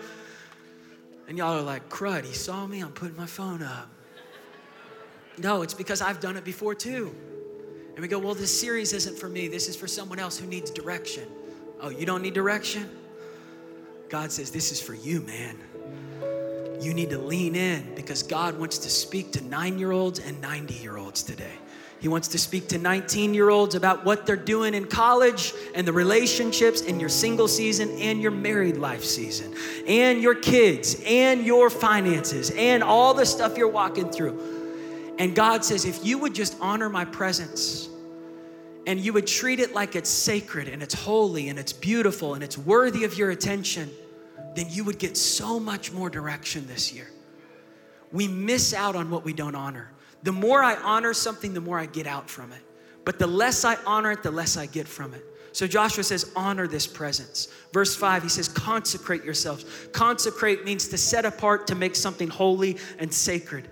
and 1.27 1.37
y'all 1.37 1.57
are 1.57 1.61
like, 1.61 1.89
crud, 1.89 2.25
he 2.25 2.33
saw 2.33 2.65
me, 2.67 2.81
I'm 2.81 2.91
putting 2.91 3.15
my 3.15 3.25
phone 3.25 3.63
up. 3.63 3.89
No, 5.37 5.61
it's 5.61 5.73
because 5.73 6.01
I've 6.01 6.19
done 6.19 6.37
it 6.37 6.43
before 6.43 6.75
too. 6.75 7.15
And 7.93 7.99
we 7.99 8.07
go, 8.07 8.19
well, 8.19 8.33
this 8.33 8.57
series 8.57 8.93
isn't 8.93 9.17
for 9.17 9.29
me. 9.29 9.47
This 9.47 9.67
is 9.67 9.75
for 9.75 9.87
someone 9.87 10.19
else 10.19 10.37
who 10.37 10.47
needs 10.47 10.71
direction. 10.71 11.27
Oh, 11.79 11.89
you 11.89 12.05
don't 12.05 12.21
need 12.21 12.33
direction? 12.33 12.89
God 14.09 14.31
says, 14.31 14.51
this 14.51 14.71
is 14.71 14.81
for 14.81 14.93
you, 14.93 15.21
man. 15.21 15.57
You 16.81 16.93
need 16.93 17.09
to 17.11 17.17
lean 17.17 17.55
in 17.55 17.95
because 17.95 18.23
God 18.23 18.57
wants 18.59 18.77
to 18.79 18.89
speak 18.89 19.31
to 19.33 19.43
nine 19.43 19.79
year 19.79 19.91
olds 19.91 20.19
and 20.19 20.39
90 20.41 20.73
year 20.75 20.97
olds 20.97 21.23
today. 21.23 21.57
He 22.03 22.09
wants 22.09 22.27
to 22.27 22.37
speak 22.37 22.67
to 22.67 22.77
19 22.77 23.33
year 23.33 23.49
olds 23.49 23.75
about 23.75 24.03
what 24.03 24.25
they're 24.25 24.35
doing 24.35 24.73
in 24.73 24.87
college 24.87 25.53
and 25.73 25.87
the 25.87 25.93
relationships 25.93 26.81
in 26.81 26.99
your 26.99 27.07
single 27.07 27.47
season 27.47 27.89
and 27.91 28.21
your 28.21 28.29
married 28.29 28.75
life 28.75 29.05
season, 29.05 29.55
and 29.87 30.21
your 30.21 30.35
kids 30.35 31.01
and 31.05 31.45
your 31.45 31.69
finances 31.69 32.51
and 32.57 32.83
all 32.83 33.13
the 33.13 33.25
stuff 33.25 33.57
you're 33.57 33.69
walking 33.69 34.09
through. 34.09 35.15
And 35.17 35.33
God 35.33 35.63
says, 35.63 35.85
if 35.85 36.05
you 36.05 36.17
would 36.17 36.35
just 36.35 36.57
honor 36.59 36.89
my 36.89 37.05
presence 37.05 37.87
and 38.85 38.99
you 38.99 39.13
would 39.13 39.25
treat 39.25 39.61
it 39.61 39.73
like 39.73 39.95
it's 39.95 40.09
sacred 40.09 40.67
and 40.67 40.83
it's 40.83 40.93
holy 40.93 41.47
and 41.47 41.57
it's 41.57 41.71
beautiful 41.71 42.33
and 42.33 42.43
it's 42.43 42.57
worthy 42.57 43.05
of 43.05 43.17
your 43.17 43.29
attention, 43.29 43.89
then 44.55 44.65
you 44.69 44.83
would 44.83 44.99
get 44.99 45.15
so 45.15 45.57
much 45.57 45.93
more 45.93 46.09
direction 46.09 46.67
this 46.67 46.91
year. 46.91 47.07
We 48.11 48.27
miss 48.27 48.73
out 48.73 48.97
on 48.97 49.09
what 49.09 49.23
we 49.23 49.31
don't 49.31 49.55
honor. 49.55 49.93
The 50.23 50.31
more 50.31 50.63
I 50.63 50.75
honor 50.75 51.13
something, 51.13 51.53
the 51.53 51.61
more 51.61 51.77
I 51.77 51.85
get 51.85 52.07
out 52.07 52.29
from 52.29 52.51
it. 52.51 52.61
But 53.05 53.19
the 53.19 53.27
less 53.27 53.65
I 53.65 53.77
honor 53.85 54.11
it, 54.11 54.23
the 54.23 54.31
less 54.31 54.57
I 54.57 54.65
get 54.65 54.87
from 54.87 55.13
it. 55.13 55.23
So 55.51 55.67
Joshua 55.67 56.03
says, 56.03 56.31
honor 56.35 56.67
this 56.67 56.87
presence. 56.87 57.47
Verse 57.73 57.95
5, 57.95 58.23
he 58.23 58.29
says, 58.29 58.47
consecrate 58.47 59.23
yourselves. 59.23 59.65
Consecrate 59.91 60.65
means 60.65 60.87
to 60.87 60.97
set 60.97 61.25
apart 61.25 61.67
to 61.67 61.75
make 61.75 61.95
something 61.95 62.27
holy 62.27 62.77
and 62.97 63.13
sacred. 63.13 63.69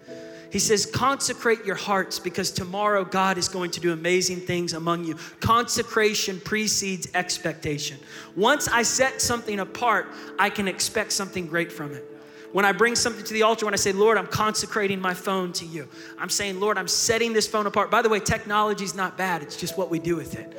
He 0.52 0.60
says, 0.60 0.86
consecrate 0.86 1.66
your 1.66 1.78
hearts 1.78 2.20
because 2.20 2.52
tomorrow 2.52 3.06
God 3.06 3.38
is 3.38 3.48
going 3.48 3.72
to 3.72 3.80
do 3.80 3.94
amazing 3.94 4.42
things 4.42 4.74
among 4.74 5.06
you. 5.06 5.16
Consecration 5.40 6.42
precedes 6.42 7.08
expectation. 7.14 7.98
Once 8.36 8.68
I 8.68 8.84
set 8.84 9.22
something 9.22 9.62
apart, 9.62 10.08
I 10.38 10.50
can 10.50 10.68
expect 10.68 11.14
something 11.14 11.48
great 11.48 11.72
from 11.72 11.94
it. 11.94 12.06
When 12.52 12.66
I 12.66 12.74
bring 12.74 12.96
something 12.96 13.24
to 13.24 13.34
the 13.34 13.44
altar, 13.44 13.66
when 13.66 13.74
I 13.74 13.78
say, 13.78 13.94
Lord, 13.94 14.18
I'm 14.18 14.28
consecrating 14.28 15.00
my 15.00 15.14
phone 15.14 15.54
to 15.54 15.66
you, 15.66 15.88
I'm 16.20 16.30
saying, 16.30 16.60
Lord, 16.60 16.78
I'm 16.78 16.88
setting 16.88 17.34
this 17.34 17.48
phone 17.48 17.66
apart. 17.66 17.90
By 17.90 18.02
the 18.02 18.10
way, 18.10 18.20
technology 18.20 18.84
is 18.84 18.96
not 18.96 19.18
bad, 19.18 19.42
it's 19.42 19.56
just 19.56 19.78
what 19.78 19.90
we 19.90 20.00
do 20.00 20.16
with 20.16 20.38
it. 20.38 20.58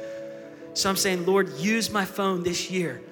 So 0.75 0.89
I'm 0.89 0.97
saying, 0.97 1.27
Lord, 1.27 1.51
use 1.59 1.91
my 1.91 2.05
phone 2.05 2.43
this 2.43 2.71
year 2.71 3.03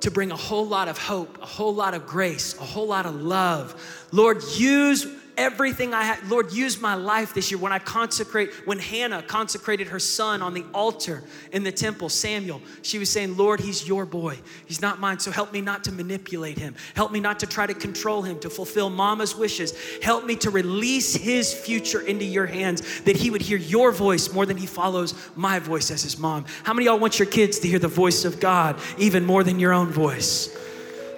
to 0.00 0.10
bring 0.10 0.30
a 0.30 0.36
whole 0.36 0.66
lot 0.66 0.88
of 0.88 0.98
hope, 0.98 1.42
a 1.42 1.46
whole 1.46 1.74
lot 1.74 1.94
of 1.94 2.06
grace, 2.06 2.56
a 2.58 2.64
whole 2.64 2.86
lot 2.86 3.06
of 3.06 3.20
love. 3.22 4.06
Lord, 4.12 4.42
use 4.56 5.06
everything 5.36 5.94
I 5.94 6.02
had. 6.04 6.28
Lord, 6.28 6.52
use 6.52 6.80
my 6.80 6.94
life 6.94 7.34
this 7.34 7.50
year 7.50 7.58
when 7.58 7.72
I 7.72 7.78
consecrate, 7.78 8.52
when 8.64 8.78
Hannah 8.78 9.22
consecrated 9.22 9.88
her 9.88 9.98
son 9.98 10.42
on 10.42 10.54
the 10.54 10.64
altar 10.72 11.22
in 11.52 11.62
the 11.62 11.72
temple, 11.72 12.08
Samuel, 12.08 12.62
she 12.82 12.98
was 12.98 13.10
saying, 13.10 13.36
Lord, 13.36 13.60
he's 13.60 13.86
your 13.86 14.06
boy. 14.06 14.38
He's 14.66 14.80
not 14.80 15.00
mine. 15.00 15.18
So 15.18 15.30
help 15.30 15.52
me 15.52 15.60
not 15.60 15.84
to 15.84 15.92
manipulate 15.92 16.58
him. 16.58 16.74
Help 16.94 17.12
me 17.12 17.20
not 17.20 17.40
to 17.40 17.46
try 17.46 17.66
to 17.66 17.74
control 17.74 18.22
him, 18.22 18.38
to 18.40 18.50
fulfill 18.50 18.90
mama's 18.90 19.36
wishes. 19.36 19.74
Help 20.02 20.24
me 20.24 20.36
to 20.36 20.50
release 20.50 21.14
his 21.14 21.52
future 21.52 22.00
into 22.00 22.24
your 22.24 22.46
hands, 22.46 23.02
that 23.02 23.16
he 23.16 23.30
would 23.30 23.42
hear 23.42 23.58
your 23.58 23.92
voice 23.92 24.32
more 24.32 24.46
than 24.46 24.56
he 24.56 24.66
follows 24.66 25.14
my 25.36 25.58
voice 25.58 25.90
as 25.90 26.02
his 26.02 26.18
mom. 26.18 26.44
How 26.64 26.72
many 26.72 26.86
of 26.86 26.92
y'all 26.92 27.00
want 27.00 27.18
your 27.18 27.26
kids 27.26 27.58
to 27.60 27.68
hear 27.68 27.78
the 27.78 27.88
voice 27.88 28.24
of 28.24 28.40
God 28.40 28.78
even 28.98 29.24
more 29.24 29.44
than 29.44 29.58
your 29.58 29.72
own 29.72 29.90
voice? 29.90 30.65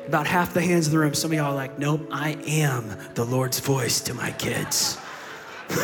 About 0.08 0.26
half 0.26 0.54
the 0.54 0.62
hands 0.62 0.86
in 0.86 0.92
the 0.94 0.98
room, 0.98 1.12
some 1.12 1.32
of 1.32 1.36
y'all 1.36 1.52
are 1.52 1.54
like, 1.54 1.78
nope, 1.78 2.08
I 2.10 2.30
am 2.46 2.96
the 3.12 3.24
Lord's 3.26 3.60
voice 3.60 4.00
to 4.00 4.14
my 4.14 4.30
kids. 4.30 4.96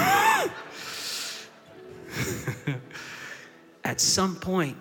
At 3.85 4.01
some 4.01 4.37
point, 4.37 4.79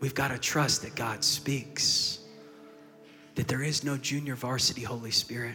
we've 0.00 0.16
got 0.16 0.32
to 0.32 0.38
trust 0.38 0.82
that 0.82 0.96
God 0.96 1.22
speaks, 1.22 2.18
that 3.36 3.46
there 3.46 3.62
is 3.62 3.84
no 3.84 3.96
junior 3.96 4.34
varsity 4.34 4.82
Holy 4.82 5.12
Spirit, 5.12 5.54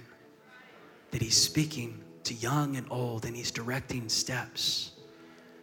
that 1.11 1.21
He's 1.21 1.35
speaking 1.35 2.01
to 2.23 2.33
young 2.33 2.77
and 2.77 2.87
old, 2.89 3.25
and 3.25 3.35
He's 3.35 3.51
directing 3.51 4.07
steps 4.07 4.91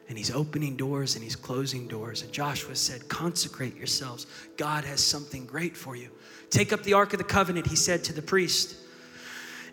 and 0.09 0.19
he's 0.19 0.31
opening 0.31 0.77
doors 0.77 1.15
and 1.15 1.25
he's 1.25 1.37
closing 1.37 1.89
doors. 1.89 2.23
And 2.23 2.31
Joshua 2.31 2.77
said, 2.77 3.09
Consecrate 3.09 3.77
yourselves. 3.77 4.27
God 4.57 4.85
has 4.85 5.01
something 5.01 5.47
great 5.47 5.77
for 5.77 5.97
you. 5.97 6.11
Take 6.55 6.73
up 6.73 6.85
the 6.85 6.93
Ark 6.93 7.13
of 7.13 7.19
the 7.19 7.25
Covenant, 7.25 7.67
he 7.67 7.75
said 7.75 8.05
to 8.05 8.13
the 8.13 8.23
priest, 8.23 8.77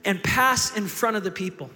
and 0.04 0.22
pass 0.24 0.76
in 0.76 0.88
front 0.88 1.16
of 1.16 1.24
the 1.24 1.30
people. 1.30 1.70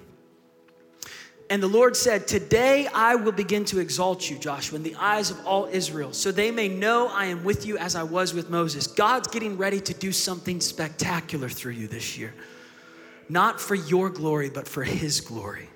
And 1.47 1.61
the 1.61 1.67
Lord 1.67 1.95
said, 1.95 2.27
Today 2.27 2.87
I 2.91 3.13
will 3.13 3.31
begin 3.31 3.65
to 3.65 3.77
exalt 3.77 4.27
you, 4.31 4.39
Joshua, 4.39 4.77
in 4.77 4.81
the 4.81 4.95
eyes 4.95 5.29
of 5.29 5.45
all 5.45 5.67
Israel, 5.67 6.11
so 6.11 6.31
they 6.31 6.49
may 6.49 6.67
know 6.67 7.07
I 7.07 7.25
am 7.25 7.43
with 7.43 7.67
you 7.67 7.77
as 7.77 7.95
I 7.95 8.01
was 8.01 8.33
with 8.33 8.49
Moses. 8.49 8.87
God's 8.87 9.27
getting 9.27 9.59
ready 9.59 9.79
to 9.79 9.93
do 9.93 10.11
something 10.11 10.59
spectacular 10.59 11.49
through 11.49 11.73
you 11.73 11.87
this 11.87 12.17
year. 12.17 12.33
Not 13.29 13.61
for 13.61 13.75
your 13.75 14.09
glory, 14.09 14.49
but 14.49 14.67
for 14.67 14.83
his 14.83 15.21
glory. 15.21 15.69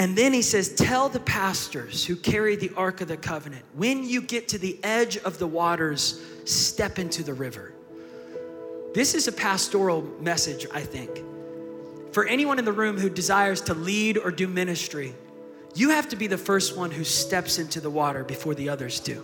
And 0.00 0.18
then 0.18 0.32
he 0.32 0.42
says, 0.42 0.74
Tell 0.74 1.08
the 1.08 1.20
pastors 1.20 2.04
who 2.04 2.16
carry 2.16 2.56
the 2.56 2.72
Ark 2.76 3.02
of 3.02 3.06
the 3.06 3.16
Covenant, 3.16 3.64
when 3.74 4.02
you 4.02 4.20
get 4.20 4.48
to 4.48 4.58
the 4.58 4.82
edge 4.82 5.16
of 5.18 5.38
the 5.38 5.46
waters, 5.46 6.20
step 6.44 6.98
into 6.98 7.22
the 7.22 7.32
river. 7.32 7.72
This 8.96 9.14
is 9.14 9.28
a 9.28 9.32
pastoral 9.32 10.00
message, 10.22 10.66
I 10.72 10.80
think. 10.80 11.22
For 12.12 12.26
anyone 12.26 12.58
in 12.58 12.64
the 12.64 12.72
room 12.72 12.96
who 12.96 13.10
desires 13.10 13.60
to 13.60 13.74
lead 13.74 14.16
or 14.16 14.30
do 14.30 14.48
ministry, 14.48 15.14
you 15.74 15.90
have 15.90 16.08
to 16.08 16.16
be 16.16 16.28
the 16.28 16.38
first 16.38 16.78
one 16.78 16.90
who 16.90 17.04
steps 17.04 17.58
into 17.58 17.78
the 17.78 17.90
water 17.90 18.24
before 18.24 18.54
the 18.54 18.70
others 18.70 18.98
do. 18.98 19.22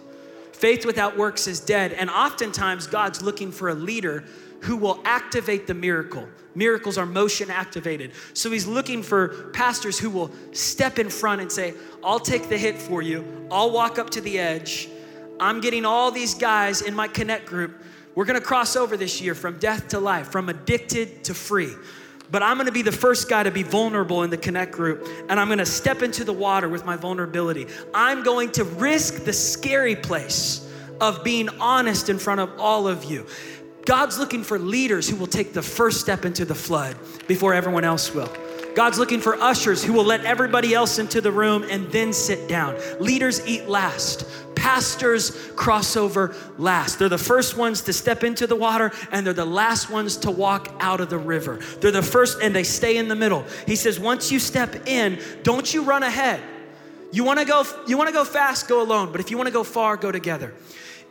Faith 0.53 0.85
without 0.85 1.17
works 1.17 1.47
is 1.47 1.59
dead, 1.59 1.95
and 1.95 2.11
oftentimes 2.11 2.87
God's 2.87 3.23
looking 3.23 3.51
for 3.51 3.71
a 3.71 3.75
leader 3.75 4.25
who 4.61 4.77
will 4.77 5.01
activate 5.07 5.67
the 5.67 5.73
miracle. 5.73 6.29
Miracles 6.55 6.99
are 6.99 7.07
motion 7.07 7.51
activated. 7.51 8.13
So 8.35 8.51
he's 8.51 8.67
looking 8.67 9.03
for 9.03 9.51
pastors 9.55 9.99
who 9.99 10.11
will 10.11 10.31
step 10.53 10.99
in 10.99 11.09
front 11.09 11.41
and 11.41 11.51
say, 11.51 11.73
I'll 12.05 12.21
take 12.21 12.51
the 12.51 12.59
hit 12.59 12.77
for 12.77 13.01
you. 13.01 13.49
I'll 13.51 13.71
walk 13.71 13.99
up 13.99 14.11
to 14.11 14.21
the 14.21 14.39
edge. 14.39 14.91
I'm 15.41 15.63
getting 15.63 15.87
all 15.87 16.11
these 16.11 16.35
guys 16.35 16.83
in 16.83 16.95
my 16.95 17.09
connect 17.09 17.47
group. 17.47 17.83
We're 18.15 18.25
gonna 18.25 18.41
cross 18.41 18.77
over 18.77 18.97
this 18.97 19.21
year 19.21 19.35
from 19.35 19.59
death 19.59 19.89
to 19.89 20.01
life, 20.01 20.29
from 20.29 20.49
addicted 20.49 21.25
to 21.25 21.35
free. 21.35 21.75
But 22.31 22.43
I'm 22.43 22.57
gonna 22.57 22.73
be 22.73 22.83
the 22.83 22.93
first 22.93 23.29
guy 23.29 23.43
to 23.43 23.51
be 23.51 23.63
vulnerable 23.63 24.23
in 24.23 24.31
the 24.31 24.37
connect 24.37 24.73
group, 24.73 25.07
and 25.29 25.39
I'm 25.39 25.49
gonna 25.49 25.67
step 25.67 26.03
into 26.03 26.25
the 26.25 26.33
water 26.33 26.69
with 26.69 26.85
my 26.85 26.97
vulnerability. 26.97 27.67
I'm 27.95 28.23
going 28.23 28.51
to 28.53 28.65
risk 28.65 29.25
the 29.25 29.33
scary 29.33 29.97
place 29.97 30.69
of 31.01 31.25
being 31.25 31.49
honest 31.61 32.09
in 32.09 32.19
front 32.19 32.41
of 32.41 32.61
all 32.61 32.87
of 32.87 33.05
you 33.05 33.27
God's 33.85 34.19
looking 34.19 34.45
for 34.45 34.59
leaders 34.59 35.09
who 35.09 35.17
will 35.17 35.27
take 35.27 35.53
the 35.53 35.63
first 35.63 36.01
step 36.01 36.25
into 36.25 36.45
the 36.45 36.55
flood 36.55 36.97
before 37.27 37.53
everyone 37.53 37.85
else 37.85 38.15
will. 38.15 38.33
God's 38.75 38.99
looking 38.99 39.21
for 39.21 39.35
ushers 39.37 39.85
who 39.85 39.93
will 39.93 40.05
let 40.05 40.25
everybody 40.25 40.75
else 40.75 40.99
into 40.99 41.21
the 41.21 41.33
room 41.33 41.65
and 41.69 41.91
then 41.93 42.13
sit 42.13 42.49
down. 42.49 42.77
Leaders 43.01 43.47
eat 43.47 43.69
last. 43.69 44.27
Pastors 44.55 45.31
cross 45.57 45.97
over 45.97 46.35
last. 46.57 46.99
They're 46.99 47.09
the 47.09 47.19
first 47.19 47.57
ones 47.57 47.83
to 47.83 47.93
step 47.93 48.23
into 48.25 48.47
the 48.47 48.57
water 48.57 48.93
and 49.11 49.27
they're 49.27 49.35
the 49.35 49.45
last 49.45 49.91
ones 49.91 50.17
to 50.19 50.31
walk 50.31 50.75
out 50.81 51.01
of 51.01 51.11
the 51.11 51.19
river. 51.19 51.59
They're 51.81 51.91
the 51.91 52.03
first 52.03 52.39
and 52.41 52.55
they 52.55 52.63
stay 52.63 52.97
in 52.97 53.09
the 53.09 53.17
middle. 53.17 53.45
He 53.67 53.77
says, 53.77 53.99
once 53.99 54.31
you 54.31 54.39
step 54.39 54.87
in, 54.87 55.19
don't 55.43 55.73
you 55.73 55.83
run 55.83 56.03
ahead. 56.03 56.41
You 57.11 57.25
wanna 57.25 57.45
go, 57.45 57.65
you 57.87 57.99
wanna 57.99 58.13
go 58.13 58.25
fast, 58.25 58.69
go 58.69 58.83
alone. 58.83 59.13
But 59.13 59.21
if 59.21 59.31
you 59.31 59.37
wanna 59.37 59.51
go 59.51 59.65
far, 59.65 59.97
go 59.97 60.13
together. 60.13 60.55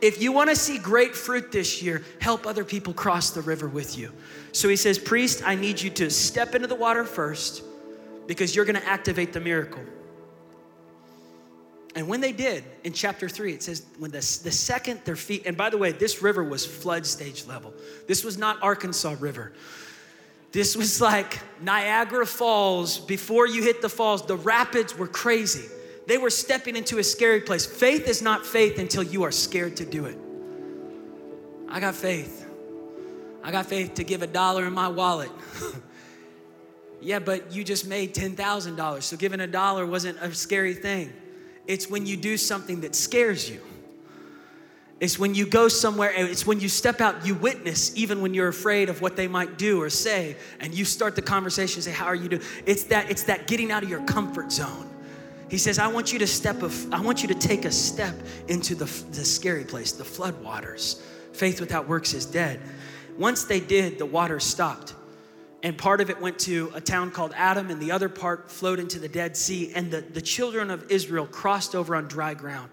If 0.02 0.20
you 0.20 0.32
wanna 0.32 0.56
see 0.56 0.78
great 0.78 1.14
fruit 1.14 1.52
this 1.52 1.80
year, 1.80 2.02
help 2.20 2.44
other 2.44 2.64
people 2.64 2.92
cross 2.92 3.30
the 3.30 3.40
river 3.40 3.68
with 3.68 3.96
you. 3.96 4.12
So 4.50 4.68
he 4.68 4.74
says, 4.74 4.98
Priest, 4.98 5.42
I 5.46 5.54
need 5.54 5.80
you 5.80 5.90
to 5.90 6.10
step 6.10 6.56
into 6.56 6.66
the 6.66 6.74
water 6.74 7.04
first 7.04 7.62
because 8.26 8.54
you're 8.54 8.64
gonna 8.64 8.82
activate 8.84 9.32
the 9.32 9.40
miracle. 9.40 9.82
And 11.94 12.08
when 12.08 12.20
they 12.20 12.32
did, 12.32 12.64
in 12.84 12.92
chapter 12.92 13.28
three, 13.28 13.52
it 13.52 13.62
says, 13.62 13.84
when 13.98 14.10
the, 14.10 14.18
the 14.18 14.50
second 14.50 15.02
their 15.04 15.14
feet, 15.14 15.42
and 15.46 15.56
by 15.56 15.70
the 15.70 15.78
way, 15.78 15.92
this 15.92 16.20
river 16.20 16.42
was 16.42 16.66
flood 16.66 17.06
stage 17.06 17.46
level. 17.46 17.72
This 18.08 18.24
was 18.24 18.38
not 18.38 18.60
Arkansas 18.62 19.14
River. 19.20 19.52
This 20.52 20.76
was 20.76 21.00
like 21.00 21.38
Niagara 21.60 22.26
Falls. 22.26 22.98
Before 22.98 23.46
you 23.46 23.62
hit 23.62 23.82
the 23.82 23.88
falls, 23.88 24.26
the 24.26 24.36
rapids 24.36 24.96
were 24.96 25.06
crazy. 25.06 25.68
They 26.06 26.18
were 26.18 26.30
stepping 26.30 26.76
into 26.76 26.98
a 26.98 27.04
scary 27.04 27.40
place. 27.40 27.64
Faith 27.64 28.08
is 28.08 28.22
not 28.22 28.44
faith 28.44 28.78
until 28.78 29.02
you 29.02 29.22
are 29.22 29.30
scared 29.30 29.76
to 29.76 29.84
do 29.84 30.06
it. 30.06 30.18
I 31.68 31.80
got 31.80 31.94
faith. 31.94 32.46
I 33.42 33.50
got 33.50 33.66
faith 33.66 33.94
to 33.94 34.04
give 34.04 34.22
a 34.22 34.26
dollar 34.26 34.66
in 34.66 34.72
my 34.72 34.88
wallet. 34.88 35.30
yeah, 37.00 37.18
but 37.18 37.52
you 37.52 37.64
just 37.64 37.86
made 37.86 38.14
$10,000, 38.14 39.02
so 39.02 39.16
giving 39.16 39.40
a 39.40 39.46
dollar 39.46 39.86
wasn't 39.86 40.18
a 40.20 40.34
scary 40.34 40.74
thing. 40.74 41.12
It's 41.66 41.88
when 41.88 42.06
you 42.06 42.16
do 42.16 42.36
something 42.36 42.80
that 42.82 42.94
scares 42.94 43.48
you. 43.48 43.60
It's 45.00 45.18
when 45.18 45.34
you 45.34 45.46
go 45.46 45.66
somewhere, 45.66 46.12
it's 46.14 46.46
when 46.46 46.60
you 46.60 46.68
step 46.68 47.00
out, 47.00 47.26
you 47.26 47.34
witness, 47.34 47.96
even 47.96 48.22
when 48.22 48.34
you're 48.34 48.46
afraid 48.46 48.88
of 48.88 49.00
what 49.00 49.16
they 49.16 49.26
might 49.26 49.58
do 49.58 49.82
or 49.82 49.90
say, 49.90 50.36
and 50.60 50.72
you 50.72 50.84
start 50.84 51.16
the 51.16 51.22
conversation, 51.22 51.82
say, 51.82 51.90
How 51.90 52.06
are 52.06 52.14
you 52.14 52.28
doing? 52.28 52.42
It's 52.66 52.84
that, 52.84 53.10
it's 53.10 53.24
that 53.24 53.48
getting 53.48 53.72
out 53.72 53.82
of 53.82 53.88
your 53.88 54.04
comfort 54.04 54.52
zone. 54.52 54.91
He 55.52 55.58
says, 55.58 55.78
I 55.78 55.86
want 55.86 56.14
you 56.14 56.18
to 56.20 56.26
step 56.26 56.62
of, 56.62 56.94
I 56.94 57.02
want 57.02 57.20
you 57.20 57.28
to 57.28 57.34
take 57.34 57.66
a 57.66 57.70
step 57.70 58.14
into 58.48 58.74
the, 58.74 58.86
the 59.10 59.22
scary 59.22 59.64
place, 59.64 59.92
the 59.92 60.02
flood 60.02 60.42
waters. 60.42 61.02
Faith 61.34 61.60
without 61.60 61.86
works 61.86 62.14
is 62.14 62.24
dead. 62.24 62.58
Once 63.18 63.44
they 63.44 63.60
did, 63.60 63.98
the 63.98 64.06
water 64.06 64.40
stopped. 64.40 64.94
And 65.62 65.76
part 65.76 66.00
of 66.00 66.08
it 66.08 66.18
went 66.18 66.38
to 66.38 66.72
a 66.74 66.80
town 66.80 67.10
called 67.10 67.34
Adam, 67.36 67.68
and 67.68 67.82
the 67.82 67.92
other 67.92 68.08
part 68.08 68.50
flowed 68.50 68.78
into 68.78 68.98
the 68.98 69.10
Dead 69.10 69.36
Sea. 69.36 69.70
And 69.74 69.90
the, 69.90 70.00
the 70.00 70.22
children 70.22 70.70
of 70.70 70.90
Israel 70.90 71.26
crossed 71.26 71.74
over 71.74 71.94
on 71.96 72.08
dry 72.08 72.32
ground. 72.32 72.70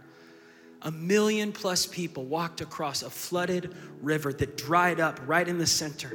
A 0.84 0.90
million 0.90 1.52
plus 1.52 1.86
people 1.86 2.24
walked 2.24 2.62
across 2.62 3.04
a 3.04 3.10
flooded 3.10 3.76
river 4.02 4.32
that 4.32 4.56
dried 4.56 5.02
up 5.02 5.20
right 5.28 5.46
in 5.46 5.58
the 5.58 5.68
center. 5.68 6.14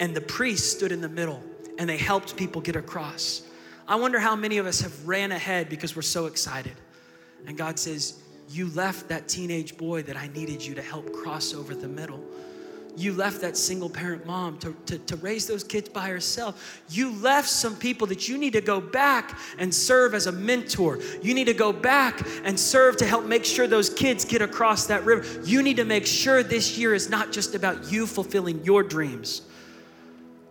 And 0.00 0.16
the 0.16 0.22
priests 0.22 0.72
stood 0.72 0.90
in 0.90 1.02
the 1.02 1.08
middle 1.08 1.40
and 1.78 1.88
they 1.88 1.98
helped 1.98 2.36
people 2.36 2.60
get 2.60 2.74
across. 2.74 3.42
I 3.90 3.96
wonder 3.96 4.20
how 4.20 4.36
many 4.36 4.58
of 4.58 4.66
us 4.66 4.80
have 4.82 5.08
ran 5.08 5.32
ahead 5.32 5.68
because 5.68 5.96
we're 5.96 6.02
so 6.02 6.26
excited. 6.26 6.76
And 7.48 7.58
God 7.58 7.76
says, 7.76 8.22
You 8.48 8.68
left 8.68 9.08
that 9.08 9.26
teenage 9.26 9.76
boy 9.76 10.02
that 10.04 10.16
I 10.16 10.28
needed 10.28 10.64
you 10.64 10.76
to 10.76 10.82
help 10.82 11.12
cross 11.12 11.52
over 11.52 11.74
the 11.74 11.88
middle. 11.88 12.24
You 12.96 13.14
left 13.14 13.40
that 13.40 13.56
single 13.56 13.90
parent 13.90 14.24
mom 14.26 14.58
to, 14.58 14.76
to, 14.86 14.98
to, 14.98 15.16
raise 15.16 15.46
those 15.48 15.64
kids 15.64 15.88
by 15.88 16.08
herself. 16.08 16.82
You 16.88 17.10
left 17.20 17.48
some 17.48 17.74
people 17.74 18.06
that 18.08 18.28
you 18.28 18.38
need 18.38 18.52
to 18.52 18.60
go 18.60 18.80
back 18.80 19.36
and 19.58 19.74
serve 19.74 20.14
as 20.14 20.26
a 20.26 20.32
mentor. 20.32 21.00
You 21.20 21.34
need 21.34 21.46
to 21.46 21.54
go 21.54 21.72
back 21.72 22.24
and 22.44 22.58
serve 22.58 22.96
to 22.98 23.06
help 23.06 23.24
make 23.24 23.44
sure 23.44 23.66
those 23.66 23.90
kids 23.90 24.24
get 24.24 24.40
across 24.40 24.86
that 24.86 25.04
river. 25.04 25.24
You 25.44 25.62
need 25.62 25.78
to 25.78 25.84
make 25.84 26.06
sure 26.06 26.44
this 26.44 26.78
year 26.78 26.94
is 26.94 27.10
not 27.10 27.32
just 27.32 27.56
about 27.56 27.90
you 27.90 28.06
fulfilling 28.06 28.64
your 28.64 28.84
dreams 28.84 29.42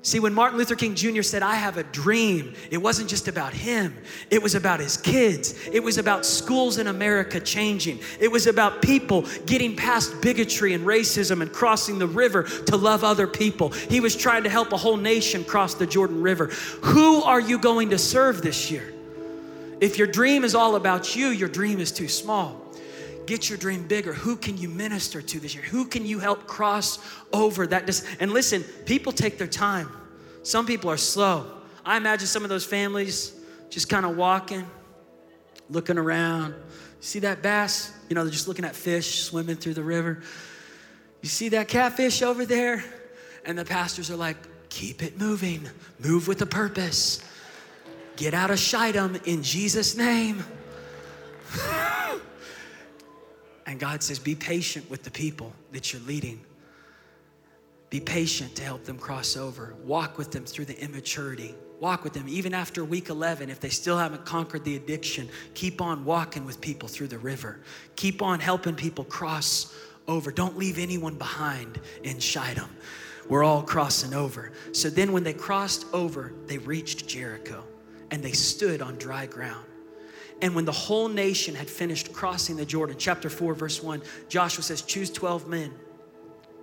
See, 0.02 0.22
when 0.22 0.34
Martin 0.34 0.58
Luther 0.58 0.76
King 0.76 0.96
Jr. 0.96 1.22
said, 1.22 1.44
I 1.44 1.56
have 1.56 1.76
a 1.76 1.84
dream, 1.84 2.54
it 2.72 2.78
wasn't 2.78 3.10
just 3.10 3.28
about 3.28 3.54
him. 3.54 3.98
It 4.30 4.42
was 4.42 4.56
about 4.56 4.80
his 4.80 4.96
kids. 4.96 5.56
It 5.74 5.84
was 5.84 5.98
about 5.98 6.26
schools 6.26 6.78
in 6.78 6.88
America 6.88 7.38
changing. 7.42 8.00
It 8.18 8.32
was 8.32 8.48
about 8.48 8.82
people 8.82 9.26
getting 9.46 9.76
past 9.76 10.22
bigotry 10.22 10.74
and 10.74 10.86
racism 10.86 11.42
and 11.42 11.52
crossing 11.52 12.00
the 12.00 12.08
river 12.08 12.44
to 12.44 12.78
love 12.78 13.04
other 13.04 13.28
people. 13.28 13.70
He 13.70 14.00
was 14.00 14.16
trying 14.16 14.44
to 14.44 14.50
help 14.50 14.72
a 14.72 14.78
whole 14.78 14.96
nation 14.98 15.44
cross 15.44 15.74
the 15.74 15.88
Jordan 15.88 16.22
River. 16.22 16.46
Who 16.84 17.22
are 17.24 17.42
you 17.42 17.60
going 17.60 17.90
to 17.90 17.98
serve 17.98 18.42
this 18.42 18.72
year? 18.72 18.94
If 19.82 19.98
your 19.98 20.08
dream 20.08 20.46
is 20.46 20.56
all 20.56 20.76
about 20.76 21.14
you, 21.14 21.28
your 21.28 21.50
dream 21.50 21.80
is 21.80 21.92
too 21.92 22.08
small 22.08 22.69
get 23.30 23.48
your 23.48 23.60
dream 23.60 23.88
bigger. 23.88 24.12
Who 24.12 24.36
can 24.36 24.58
you 24.58 24.68
minister 24.68 25.22
to 25.22 25.40
this 25.40 25.54
year? 25.54 25.64
Who 25.64 25.86
can 25.86 26.04
you 26.04 26.18
help 26.18 26.48
cross 26.48 26.98
over 27.32 27.68
that? 27.68 27.86
Dis- 27.86 28.04
and 28.20 28.32
listen, 28.32 28.64
people 28.86 29.12
take 29.12 29.38
their 29.38 29.48
time. 29.48 29.88
Some 30.42 30.66
people 30.66 30.90
are 30.90 30.98
slow. 30.98 31.46
I 31.86 31.96
imagine 31.98 32.26
some 32.26 32.42
of 32.42 32.50
those 32.50 32.66
families 32.66 33.40
just 33.70 33.88
kind 33.88 34.04
of 34.04 34.18
walking, 34.18 34.66
looking 35.70 36.00
around. 36.00 36.56
See 37.02 37.20
that 37.20 37.44
bass? 37.44 37.94
You 38.10 38.16
know, 38.16 38.24
they're 38.24 38.34
just 38.34 38.48
looking 38.48 38.66
at 38.66 38.76
fish 38.76 39.22
swimming 39.22 39.58
through 39.58 39.76
the 39.76 39.84
river. 39.84 40.24
You 41.22 41.30
see 41.30 41.50
that 41.50 41.68
catfish 41.68 42.24
over 42.24 42.48
there? 42.48 42.84
And 43.46 43.60
the 43.60 43.66
pastors 43.66 44.10
are 44.10 44.16
like, 44.16 44.38
keep 44.70 45.04
it 45.04 45.20
moving, 45.20 45.70
move 46.00 46.28
with 46.28 46.42
a 46.42 46.48
purpose. 46.48 47.24
Get 48.16 48.34
out 48.34 48.50
of 48.50 48.58
Shittim 48.58 49.22
in 49.26 49.44
Jesus' 49.44 49.96
name. 49.96 50.44
And 53.70 53.80
God 53.80 54.02
says, 54.02 54.18
be 54.18 54.34
patient 54.34 54.90
with 54.90 55.04
the 55.04 55.12
people 55.12 55.54
that 55.74 55.94
you're 55.94 56.02
leading. 56.02 56.42
Be 57.92 58.00
patient 58.00 58.56
to 58.56 58.64
help 58.64 58.84
them 58.84 58.98
cross 58.98 59.38
over. 59.38 59.76
Walk 59.84 60.18
with 60.18 60.32
them 60.32 60.44
through 60.44 60.66
the 60.66 60.84
immaturity. 60.84 61.54
Walk 61.80 62.04
with 62.04 62.14
them 62.14 62.28
even 62.28 62.56
after 62.56 62.84
week 62.84 63.10
11. 63.10 63.52
If 63.52 63.60
they 63.60 63.70
still 63.70 63.96
haven't 63.96 64.26
conquered 64.26 64.64
the 64.64 64.76
addiction, 64.76 65.30
keep 65.54 65.82
on 65.82 66.04
walking 66.04 66.46
with 66.46 66.60
people 66.60 66.90
through 66.90 67.10
the 67.10 67.20
river. 67.20 67.60
Keep 67.96 68.24
on 68.24 68.40
helping 68.40 68.74
people 68.74 69.04
cross 69.04 69.72
over. 70.08 70.32
Don't 70.32 70.58
leave 70.58 70.80
anyone 70.80 71.14
behind 71.14 71.80
in 72.02 72.18
Shittim. 72.18 72.70
We're 73.30 73.44
all 73.44 73.62
crossing 73.62 74.16
over. 74.16 74.52
So 74.72 74.90
then, 74.90 75.12
when 75.12 75.24
they 75.24 75.34
crossed 75.34 75.86
over, 75.94 76.34
they 76.48 76.58
reached 76.58 77.08
Jericho 77.08 77.64
and 78.10 78.24
they 78.24 78.32
stood 78.32 78.82
on 78.82 78.96
dry 78.96 79.28
ground. 79.28 79.69
And 80.42 80.56
when 80.56 80.66
the 80.66 80.72
whole 80.72 81.10
nation 81.10 81.56
had 81.56 81.70
finished 81.70 82.14
crossing 82.14 82.56
the 82.56 82.66
Jordan, 82.66 82.96
chapter 82.98 83.30
4, 83.30 83.54
verse 83.54 83.84
1, 83.84 84.02
Joshua 84.30 84.64
says, 84.64 84.82
Choose 84.82 85.10
12 85.10 85.48
men. 85.48 85.74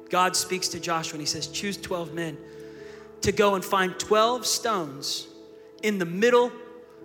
God 0.08 0.36
speaks 0.36 0.68
to 0.68 0.80
Joshua 0.80 1.14
and 1.14 1.20
he 1.20 1.26
says, 1.26 1.48
Choose 1.48 1.76
12 1.76 2.14
men 2.14 2.38
to 3.22 3.32
go 3.32 3.54
and 3.54 3.64
find 3.64 3.98
12 3.98 4.46
stones 4.46 5.26
in 5.82 5.98
the 5.98 6.06
middle 6.06 6.52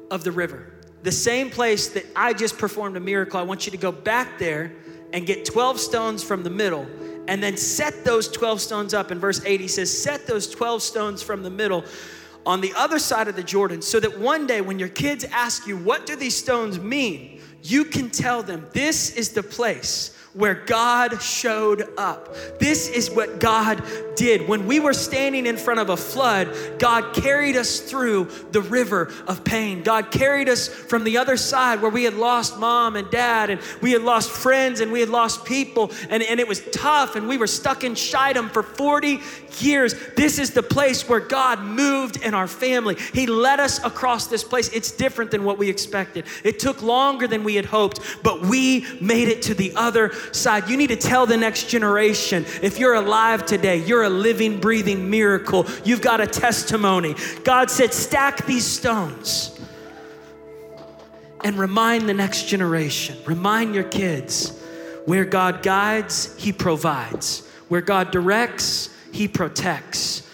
of 0.09 0.23
the 0.23 0.31
river. 0.31 0.73
The 1.03 1.11
same 1.11 1.49
place 1.49 1.89
that 1.89 2.05
I 2.15 2.33
just 2.33 2.57
performed 2.57 2.95
a 2.95 2.99
miracle. 2.99 3.39
I 3.39 3.43
want 3.43 3.65
you 3.65 3.71
to 3.71 3.77
go 3.77 3.91
back 3.91 4.37
there 4.37 4.73
and 5.13 5.25
get 5.25 5.45
12 5.45 5.79
stones 5.79 6.23
from 6.23 6.43
the 6.43 6.49
middle 6.49 6.85
and 7.27 7.41
then 7.41 7.57
set 7.57 8.03
those 8.05 8.27
12 8.27 8.61
stones 8.61 8.93
up. 8.93 9.11
In 9.11 9.19
verse 9.19 9.43
8, 9.43 9.59
he 9.59 9.67
says, 9.67 9.95
Set 9.95 10.27
those 10.27 10.49
12 10.49 10.81
stones 10.81 11.21
from 11.21 11.43
the 11.43 11.49
middle 11.49 11.83
on 12.45 12.61
the 12.61 12.73
other 12.75 12.99
side 12.99 13.27
of 13.27 13.35
the 13.35 13.43
Jordan 13.43 13.81
so 13.81 13.99
that 13.99 14.19
one 14.19 14.47
day 14.47 14.61
when 14.61 14.79
your 14.79 14.89
kids 14.89 15.23
ask 15.25 15.67
you, 15.67 15.77
What 15.77 16.05
do 16.05 16.15
these 16.15 16.35
stones 16.35 16.79
mean? 16.79 17.41
you 17.63 17.85
can 17.85 18.09
tell 18.09 18.41
them, 18.43 18.67
This 18.73 19.15
is 19.15 19.29
the 19.29 19.43
place 19.43 20.17
where 20.33 20.55
God 20.55 21.21
showed 21.21 21.87
up. 21.97 22.33
This 22.59 22.87
is 22.87 23.11
what 23.11 23.39
God 23.39 23.83
did. 24.15 24.47
When 24.47 24.67
we 24.67 24.79
were 24.79 24.93
standing 24.93 25.45
in 25.45 25.57
front 25.57 25.79
of 25.79 25.89
a 25.89 25.97
flood, 25.97 26.55
God 26.79 27.13
carried 27.13 27.55
us 27.55 27.79
through 27.79 28.29
the 28.51 28.61
river 28.61 29.11
of 29.27 29.43
pain. 29.43 29.83
God 29.83 30.11
carried 30.11 30.47
us 30.47 30.67
from 30.67 31.03
the 31.03 31.17
other 31.17 31.37
side 31.37 31.81
where 31.81 31.91
we 31.91 32.03
had 32.03 32.13
lost 32.13 32.57
mom 32.57 32.95
and 32.95 33.09
dad, 33.09 33.49
and 33.49 33.59
we 33.81 33.91
had 33.91 34.03
lost 34.03 34.29
friends, 34.29 34.79
and 34.79 34.91
we 34.91 34.99
had 34.99 35.09
lost 35.09 35.45
people, 35.45 35.91
and, 36.09 36.23
and 36.23 36.39
it 36.39 36.47
was 36.47 36.61
tough, 36.71 37.15
and 37.15 37.27
we 37.27 37.37
were 37.37 37.47
stuck 37.47 37.83
in 37.83 37.95
Shittim 37.95 38.49
for 38.49 38.63
40 38.63 39.19
years. 39.59 39.95
This 40.15 40.39
is 40.39 40.51
the 40.51 40.63
place 40.63 41.07
where 41.09 41.19
God 41.19 41.59
moved 41.59 42.17
in 42.17 42.33
our 42.33 42.47
family. 42.47 42.95
He 43.13 43.27
led 43.27 43.59
us 43.59 43.83
across 43.83 44.27
this 44.27 44.43
place. 44.43 44.69
It's 44.69 44.91
different 44.91 45.31
than 45.31 45.43
what 45.43 45.57
we 45.57 45.69
expected. 45.69 46.25
It 46.43 46.59
took 46.59 46.81
longer 46.81 47.27
than 47.27 47.43
we 47.43 47.55
had 47.55 47.65
hoped, 47.65 47.99
but 48.23 48.41
we 48.41 48.85
made 49.01 49.27
it 49.27 49.41
to 49.43 49.53
the 49.53 49.73
other 49.75 50.09
side. 50.31 50.69
You 50.69 50.77
need 50.77 50.87
to 50.87 50.95
tell 50.95 51.25
the 51.25 51.37
next 51.37 51.69
generation 51.69 52.45
if 52.61 52.79
you're 52.79 52.95
alive 52.95 53.45
today, 53.45 53.77
you're 53.77 54.03
a 54.03 54.09
living, 54.09 54.59
breathing 54.59 55.09
miracle. 55.09 55.65
You've 55.83 56.01
got 56.01 56.21
a 56.21 56.27
testimony. 56.27 57.15
God 57.43 57.69
said, 57.69 57.93
stack 57.93 58.45
these 58.45 58.65
stones 58.65 59.59
and 61.43 61.57
remind 61.57 62.07
the 62.07 62.13
next 62.13 62.47
generation, 62.47 63.17
remind 63.25 63.73
your 63.73 63.83
kids 63.83 64.57
where 65.05 65.25
God 65.25 65.63
guides, 65.63 66.35
He 66.37 66.53
provides. 66.53 67.47
Where 67.67 67.81
God 67.81 68.11
directs, 68.11 68.89
He 69.11 69.27
protects. 69.27 70.27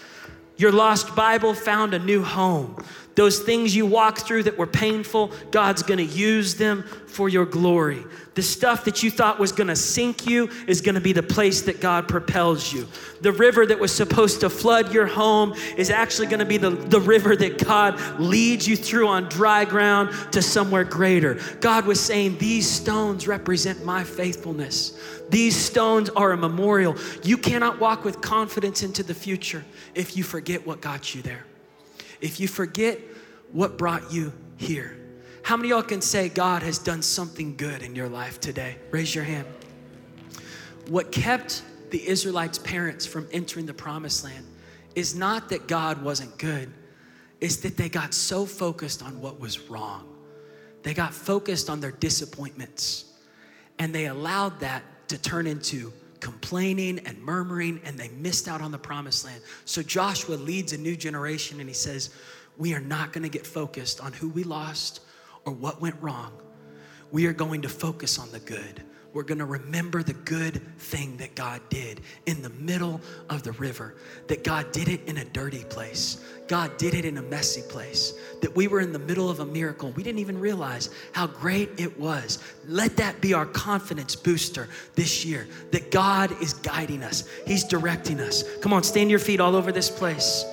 Your 0.56 0.72
lost 0.72 1.14
Bible 1.14 1.54
found 1.54 1.94
a 1.94 1.98
new 1.98 2.22
home. 2.22 2.84
Those 3.18 3.40
things 3.40 3.74
you 3.74 3.84
walked 3.84 4.20
through 4.20 4.44
that 4.44 4.56
were 4.56 4.68
painful, 4.68 5.32
God's 5.50 5.82
gonna 5.82 6.02
use 6.02 6.54
them 6.54 6.84
for 7.08 7.28
your 7.28 7.46
glory. 7.46 8.04
The 8.36 8.42
stuff 8.42 8.84
that 8.84 9.02
you 9.02 9.10
thought 9.10 9.40
was 9.40 9.50
gonna 9.50 9.74
sink 9.74 10.24
you 10.24 10.48
is 10.68 10.80
gonna 10.80 11.00
be 11.00 11.12
the 11.12 11.24
place 11.24 11.62
that 11.62 11.80
God 11.80 12.06
propels 12.06 12.72
you. 12.72 12.86
The 13.20 13.32
river 13.32 13.66
that 13.66 13.80
was 13.80 13.92
supposed 13.92 14.38
to 14.42 14.48
flood 14.48 14.94
your 14.94 15.06
home 15.06 15.54
is 15.76 15.90
actually 15.90 16.28
gonna 16.28 16.44
be 16.44 16.58
the, 16.58 16.70
the 16.70 17.00
river 17.00 17.34
that 17.34 17.58
God 17.58 17.98
leads 18.20 18.68
you 18.68 18.76
through 18.76 19.08
on 19.08 19.28
dry 19.28 19.64
ground 19.64 20.14
to 20.30 20.40
somewhere 20.40 20.84
greater. 20.84 21.40
God 21.60 21.86
was 21.86 21.98
saying, 21.98 22.38
These 22.38 22.70
stones 22.70 23.26
represent 23.26 23.84
my 23.84 24.04
faithfulness. 24.04 24.96
These 25.28 25.56
stones 25.56 26.08
are 26.10 26.30
a 26.30 26.36
memorial. 26.36 26.94
You 27.24 27.36
cannot 27.36 27.80
walk 27.80 28.04
with 28.04 28.20
confidence 28.20 28.84
into 28.84 29.02
the 29.02 29.12
future 29.12 29.64
if 29.96 30.16
you 30.16 30.22
forget 30.22 30.64
what 30.64 30.80
got 30.80 31.16
you 31.16 31.22
there 31.22 31.46
if 32.20 32.40
you 32.40 32.48
forget 32.48 32.98
what 33.52 33.78
brought 33.78 34.12
you 34.12 34.32
here. 34.56 34.96
How 35.42 35.56
many 35.56 35.70
y'all 35.70 35.82
can 35.82 36.00
say 36.00 36.28
God 36.28 36.62
has 36.62 36.78
done 36.78 37.00
something 37.00 37.56
good 37.56 37.82
in 37.82 37.94
your 37.94 38.08
life 38.08 38.40
today? 38.40 38.76
Raise 38.90 39.14
your 39.14 39.24
hand. 39.24 39.46
What 40.88 41.12
kept 41.12 41.62
the 41.90 42.06
Israelites' 42.06 42.58
parents 42.58 43.06
from 43.06 43.26
entering 43.32 43.66
the 43.66 43.74
promised 43.74 44.24
land 44.24 44.46
is 44.94 45.14
not 45.14 45.48
that 45.48 45.68
God 45.68 46.02
wasn't 46.02 46.36
good, 46.38 46.70
it's 47.40 47.56
that 47.56 47.76
they 47.76 47.88
got 47.88 48.12
so 48.12 48.44
focused 48.44 49.02
on 49.02 49.20
what 49.20 49.38
was 49.40 49.70
wrong. 49.70 50.08
They 50.82 50.92
got 50.92 51.14
focused 51.14 51.70
on 51.70 51.80
their 51.80 51.92
disappointments, 51.92 53.04
and 53.78 53.94
they 53.94 54.06
allowed 54.06 54.60
that 54.60 54.82
to 55.08 55.18
turn 55.18 55.46
into 55.46 55.92
complaining 56.20 56.98
and 57.00 57.20
murmuring, 57.22 57.80
and 57.84 57.98
they 57.98 58.08
missed 58.08 58.48
out 58.48 58.60
on 58.60 58.70
the 58.70 58.78
promised 58.78 59.24
land. 59.24 59.40
So 59.64 59.82
Joshua 59.82 60.34
leads 60.34 60.72
a 60.72 60.78
new 60.78 60.96
generation 60.96 61.60
and 61.60 61.68
he 61.68 61.74
says, 61.74 62.10
We 62.56 62.74
are 62.74 62.80
not 62.80 63.12
gonna 63.12 63.28
get 63.28 63.46
focused 63.46 64.00
on 64.00 64.12
who 64.12 64.28
we 64.28 64.44
lost 64.44 65.00
or 65.44 65.52
what 65.52 65.80
went 65.80 65.96
wrong. 66.00 66.32
We 67.10 67.26
are 67.26 67.32
going 67.32 67.62
to 67.62 67.68
focus 67.68 68.18
on 68.18 68.30
the 68.32 68.40
good. 68.40 68.82
We're 69.18 69.24
going 69.24 69.38
to 69.38 69.46
remember 69.46 70.04
the 70.04 70.12
good 70.12 70.62
thing 70.78 71.16
that 71.16 71.34
God 71.34 71.60
did 71.70 72.02
in 72.26 72.40
the 72.40 72.50
middle 72.50 73.00
of 73.28 73.42
the 73.42 73.50
river, 73.50 73.96
that 74.28 74.44
God 74.44 74.70
did 74.70 74.86
it 74.86 75.00
in 75.08 75.16
a 75.16 75.24
dirty 75.24 75.64
place. 75.64 76.24
God 76.46 76.76
did 76.76 76.94
it 76.94 77.04
in 77.04 77.18
a 77.18 77.22
messy 77.22 77.62
place, 77.62 78.12
that 78.42 78.54
we 78.54 78.68
were 78.68 78.78
in 78.78 78.92
the 78.92 78.98
middle 79.00 79.28
of 79.28 79.40
a 79.40 79.44
miracle. 79.44 79.90
We 79.90 80.04
didn't 80.04 80.20
even 80.20 80.38
realize 80.38 80.90
how 81.10 81.26
great 81.26 81.68
it 81.80 81.98
was. 81.98 82.38
Let 82.68 82.96
that 82.98 83.20
be 83.20 83.34
our 83.34 83.44
confidence 83.44 84.14
booster 84.14 84.68
this 84.94 85.24
year 85.24 85.48
that 85.72 85.90
God 85.90 86.40
is 86.40 86.54
guiding 86.54 87.02
us, 87.02 87.28
He's 87.44 87.64
directing 87.64 88.20
us. 88.20 88.44
Come 88.58 88.72
on, 88.72 88.84
stand 88.84 89.10
your 89.10 89.18
feet 89.18 89.40
all 89.40 89.56
over 89.56 89.72
this 89.72 89.90
place. 89.90 90.44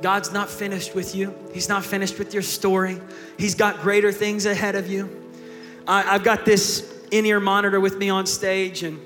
God's 0.00 0.30
not 0.30 0.48
finished 0.48 0.94
with 0.94 1.16
you, 1.16 1.34
He's 1.52 1.68
not 1.68 1.84
finished 1.84 2.20
with 2.20 2.32
your 2.32 2.44
story. 2.44 3.00
He's 3.36 3.56
got 3.56 3.80
greater 3.80 4.12
things 4.12 4.46
ahead 4.46 4.76
of 4.76 4.88
you. 4.88 5.10
I, 5.88 6.14
I've 6.14 6.22
got 6.22 6.44
this 6.44 6.93
in 7.14 7.24
ear 7.26 7.38
monitor 7.38 7.78
with 7.78 7.96
me 7.96 8.10
on 8.10 8.26
stage. 8.26 8.82
And 8.82 8.98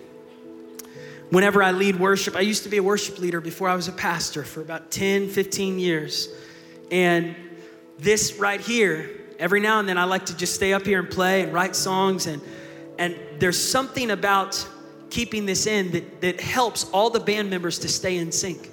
whenever 1.28 1.62
I 1.62 1.72
lead 1.72 2.00
worship, 2.00 2.36
I 2.36 2.40
used 2.40 2.62
to 2.62 2.70
be 2.70 2.78
a 2.78 2.82
worship 2.82 3.18
leader 3.18 3.38
before 3.38 3.68
I 3.68 3.74
was 3.74 3.86
a 3.86 3.92
pastor 3.92 4.44
for 4.44 4.62
about 4.62 4.90
10, 4.90 5.28
15 5.28 5.78
years. 5.78 6.30
And 6.90 7.36
this 7.98 8.36
right 8.36 8.62
here, 8.62 9.10
every 9.38 9.60
now 9.60 9.78
and 9.78 9.86
then 9.86 9.98
I 9.98 10.04
like 10.04 10.24
to 10.26 10.36
just 10.36 10.54
stay 10.54 10.72
up 10.72 10.86
here 10.86 11.00
and 11.00 11.10
play 11.10 11.42
and 11.42 11.52
write 11.52 11.76
songs. 11.76 12.26
And, 12.26 12.40
and 12.98 13.14
there's 13.40 13.62
something 13.62 14.10
about 14.10 14.66
keeping 15.10 15.44
this 15.44 15.66
in 15.66 15.90
that, 15.90 16.22
that 16.22 16.40
helps 16.40 16.88
all 16.90 17.10
the 17.10 17.20
band 17.20 17.50
members 17.50 17.78
to 17.80 17.88
stay 17.88 18.16
in 18.16 18.32
sync 18.32 18.70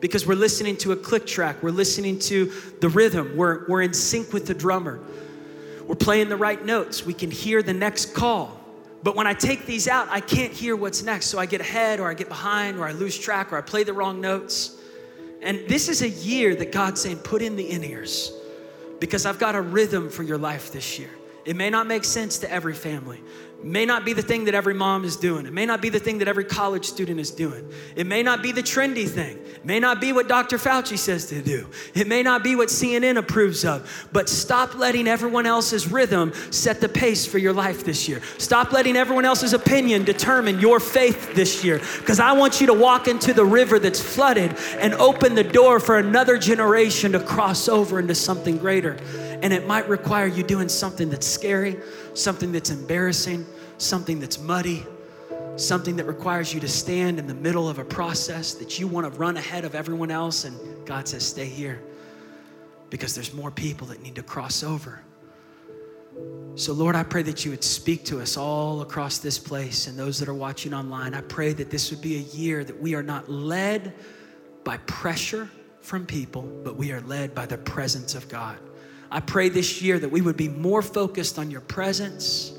because 0.00 0.26
we're 0.26 0.34
listening 0.34 0.76
to 0.78 0.90
a 0.90 0.96
click 0.96 1.24
track, 1.24 1.62
we're 1.62 1.70
listening 1.70 2.18
to 2.18 2.46
the 2.80 2.88
rhythm, 2.88 3.36
we're, 3.36 3.64
we're 3.68 3.82
in 3.82 3.94
sync 3.94 4.32
with 4.32 4.46
the 4.46 4.54
drummer, 4.54 4.98
we're 5.86 5.94
playing 5.94 6.28
the 6.28 6.36
right 6.36 6.64
notes, 6.64 7.06
we 7.06 7.14
can 7.14 7.30
hear 7.30 7.62
the 7.62 7.72
next 7.72 8.12
call. 8.12 8.61
But 9.02 9.16
when 9.16 9.26
I 9.26 9.34
take 9.34 9.66
these 9.66 9.88
out, 9.88 10.08
I 10.10 10.20
can't 10.20 10.52
hear 10.52 10.76
what's 10.76 11.02
next. 11.02 11.26
So 11.26 11.38
I 11.38 11.46
get 11.46 11.60
ahead 11.60 11.98
or 11.98 12.08
I 12.08 12.14
get 12.14 12.28
behind 12.28 12.78
or 12.78 12.86
I 12.86 12.92
lose 12.92 13.18
track 13.18 13.52
or 13.52 13.56
I 13.56 13.60
play 13.60 13.82
the 13.82 13.92
wrong 13.92 14.20
notes. 14.20 14.76
And 15.42 15.66
this 15.68 15.88
is 15.88 16.02
a 16.02 16.08
year 16.08 16.54
that 16.54 16.70
God's 16.70 17.00
saying, 17.00 17.18
put 17.18 17.42
in 17.42 17.56
the 17.56 17.68
in 17.68 17.82
ears 17.82 18.32
because 19.00 19.26
I've 19.26 19.40
got 19.40 19.56
a 19.56 19.60
rhythm 19.60 20.08
for 20.08 20.22
your 20.22 20.38
life 20.38 20.72
this 20.72 20.98
year. 20.98 21.10
It 21.44 21.56
may 21.56 21.70
not 21.70 21.88
make 21.88 22.04
sense 22.04 22.38
to 22.38 22.50
every 22.50 22.74
family, 22.74 23.20
may 23.64 23.84
not 23.84 24.04
be 24.04 24.12
the 24.12 24.22
thing 24.22 24.44
that 24.46 24.54
every 24.54 24.74
mom 24.74 25.04
is 25.04 25.16
doing. 25.16 25.46
It 25.46 25.52
may 25.52 25.66
not 25.66 25.80
be 25.80 25.88
the 25.88 25.98
thing 25.98 26.18
that 26.18 26.28
every 26.28 26.44
college 26.44 26.84
student 26.84 27.20
is 27.20 27.30
doing. 27.30 27.70
It 27.96 28.06
may 28.06 28.22
not 28.22 28.42
be 28.42 28.52
the 28.52 28.62
trendy 28.62 29.08
thing. 29.08 29.38
It 29.38 29.64
may 29.64 29.78
not 29.78 30.00
be 30.00 30.12
what 30.12 30.28
Dr. 30.28 30.58
Fauci 30.58 30.98
says 30.98 31.26
to 31.26 31.42
do. 31.42 31.66
It 31.94 32.06
may 32.06 32.22
not 32.22 32.42
be 32.42 32.56
what 32.56 32.68
CNN 32.68 33.16
approves 33.16 33.64
of. 33.64 34.08
But 34.12 34.28
stop 34.28 34.74
letting 34.74 35.06
everyone 35.06 35.46
else's 35.46 35.90
rhythm 35.90 36.32
set 36.50 36.80
the 36.80 36.88
pace 36.88 37.26
for 37.26 37.38
your 37.38 37.52
life 37.52 37.84
this 37.84 38.08
year. 38.08 38.20
Stop 38.38 38.72
letting 38.72 38.96
everyone 38.96 39.24
else's 39.24 39.52
opinion 39.52 40.04
determine 40.04 40.58
your 40.60 40.80
faith 40.80 41.34
this 41.34 41.64
year. 41.64 41.80
Because 41.98 42.20
I 42.20 42.32
want 42.32 42.60
you 42.60 42.66
to 42.68 42.74
walk 42.74 43.08
into 43.08 43.32
the 43.32 43.44
river 43.44 43.78
that's 43.78 44.00
flooded 44.00 44.56
and 44.78 44.94
open 44.94 45.34
the 45.34 45.44
door 45.44 45.80
for 45.80 45.98
another 45.98 46.38
generation 46.38 47.12
to 47.12 47.20
cross 47.20 47.68
over 47.68 47.98
into 47.98 48.14
something 48.14 48.58
greater. 48.58 48.96
And 49.42 49.52
it 49.52 49.66
might 49.66 49.88
require 49.88 50.26
you 50.26 50.42
doing 50.42 50.68
something 50.68 51.10
that's 51.10 51.26
scary, 51.26 51.76
something 52.14 52.52
that's 52.52 52.70
embarrassing, 52.70 53.44
something 53.82 54.20
that's 54.20 54.38
muddy, 54.38 54.86
something 55.56 55.96
that 55.96 56.04
requires 56.04 56.54
you 56.54 56.60
to 56.60 56.68
stand 56.68 57.18
in 57.18 57.26
the 57.26 57.34
middle 57.34 57.68
of 57.68 57.78
a 57.78 57.84
process 57.84 58.54
that 58.54 58.78
you 58.78 58.86
want 58.86 59.12
to 59.12 59.18
run 59.18 59.36
ahead 59.36 59.64
of 59.64 59.74
everyone 59.74 60.10
else. 60.10 60.44
And 60.44 60.86
God 60.86 61.08
says, 61.08 61.26
stay 61.26 61.46
here 61.46 61.82
because 62.90 63.14
there's 63.14 63.32
more 63.32 63.50
people 63.50 63.86
that 63.88 64.02
need 64.02 64.14
to 64.14 64.22
cross 64.22 64.62
over. 64.62 65.02
So, 66.54 66.74
Lord, 66.74 66.94
I 66.94 67.02
pray 67.02 67.22
that 67.22 67.44
you 67.44 67.50
would 67.50 67.64
speak 67.64 68.04
to 68.06 68.20
us 68.20 68.36
all 68.36 68.82
across 68.82 69.18
this 69.18 69.38
place 69.38 69.86
and 69.86 69.98
those 69.98 70.18
that 70.18 70.28
are 70.28 70.34
watching 70.34 70.74
online. 70.74 71.14
I 71.14 71.22
pray 71.22 71.54
that 71.54 71.70
this 71.70 71.90
would 71.90 72.02
be 72.02 72.16
a 72.16 72.36
year 72.36 72.62
that 72.64 72.78
we 72.78 72.94
are 72.94 73.02
not 73.02 73.30
led 73.30 73.94
by 74.62 74.76
pressure 74.78 75.48
from 75.80 76.04
people, 76.04 76.42
but 76.62 76.76
we 76.76 76.92
are 76.92 77.00
led 77.02 77.34
by 77.34 77.46
the 77.46 77.56
presence 77.56 78.14
of 78.14 78.28
God. 78.28 78.58
I 79.10 79.20
pray 79.20 79.48
this 79.48 79.80
year 79.80 79.98
that 79.98 80.10
we 80.10 80.20
would 80.20 80.36
be 80.36 80.48
more 80.48 80.82
focused 80.82 81.38
on 81.38 81.50
your 81.50 81.62
presence 81.62 82.52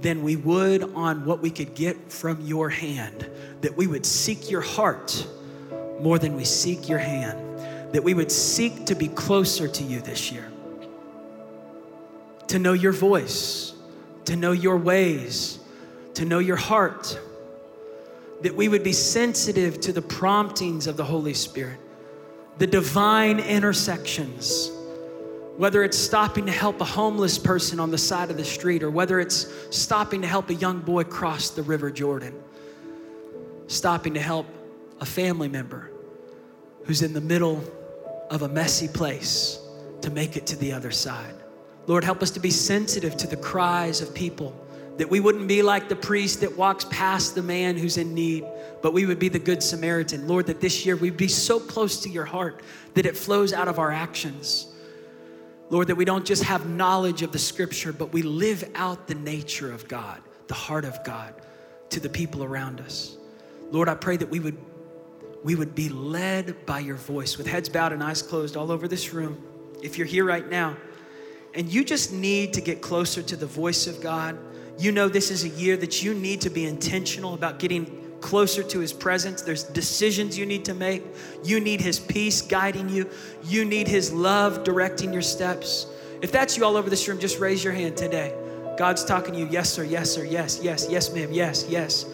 than 0.00 0.22
we 0.22 0.36
would 0.36 0.82
on 0.94 1.24
what 1.24 1.40
we 1.40 1.50
could 1.50 1.74
get 1.74 2.12
from 2.12 2.40
your 2.40 2.68
hand. 2.68 3.28
That 3.62 3.76
we 3.76 3.86
would 3.86 4.06
seek 4.06 4.50
your 4.50 4.60
heart 4.60 5.26
more 6.00 6.18
than 6.18 6.36
we 6.36 6.44
seek 6.44 6.88
your 6.88 6.98
hand. 6.98 7.38
That 7.92 8.04
we 8.04 8.14
would 8.14 8.30
seek 8.30 8.86
to 8.86 8.94
be 8.94 9.08
closer 9.08 9.66
to 9.66 9.82
you 9.82 10.00
this 10.00 10.30
year. 10.30 10.50
To 12.48 12.58
know 12.58 12.72
your 12.72 12.92
voice, 12.92 13.74
to 14.26 14.36
know 14.36 14.52
your 14.52 14.76
ways, 14.76 15.58
to 16.14 16.24
know 16.24 16.38
your 16.38 16.56
heart. 16.56 17.18
That 18.42 18.54
we 18.54 18.68
would 18.68 18.84
be 18.84 18.92
sensitive 18.92 19.80
to 19.80 19.92
the 19.92 20.02
promptings 20.02 20.86
of 20.86 20.96
the 20.96 21.04
Holy 21.04 21.34
Spirit, 21.34 21.78
the 22.58 22.66
divine 22.66 23.40
intersections 23.40 24.70
whether 25.58 25.82
it's 25.82 25.98
stopping 25.98 26.46
to 26.46 26.52
help 26.52 26.80
a 26.80 26.84
homeless 26.84 27.36
person 27.36 27.80
on 27.80 27.90
the 27.90 27.98
side 27.98 28.30
of 28.30 28.36
the 28.36 28.44
street, 28.44 28.80
or 28.80 28.90
whether 28.92 29.18
it's 29.18 29.52
stopping 29.76 30.22
to 30.22 30.28
help 30.28 30.48
a 30.50 30.54
young 30.54 30.78
boy 30.78 31.02
cross 31.02 31.50
the 31.50 31.64
River 31.64 31.90
Jordan, 31.90 32.32
stopping 33.66 34.14
to 34.14 34.20
help 34.20 34.46
a 35.00 35.04
family 35.04 35.48
member 35.48 35.90
who's 36.84 37.02
in 37.02 37.12
the 37.12 37.20
middle 37.20 37.60
of 38.30 38.42
a 38.42 38.48
messy 38.48 38.86
place 38.86 39.58
to 40.00 40.10
make 40.10 40.36
it 40.36 40.46
to 40.46 40.56
the 40.56 40.72
other 40.72 40.92
side. 40.92 41.34
Lord, 41.88 42.04
help 42.04 42.22
us 42.22 42.30
to 42.30 42.40
be 42.40 42.50
sensitive 42.50 43.16
to 43.16 43.26
the 43.26 43.36
cries 43.36 44.00
of 44.00 44.14
people, 44.14 44.54
that 44.96 45.10
we 45.10 45.18
wouldn't 45.18 45.48
be 45.48 45.62
like 45.62 45.88
the 45.88 45.96
priest 45.96 46.40
that 46.42 46.56
walks 46.56 46.84
past 46.84 47.34
the 47.34 47.42
man 47.42 47.76
who's 47.76 47.96
in 47.96 48.14
need, 48.14 48.44
but 48.80 48.92
we 48.92 49.06
would 49.06 49.18
be 49.18 49.28
the 49.28 49.40
good 49.40 49.64
Samaritan. 49.64 50.28
Lord, 50.28 50.46
that 50.46 50.60
this 50.60 50.86
year 50.86 50.94
we'd 50.94 51.16
be 51.16 51.26
so 51.26 51.58
close 51.58 52.00
to 52.02 52.08
your 52.08 52.26
heart 52.26 52.62
that 52.94 53.06
it 53.06 53.16
flows 53.16 53.52
out 53.52 53.66
of 53.66 53.80
our 53.80 53.90
actions 53.90 54.68
Lord, 55.70 55.88
that 55.88 55.96
we 55.96 56.04
don't 56.04 56.24
just 56.24 56.44
have 56.44 56.68
knowledge 56.68 57.22
of 57.22 57.32
the 57.32 57.38
scripture, 57.38 57.92
but 57.92 58.12
we 58.12 58.22
live 58.22 58.70
out 58.74 59.06
the 59.06 59.14
nature 59.14 59.70
of 59.72 59.86
God, 59.86 60.20
the 60.46 60.54
heart 60.54 60.84
of 60.84 61.02
God 61.04 61.34
to 61.90 62.00
the 62.00 62.08
people 62.08 62.42
around 62.42 62.80
us. 62.80 63.16
Lord, 63.70 63.88
I 63.88 63.94
pray 63.94 64.16
that 64.16 64.30
we 64.30 64.40
would 64.40 64.56
we 65.44 65.54
would 65.54 65.74
be 65.74 65.88
led 65.88 66.66
by 66.66 66.80
your 66.80 66.96
voice 66.96 67.38
with 67.38 67.46
heads 67.46 67.68
bowed 67.68 67.92
and 67.92 68.02
eyes 68.02 68.22
closed 68.22 68.56
all 68.56 68.72
over 68.72 68.88
this 68.88 69.12
room. 69.12 69.40
If 69.82 69.96
you're 69.96 70.06
here 70.06 70.24
right 70.24 70.48
now 70.48 70.76
and 71.54 71.72
you 71.72 71.84
just 71.84 72.12
need 72.12 72.54
to 72.54 72.60
get 72.60 72.82
closer 72.82 73.22
to 73.22 73.36
the 73.36 73.46
voice 73.46 73.86
of 73.86 74.00
God, 74.00 74.36
you 74.78 74.90
know 74.90 75.08
this 75.08 75.30
is 75.30 75.44
a 75.44 75.48
year 75.48 75.76
that 75.76 76.02
you 76.02 76.12
need 76.12 76.40
to 76.40 76.50
be 76.50 76.64
intentional 76.64 77.34
about 77.34 77.60
getting 77.60 78.07
closer 78.20 78.62
to 78.62 78.80
his 78.80 78.92
presence. 78.92 79.42
There's 79.42 79.62
decisions 79.62 80.36
you 80.36 80.46
need 80.46 80.64
to 80.64 80.74
make. 80.74 81.04
You 81.44 81.60
need 81.60 81.80
his 81.80 82.00
peace 82.00 82.42
guiding 82.42 82.88
you. 82.88 83.08
You 83.44 83.64
need 83.64 83.88
his 83.88 84.12
love 84.12 84.64
directing 84.64 85.12
your 85.12 85.22
steps. 85.22 85.86
If 86.20 86.32
that's 86.32 86.56
you 86.56 86.64
all 86.64 86.76
over 86.76 86.90
this 86.90 87.06
room, 87.06 87.20
just 87.20 87.38
raise 87.38 87.62
your 87.62 87.72
hand 87.72 87.96
today. 87.96 88.34
God's 88.76 89.04
talking 89.04 89.34
to 89.34 89.40
you, 89.40 89.48
yes, 89.50 89.72
sir, 89.72 89.84
yes, 89.84 90.10
sir, 90.10 90.24
yes, 90.24 90.60
yes, 90.62 90.86
yes, 90.90 91.12
ma'am, 91.12 91.32
yes, 91.32 91.66
yes. 91.68 92.06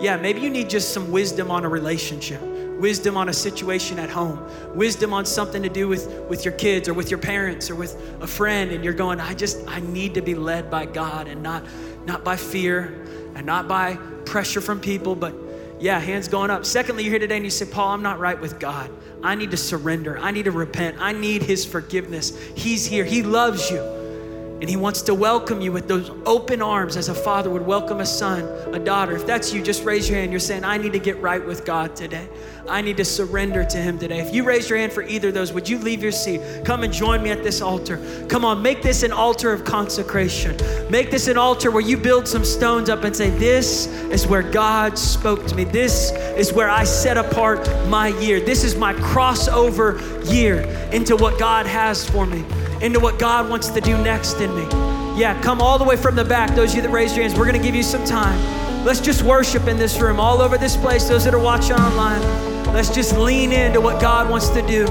Yeah, 0.00 0.16
maybe 0.16 0.40
you 0.40 0.50
need 0.50 0.70
just 0.70 0.92
some 0.92 1.10
wisdom 1.10 1.50
on 1.50 1.64
a 1.64 1.68
relationship. 1.68 2.40
wisdom 2.78 3.16
on 3.16 3.28
a 3.28 3.32
situation 3.32 3.98
at 3.98 4.08
home, 4.08 4.40
wisdom 4.74 5.12
on 5.12 5.26
something 5.26 5.62
to 5.62 5.68
do 5.68 5.88
with, 5.88 6.08
with 6.28 6.44
your 6.44 6.54
kids 6.54 6.88
or 6.88 6.94
with 6.94 7.10
your 7.10 7.18
parents 7.18 7.70
or 7.70 7.74
with 7.74 8.00
a 8.20 8.26
friend, 8.26 8.70
and 8.70 8.84
you're 8.84 8.94
going, 8.94 9.20
I 9.20 9.34
just, 9.34 9.66
I 9.66 9.80
need 9.80 10.14
to 10.14 10.22
be 10.22 10.34
led 10.34 10.70
by 10.70 10.86
God 10.86 11.28
and 11.28 11.42
not, 11.42 11.64
not 12.06 12.24
by 12.24 12.36
fear 12.36 13.04
and 13.34 13.44
not 13.44 13.68
by 13.68 13.96
pressure 14.24 14.60
from 14.60 14.80
people, 14.80 15.14
but 15.14 15.34
yeah, 15.80 15.98
hands 15.98 16.28
going 16.28 16.50
up. 16.50 16.64
Secondly, 16.64 17.04
you're 17.04 17.12
here 17.12 17.18
today 17.18 17.36
and 17.36 17.44
you 17.44 17.50
say, 17.50 17.66
Paul, 17.66 17.94
I'm 17.94 18.02
not 18.02 18.18
right 18.18 18.40
with 18.40 18.58
God. 18.58 18.90
I 19.22 19.34
need 19.34 19.50
to 19.52 19.56
surrender. 19.56 20.18
I 20.18 20.30
need 20.30 20.44
to 20.44 20.50
repent. 20.50 20.96
I 21.00 21.12
need 21.12 21.42
His 21.42 21.64
forgiveness. 21.64 22.36
He's 22.54 22.86
here. 22.86 23.04
He 23.04 23.22
loves 23.22 23.70
you. 23.70 23.97
And 24.60 24.68
He 24.68 24.74
wants 24.74 25.02
to 25.02 25.14
welcome 25.14 25.60
you 25.60 25.70
with 25.70 25.86
those 25.86 26.10
open 26.26 26.60
arms 26.60 26.96
as 26.96 27.08
a 27.08 27.14
father 27.14 27.48
would 27.48 27.64
welcome 27.64 28.00
a 28.00 28.06
son, 28.06 28.42
a 28.74 28.78
daughter. 28.80 29.14
If 29.14 29.24
that's 29.24 29.52
you, 29.52 29.62
just 29.62 29.84
raise 29.84 30.08
your 30.08 30.18
hand. 30.18 30.32
You're 30.32 30.40
saying, 30.40 30.64
I 30.64 30.78
need 30.78 30.92
to 30.94 30.98
get 30.98 31.20
right 31.20 31.44
with 31.44 31.64
God 31.64 31.94
today. 31.94 32.28
I 32.68 32.82
need 32.82 32.96
to 32.96 33.04
surrender 33.04 33.64
to 33.64 33.76
Him 33.76 34.00
today. 34.00 34.18
If 34.18 34.34
you 34.34 34.42
raise 34.42 34.68
your 34.68 34.78
hand 34.78 34.92
for 34.92 35.02
either 35.02 35.28
of 35.28 35.34
those, 35.34 35.52
would 35.52 35.68
you 35.68 35.78
leave 35.78 36.02
your 36.02 36.10
seat? 36.10 36.40
Come 36.64 36.82
and 36.82 36.92
join 36.92 37.22
me 37.22 37.30
at 37.30 37.44
this 37.44 37.62
altar. 37.62 38.26
Come 38.28 38.44
on, 38.44 38.60
make 38.60 38.82
this 38.82 39.04
an 39.04 39.12
altar 39.12 39.52
of 39.52 39.64
consecration. 39.64 40.56
Make 40.90 41.12
this 41.12 41.28
an 41.28 41.38
altar 41.38 41.70
where 41.70 41.82
you 41.82 41.96
build 41.96 42.26
some 42.26 42.44
stones 42.44 42.90
up 42.90 43.04
and 43.04 43.14
say, 43.14 43.30
This 43.30 43.86
is 43.86 44.26
where 44.26 44.42
God 44.42 44.98
spoke 44.98 45.46
to 45.46 45.54
me. 45.54 45.64
This 45.64 46.10
is 46.36 46.52
where 46.52 46.68
I 46.68 46.82
set 46.82 47.16
apart 47.16 47.68
my 47.86 48.08
year. 48.08 48.40
This 48.40 48.64
is 48.64 48.74
my 48.74 48.92
crossover 48.94 50.00
year 50.32 50.62
into 50.92 51.14
what 51.14 51.38
God 51.38 51.64
has 51.66 52.08
for 52.10 52.26
me 52.26 52.44
into 52.82 53.00
what 53.00 53.18
God 53.18 53.48
wants 53.48 53.68
to 53.68 53.80
do 53.80 53.96
next 53.98 54.40
in 54.40 54.54
me. 54.54 54.62
Yeah, 55.18 55.40
come 55.42 55.60
all 55.60 55.78
the 55.78 55.84
way 55.84 55.96
from 55.96 56.14
the 56.14 56.24
back. 56.24 56.54
Those 56.54 56.70
of 56.70 56.76
you 56.76 56.82
that 56.82 56.90
raised 56.90 57.16
your 57.16 57.24
hands, 57.24 57.36
we're 57.38 57.46
going 57.46 57.60
to 57.60 57.62
give 57.62 57.74
you 57.74 57.82
some 57.82 58.04
time. 58.04 58.38
Let's 58.84 59.00
just 59.00 59.22
worship 59.22 59.66
in 59.66 59.76
this 59.76 60.00
room, 60.00 60.20
all 60.20 60.40
over 60.40 60.56
this 60.56 60.76
place. 60.76 61.08
Those 61.08 61.24
that 61.24 61.34
are 61.34 61.40
watching 61.40 61.72
online, 61.72 62.22
let's 62.72 62.88
just 62.94 63.16
lean 63.18 63.52
into 63.52 63.80
what 63.80 64.00
God 64.00 64.30
wants 64.30 64.48
to 64.50 64.62
do. 64.62 64.86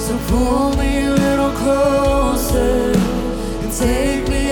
So 0.00 0.18
pull 0.28 0.76
me 0.76 1.04
a 1.04 1.10
little 1.14 1.52
closer 1.52 2.92
and 2.92 3.72
take 3.72 4.26
me 4.28 4.47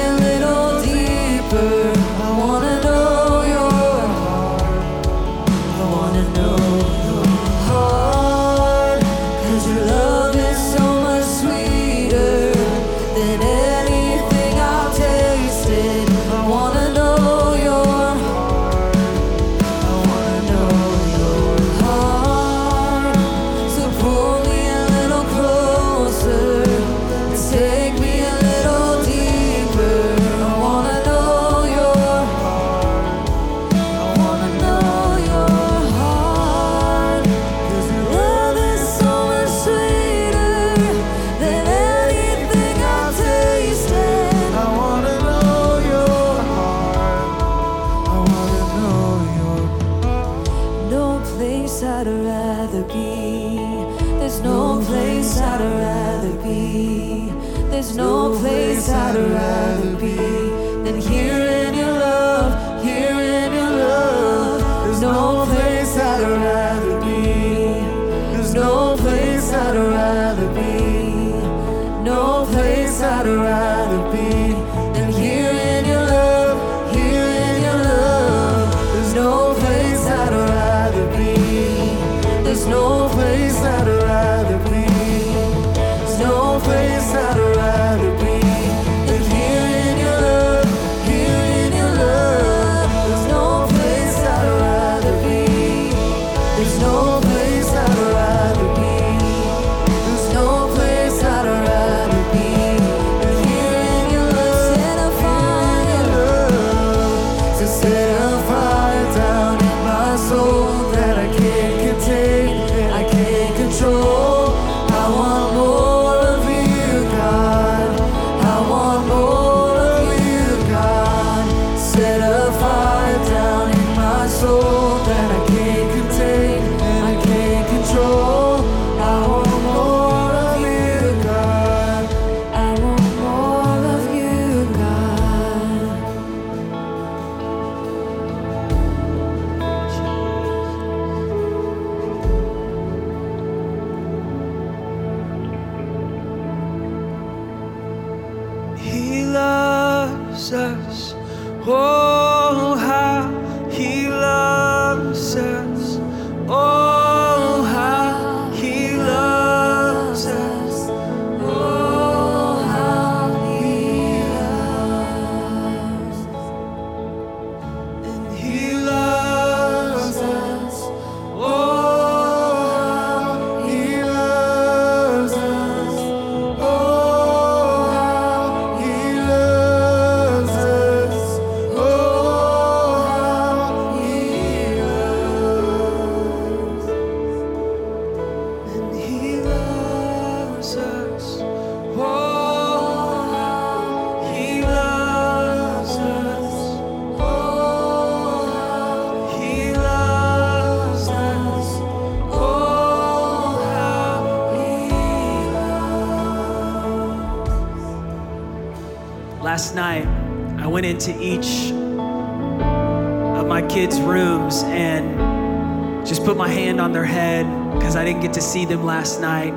them 218.69 218.85
last 218.85 219.21
night, 219.21 219.53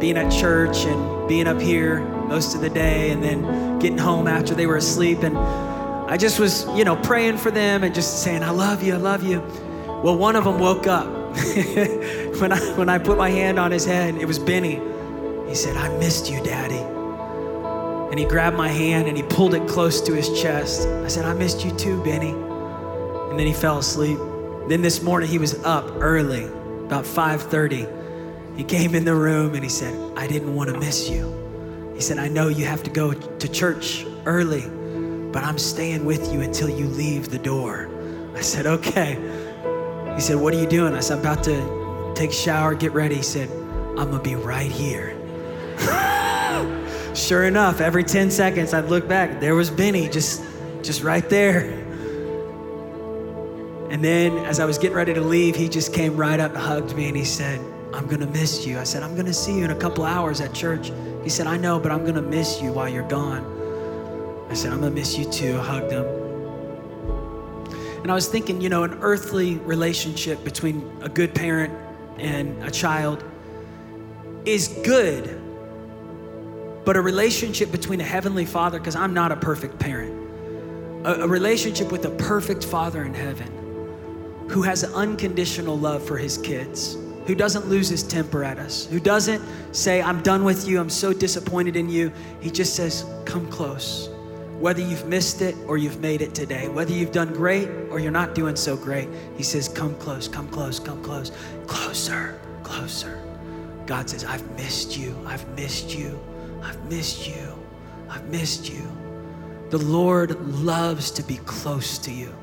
being 0.00 0.16
at 0.16 0.30
church 0.30 0.84
and 0.84 1.28
being 1.28 1.46
up 1.46 1.60
here 1.60 2.00
most 2.28 2.54
of 2.54 2.60
the 2.60 2.70
day 2.70 3.10
and 3.10 3.22
then 3.22 3.78
getting 3.78 3.98
home 3.98 4.26
after 4.26 4.54
they 4.54 4.66
were 4.66 4.76
asleep. 4.76 5.22
And 5.22 5.36
I 5.36 6.16
just 6.16 6.38
was, 6.38 6.66
you 6.76 6.84
know, 6.84 6.96
praying 6.96 7.38
for 7.38 7.50
them 7.50 7.82
and 7.82 7.94
just 7.94 8.22
saying, 8.22 8.42
I 8.42 8.50
love 8.50 8.82
you, 8.82 8.94
I 8.94 8.98
love 8.98 9.22
you. 9.22 9.40
Well, 10.02 10.16
one 10.16 10.36
of 10.36 10.44
them 10.44 10.58
woke 10.58 10.86
up. 10.86 11.06
when, 12.40 12.52
I, 12.52 12.58
when 12.76 12.88
I 12.88 12.98
put 12.98 13.18
my 13.18 13.28
hand 13.28 13.58
on 13.58 13.70
his 13.70 13.84
head, 13.84 14.16
it 14.16 14.26
was 14.26 14.38
Benny. 14.38 14.80
He 15.48 15.54
said, 15.54 15.76
I 15.76 15.96
missed 15.98 16.30
you, 16.30 16.42
Daddy. 16.42 16.78
And 18.10 18.18
he 18.18 18.24
grabbed 18.24 18.56
my 18.56 18.68
hand 18.68 19.08
and 19.08 19.16
he 19.16 19.22
pulled 19.22 19.54
it 19.54 19.68
close 19.68 20.00
to 20.02 20.14
his 20.14 20.40
chest. 20.40 20.86
I 20.86 21.08
said, 21.08 21.24
I 21.24 21.34
missed 21.34 21.64
you 21.64 21.72
too, 21.72 22.02
Benny. 22.02 22.30
And 22.30 23.38
then 23.38 23.46
he 23.46 23.52
fell 23.52 23.78
asleep. 23.78 24.18
Then 24.68 24.82
this 24.82 25.02
morning 25.02 25.28
he 25.28 25.38
was 25.38 25.62
up 25.64 25.84
early, 25.96 26.44
about 26.86 27.04
5:30. 27.04 27.95
He 28.56 28.64
came 28.64 28.94
in 28.94 29.04
the 29.04 29.14
room 29.14 29.54
and 29.54 29.62
he 29.62 29.68
said, 29.68 29.94
I 30.16 30.26
didn't 30.26 30.54
want 30.54 30.70
to 30.70 30.78
miss 30.78 31.08
you. 31.08 31.92
He 31.94 32.00
said, 32.00 32.18
I 32.18 32.28
know 32.28 32.48
you 32.48 32.64
have 32.64 32.82
to 32.84 32.90
go 32.90 33.12
to 33.12 33.48
church 33.48 34.06
early, 34.24 34.62
but 35.32 35.44
I'm 35.44 35.58
staying 35.58 36.04
with 36.04 36.32
you 36.32 36.40
until 36.40 36.68
you 36.68 36.86
leave 36.86 37.30
the 37.30 37.38
door. 37.38 37.90
I 38.34 38.40
said, 38.40 38.66
okay. 38.66 39.14
He 40.14 40.22
said, 40.22 40.36
What 40.36 40.54
are 40.54 40.58
you 40.58 40.66
doing? 40.66 40.94
I 40.94 41.00
said, 41.00 41.18
I'm 41.18 41.20
about 41.20 41.44
to 41.44 42.12
take 42.14 42.30
a 42.30 42.34
shower, 42.34 42.74
get 42.74 42.92
ready. 42.92 43.16
He 43.16 43.22
said, 43.22 43.50
I'm 43.98 44.10
gonna 44.10 44.20
be 44.20 44.34
right 44.34 44.70
here. 44.70 45.14
sure 47.14 47.44
enough, 47.44 47.82
every 47.82 48.02
10 48.02 48.30
seconds 48.30 48.72
I'd 48.72 48.86
look 48.86 49.06
back, 49.06 49.40
there 49.40 49.54
was 49.54 49.70
Benny 49.70 50.08
just 50.08 50.42
just 50.82 51.02
right 51.02 51.28
there. 51.28 51.70
And 53.90 54.02
then 54.02 54.38
as 54.46 54.58
I 54.58 54.64
was 54.64 54.78
getting 54.78 54.96
ready 54.96 55.12
to 55.12 55.20
leave, 55.20 55.54
he 55.54 55.68
just 55.68 55.92
came 55.92 56.16
right 56.16 56.40
up 56.40 56.52
and 56.52 56.60
hugged 56.60 56.96
me 56.96 57.08
and 57.08 57.16
he 57.16 57.24
said, 57.24 57.60
I'm 57.92 58.06
gonna 58.06 58.26
miss 58.26 58.66
you. 58.66 58.78
I 58.78 58.84
said, 58.84 59.02
I'm 59.02 59.16
gonna 59.16 59.32
see 59.32 59.58
you 59.58 59.64
in 59.64 59.70
a 59.70 59.76
couple 59.76 60.04
hours 60.04 60.40
at 60.40 60.52
church. 60.52 60.92
He 61.22 61.30
said, 61.30 61.46
I 61.46 61.56
know, 61.56 61.80
but 61.80 61.92
I'm 61.92 62.04
gonna 62.04 62.22
miss 62.22 62.60
you 62.60 62.72
while 62.72 62.88
you're 62.88 63.08
gone. 63.08 63.44
I 64.50 64.54
said, 64.54 64.72
I'm 64.72 64.80
gonna 64.80 64.94
miss 64.94 65.18
you 65.18 65.24
too. 65.30 65.56
I 65.58 65.62
hugged 65.62 65.92
him. 65.92 66.04
And 68.02 68.12
I 68.12 68.14
was 68.14 68.28
thinking, 68.28 68.60
you 68.60 68.68
know, 68.68 68.84
an 68.84 68.98
earthly 69.00 69.56
relationship 69.56 70.44
between 70.44 70.88
a 71.02 71.08
good 71.08 71.34
parent 71.34 71.74
and 72.18 72.62
a 72.62 72.70
child 72.70 73.24
is 74.44 74.68
good. 74.84 75.42
But 76.84 76.96
a 76.96 77.00
relationship 77.00 77.72
between 77.72 78.00
a 78.00 78.04
heavenly 78.04 78.44
father, 78.46 78.78
because 78.78 78.94
I'm 78.94 79.12
not 79.12 79.32
a 79.32 79.36
perfect 79.36 79.80
parent, 79.80 80.14
a, 81.04 81.24
a, 81.24 81.26
relationship 81.26 81.90
with 81.90 82.04
a 82.04 82.10
perfect 82.10 82.64
father 82.64 83.02
in 83.02 83.12
heaven 83.12 84.46
who 84.48 84.62
has 84.62 84.84
unconditional 84.84 85.76
love 85.76 86.06
for 86.06 86.16
his 86.16 86.38
kids, 86.38 86.96
who 87.26 87.34
doesn't 87.34 87.66
lose 87.66 87.88
his 87.88 88.02
temper 88.02 88.44
at 88.44 88.58
us, 88.58 88.86
who 88.86 89.00
doesn't 89.00 89.42
say, 89.72 90.00
I'm 90.00 90.22
done 90.22 90.44
with 90.44 90.66
you, 90.66 90.80
I'm 90.80 90.90
so 90.90 91.12
disappointed 91.12 91.76
in 91.76 91.88
you. 91.88 92.12
He 92.40 92.50
just 92.50 92.74
says, 92.74 93.04
Come 93.24 93.50
close 93.50 94.08
whether 94.58 94.80
you've 94.80 95.06
missed 95.06 95.42
it 95.42 95.54
or 95.66 95.76
you've 95.76 96.00
made 96.00 96.22
it 96.22 96.34
today, 96.34 96.68
whether 96.68 96.92
you've 96.92 97.12
done 97.12 97.32
great 97.32 97.68
or 97.90 98.00
you're 98.00 98.10
not 98.10 98.34
doing 98.34 98.56
so 98.56 98.76
great, 98.76 99.08
He 99.36 99.42
says, 99.42 99.68
Come 99.68 99.94
close, 99.96 100.28
come 100.28 100.48
close, 100.48 100.78
come 100.78 101.02
close, 101.02 101.30
closer, 101.66 102.40
closer. 102.62 103.22
God 103.86 104.08
says, 104.08 104.24
I've 104.24 104.48
missed 104.56 104.96
you, 104.96 105.14
I've 105.26 105.46
missed 105.56 105.96
you, 105.96 106.18
I've 106.62 106.82
missed 106.90 107.28
you, 107.28 107.54
I've 108.08 108.26
missed 108.28 108.72
you. 108.72 108.90
The 109.70 109.78
Lord 109.78 110.40
loves 110.46 111.10
to 111.12 111.22
be 111.22 111.36
close 111.38 111.98
to 111.98 112.10
you. 112.10 112.34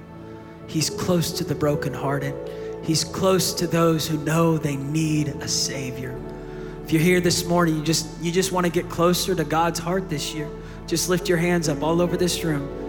He's 0.68 0.90
close 0.90 1.32
to 1.34 1.44
the 1.44 1.56
brokenhearted. 1.56 2.36
He's 2.84 3.04
close 3.04 3.54
to 3.56 3.68
those 3.68 4.08
who 4.08 4.18
know 4.18 4.58
they 4.58 4.76
need 4.76 5.30
a 5.30 5.48
Savior. 5.48 6.20
If 6.84 6.92
you're 6.92 7.02
here 7.02 7.22
this 7.22 7.46
morning, 7.46 7.78
you 7.78 7.84
just 7.84 8.08
you 8.22 8.32
just 8.32 8.52
want 8.52 8.66
to 8.66 8.72
get 8.72 8.90
closer 8.90 9.34
to 9.34 9.44
God's 9.44 9.80
heart 9.80 10.10
this 10.10 10.34
year. 10.34 10.50
Just 10.86 11.08
lift 11.08 11.30
your 11.30 11.38
hands 11.38 11.70
up 11.70 11.82
all 11.82 12.02
over 12.02 12.18
this 12.18 12.44
room 12.44 12.84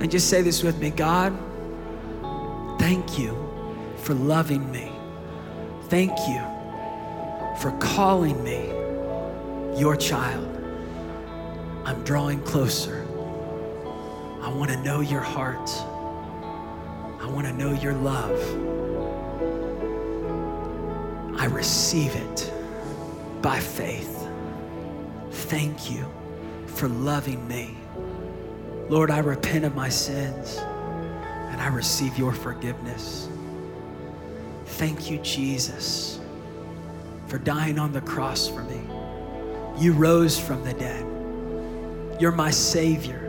and 0.00 0.10
just 0.10 0.28
say 0.28 0.42
this 0.42 0.64
with 0.64 0.78
me 0.78 0.90
God, 0.90 1.32
thank 2.80 3.18
you 3.18 3.36
for 3.98 4.14
loving 4.14 4.68
me. 4.72 4.90
Thank 5.84 6.10
you 6.26 6.40
for 7.60 7.76
calling 7.78 8.42
me 8.42 8.66
your 9.78 9.94
child. 9.94 10.48
I'm 11.84 12.02
drawing 12.04 12.40
closer. 12.42 13.06
I 14.40 14.48
want 14.48 14.70
to 14.70 14.82
know 14.82 15.02
your 15.02 15.20
heart. 15.20 15.70
I 17.22 17.26
want 17.26 17.46
to 17.46 17.52
know 17.52 17.72
your 17.72 17.94
love. 17.94 18.36
I 21.40 21.46
receive 21.46 22.14
it 22.16 22.52
by 23.40 23.60
faith. 23.60 24.28
Thank 25.30 25.88
you 25.90 26.04
for 26.66 26.88
loving 26.88 27.46
me. 27.46 27.76
Lord, 28.88 29.10
I 29.12 29.20
repent 29.20 29.64
of 29.64 29.76
my 29.76 29.88
sins 29.88 30.58
and 30.58 31.60
I 31.60 31.68
receive 31.68 32.18
your 32.18 32.32
forgiveness. 32.32 33.28
Thank 34.66 35.08
you, 35.08 35.18
Jesus, 35.18 36.18
for 37.28 37.38
dying 37.38 37.78
on 37.78 37.92
the 37.92 38.00
cross 38.00 38.48
for 38.48 38.64
me. 38.64 38.80
You 39.78 39.92
rose 39.92 40.40
from 40.40 40.64
the 40.64 40.74
dead. 40.74 41.06
You're 42.20 42.32
my 42.32 42.50
Savior. 42.50 43.28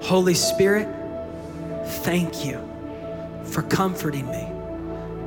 Holy 0.00 0.34
Spirit, 0.34 0.88
thank 2.02 2.44
you 2.44 2.75
for 3.46 3.62
comforting 3.62 4.26
me, 4.30 4.48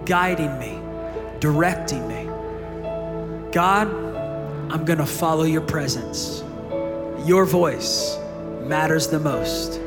guiding 0.06 0.58
me, 0.60 0.80
directing 1.40 2.08
me. 2.08 2.26
God, 3.52 3.88
I'm 4.72 4.86
going 4.86 5.00
to 5.00 5.06
follow 5.06 5.44
your 5.44 5.62
presence. 5.62 6.44
Your 7.26 7.46
voice 7.46 8.18
matters 8.64 9.08
the 9.08 9.20
most. 9.20 9.80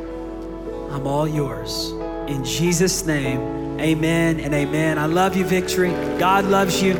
I'm 0.91 1.07
all 1.07 1.27
yours. 1.27 1.91
In 2.29 2.45
Jesus' 2.45 3.07
name, 3.07 3.81
amen 3.81 4.41
and 4.41 4.53
amen. 4.55 4.99
I 4.99 5.07
love 5.07 5.37
you, 5.37 5.45
Victory. 5.45 5.91
God 6.19 6.45
loves 6.45 6.83
you. 6.83 6.95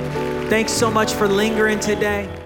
Thanks 0.49 0.73
so 0.73 0.91
much 0.91 1.13
for 1.13 1.29
lingering 1.29 1.81
today. 1.81 2.42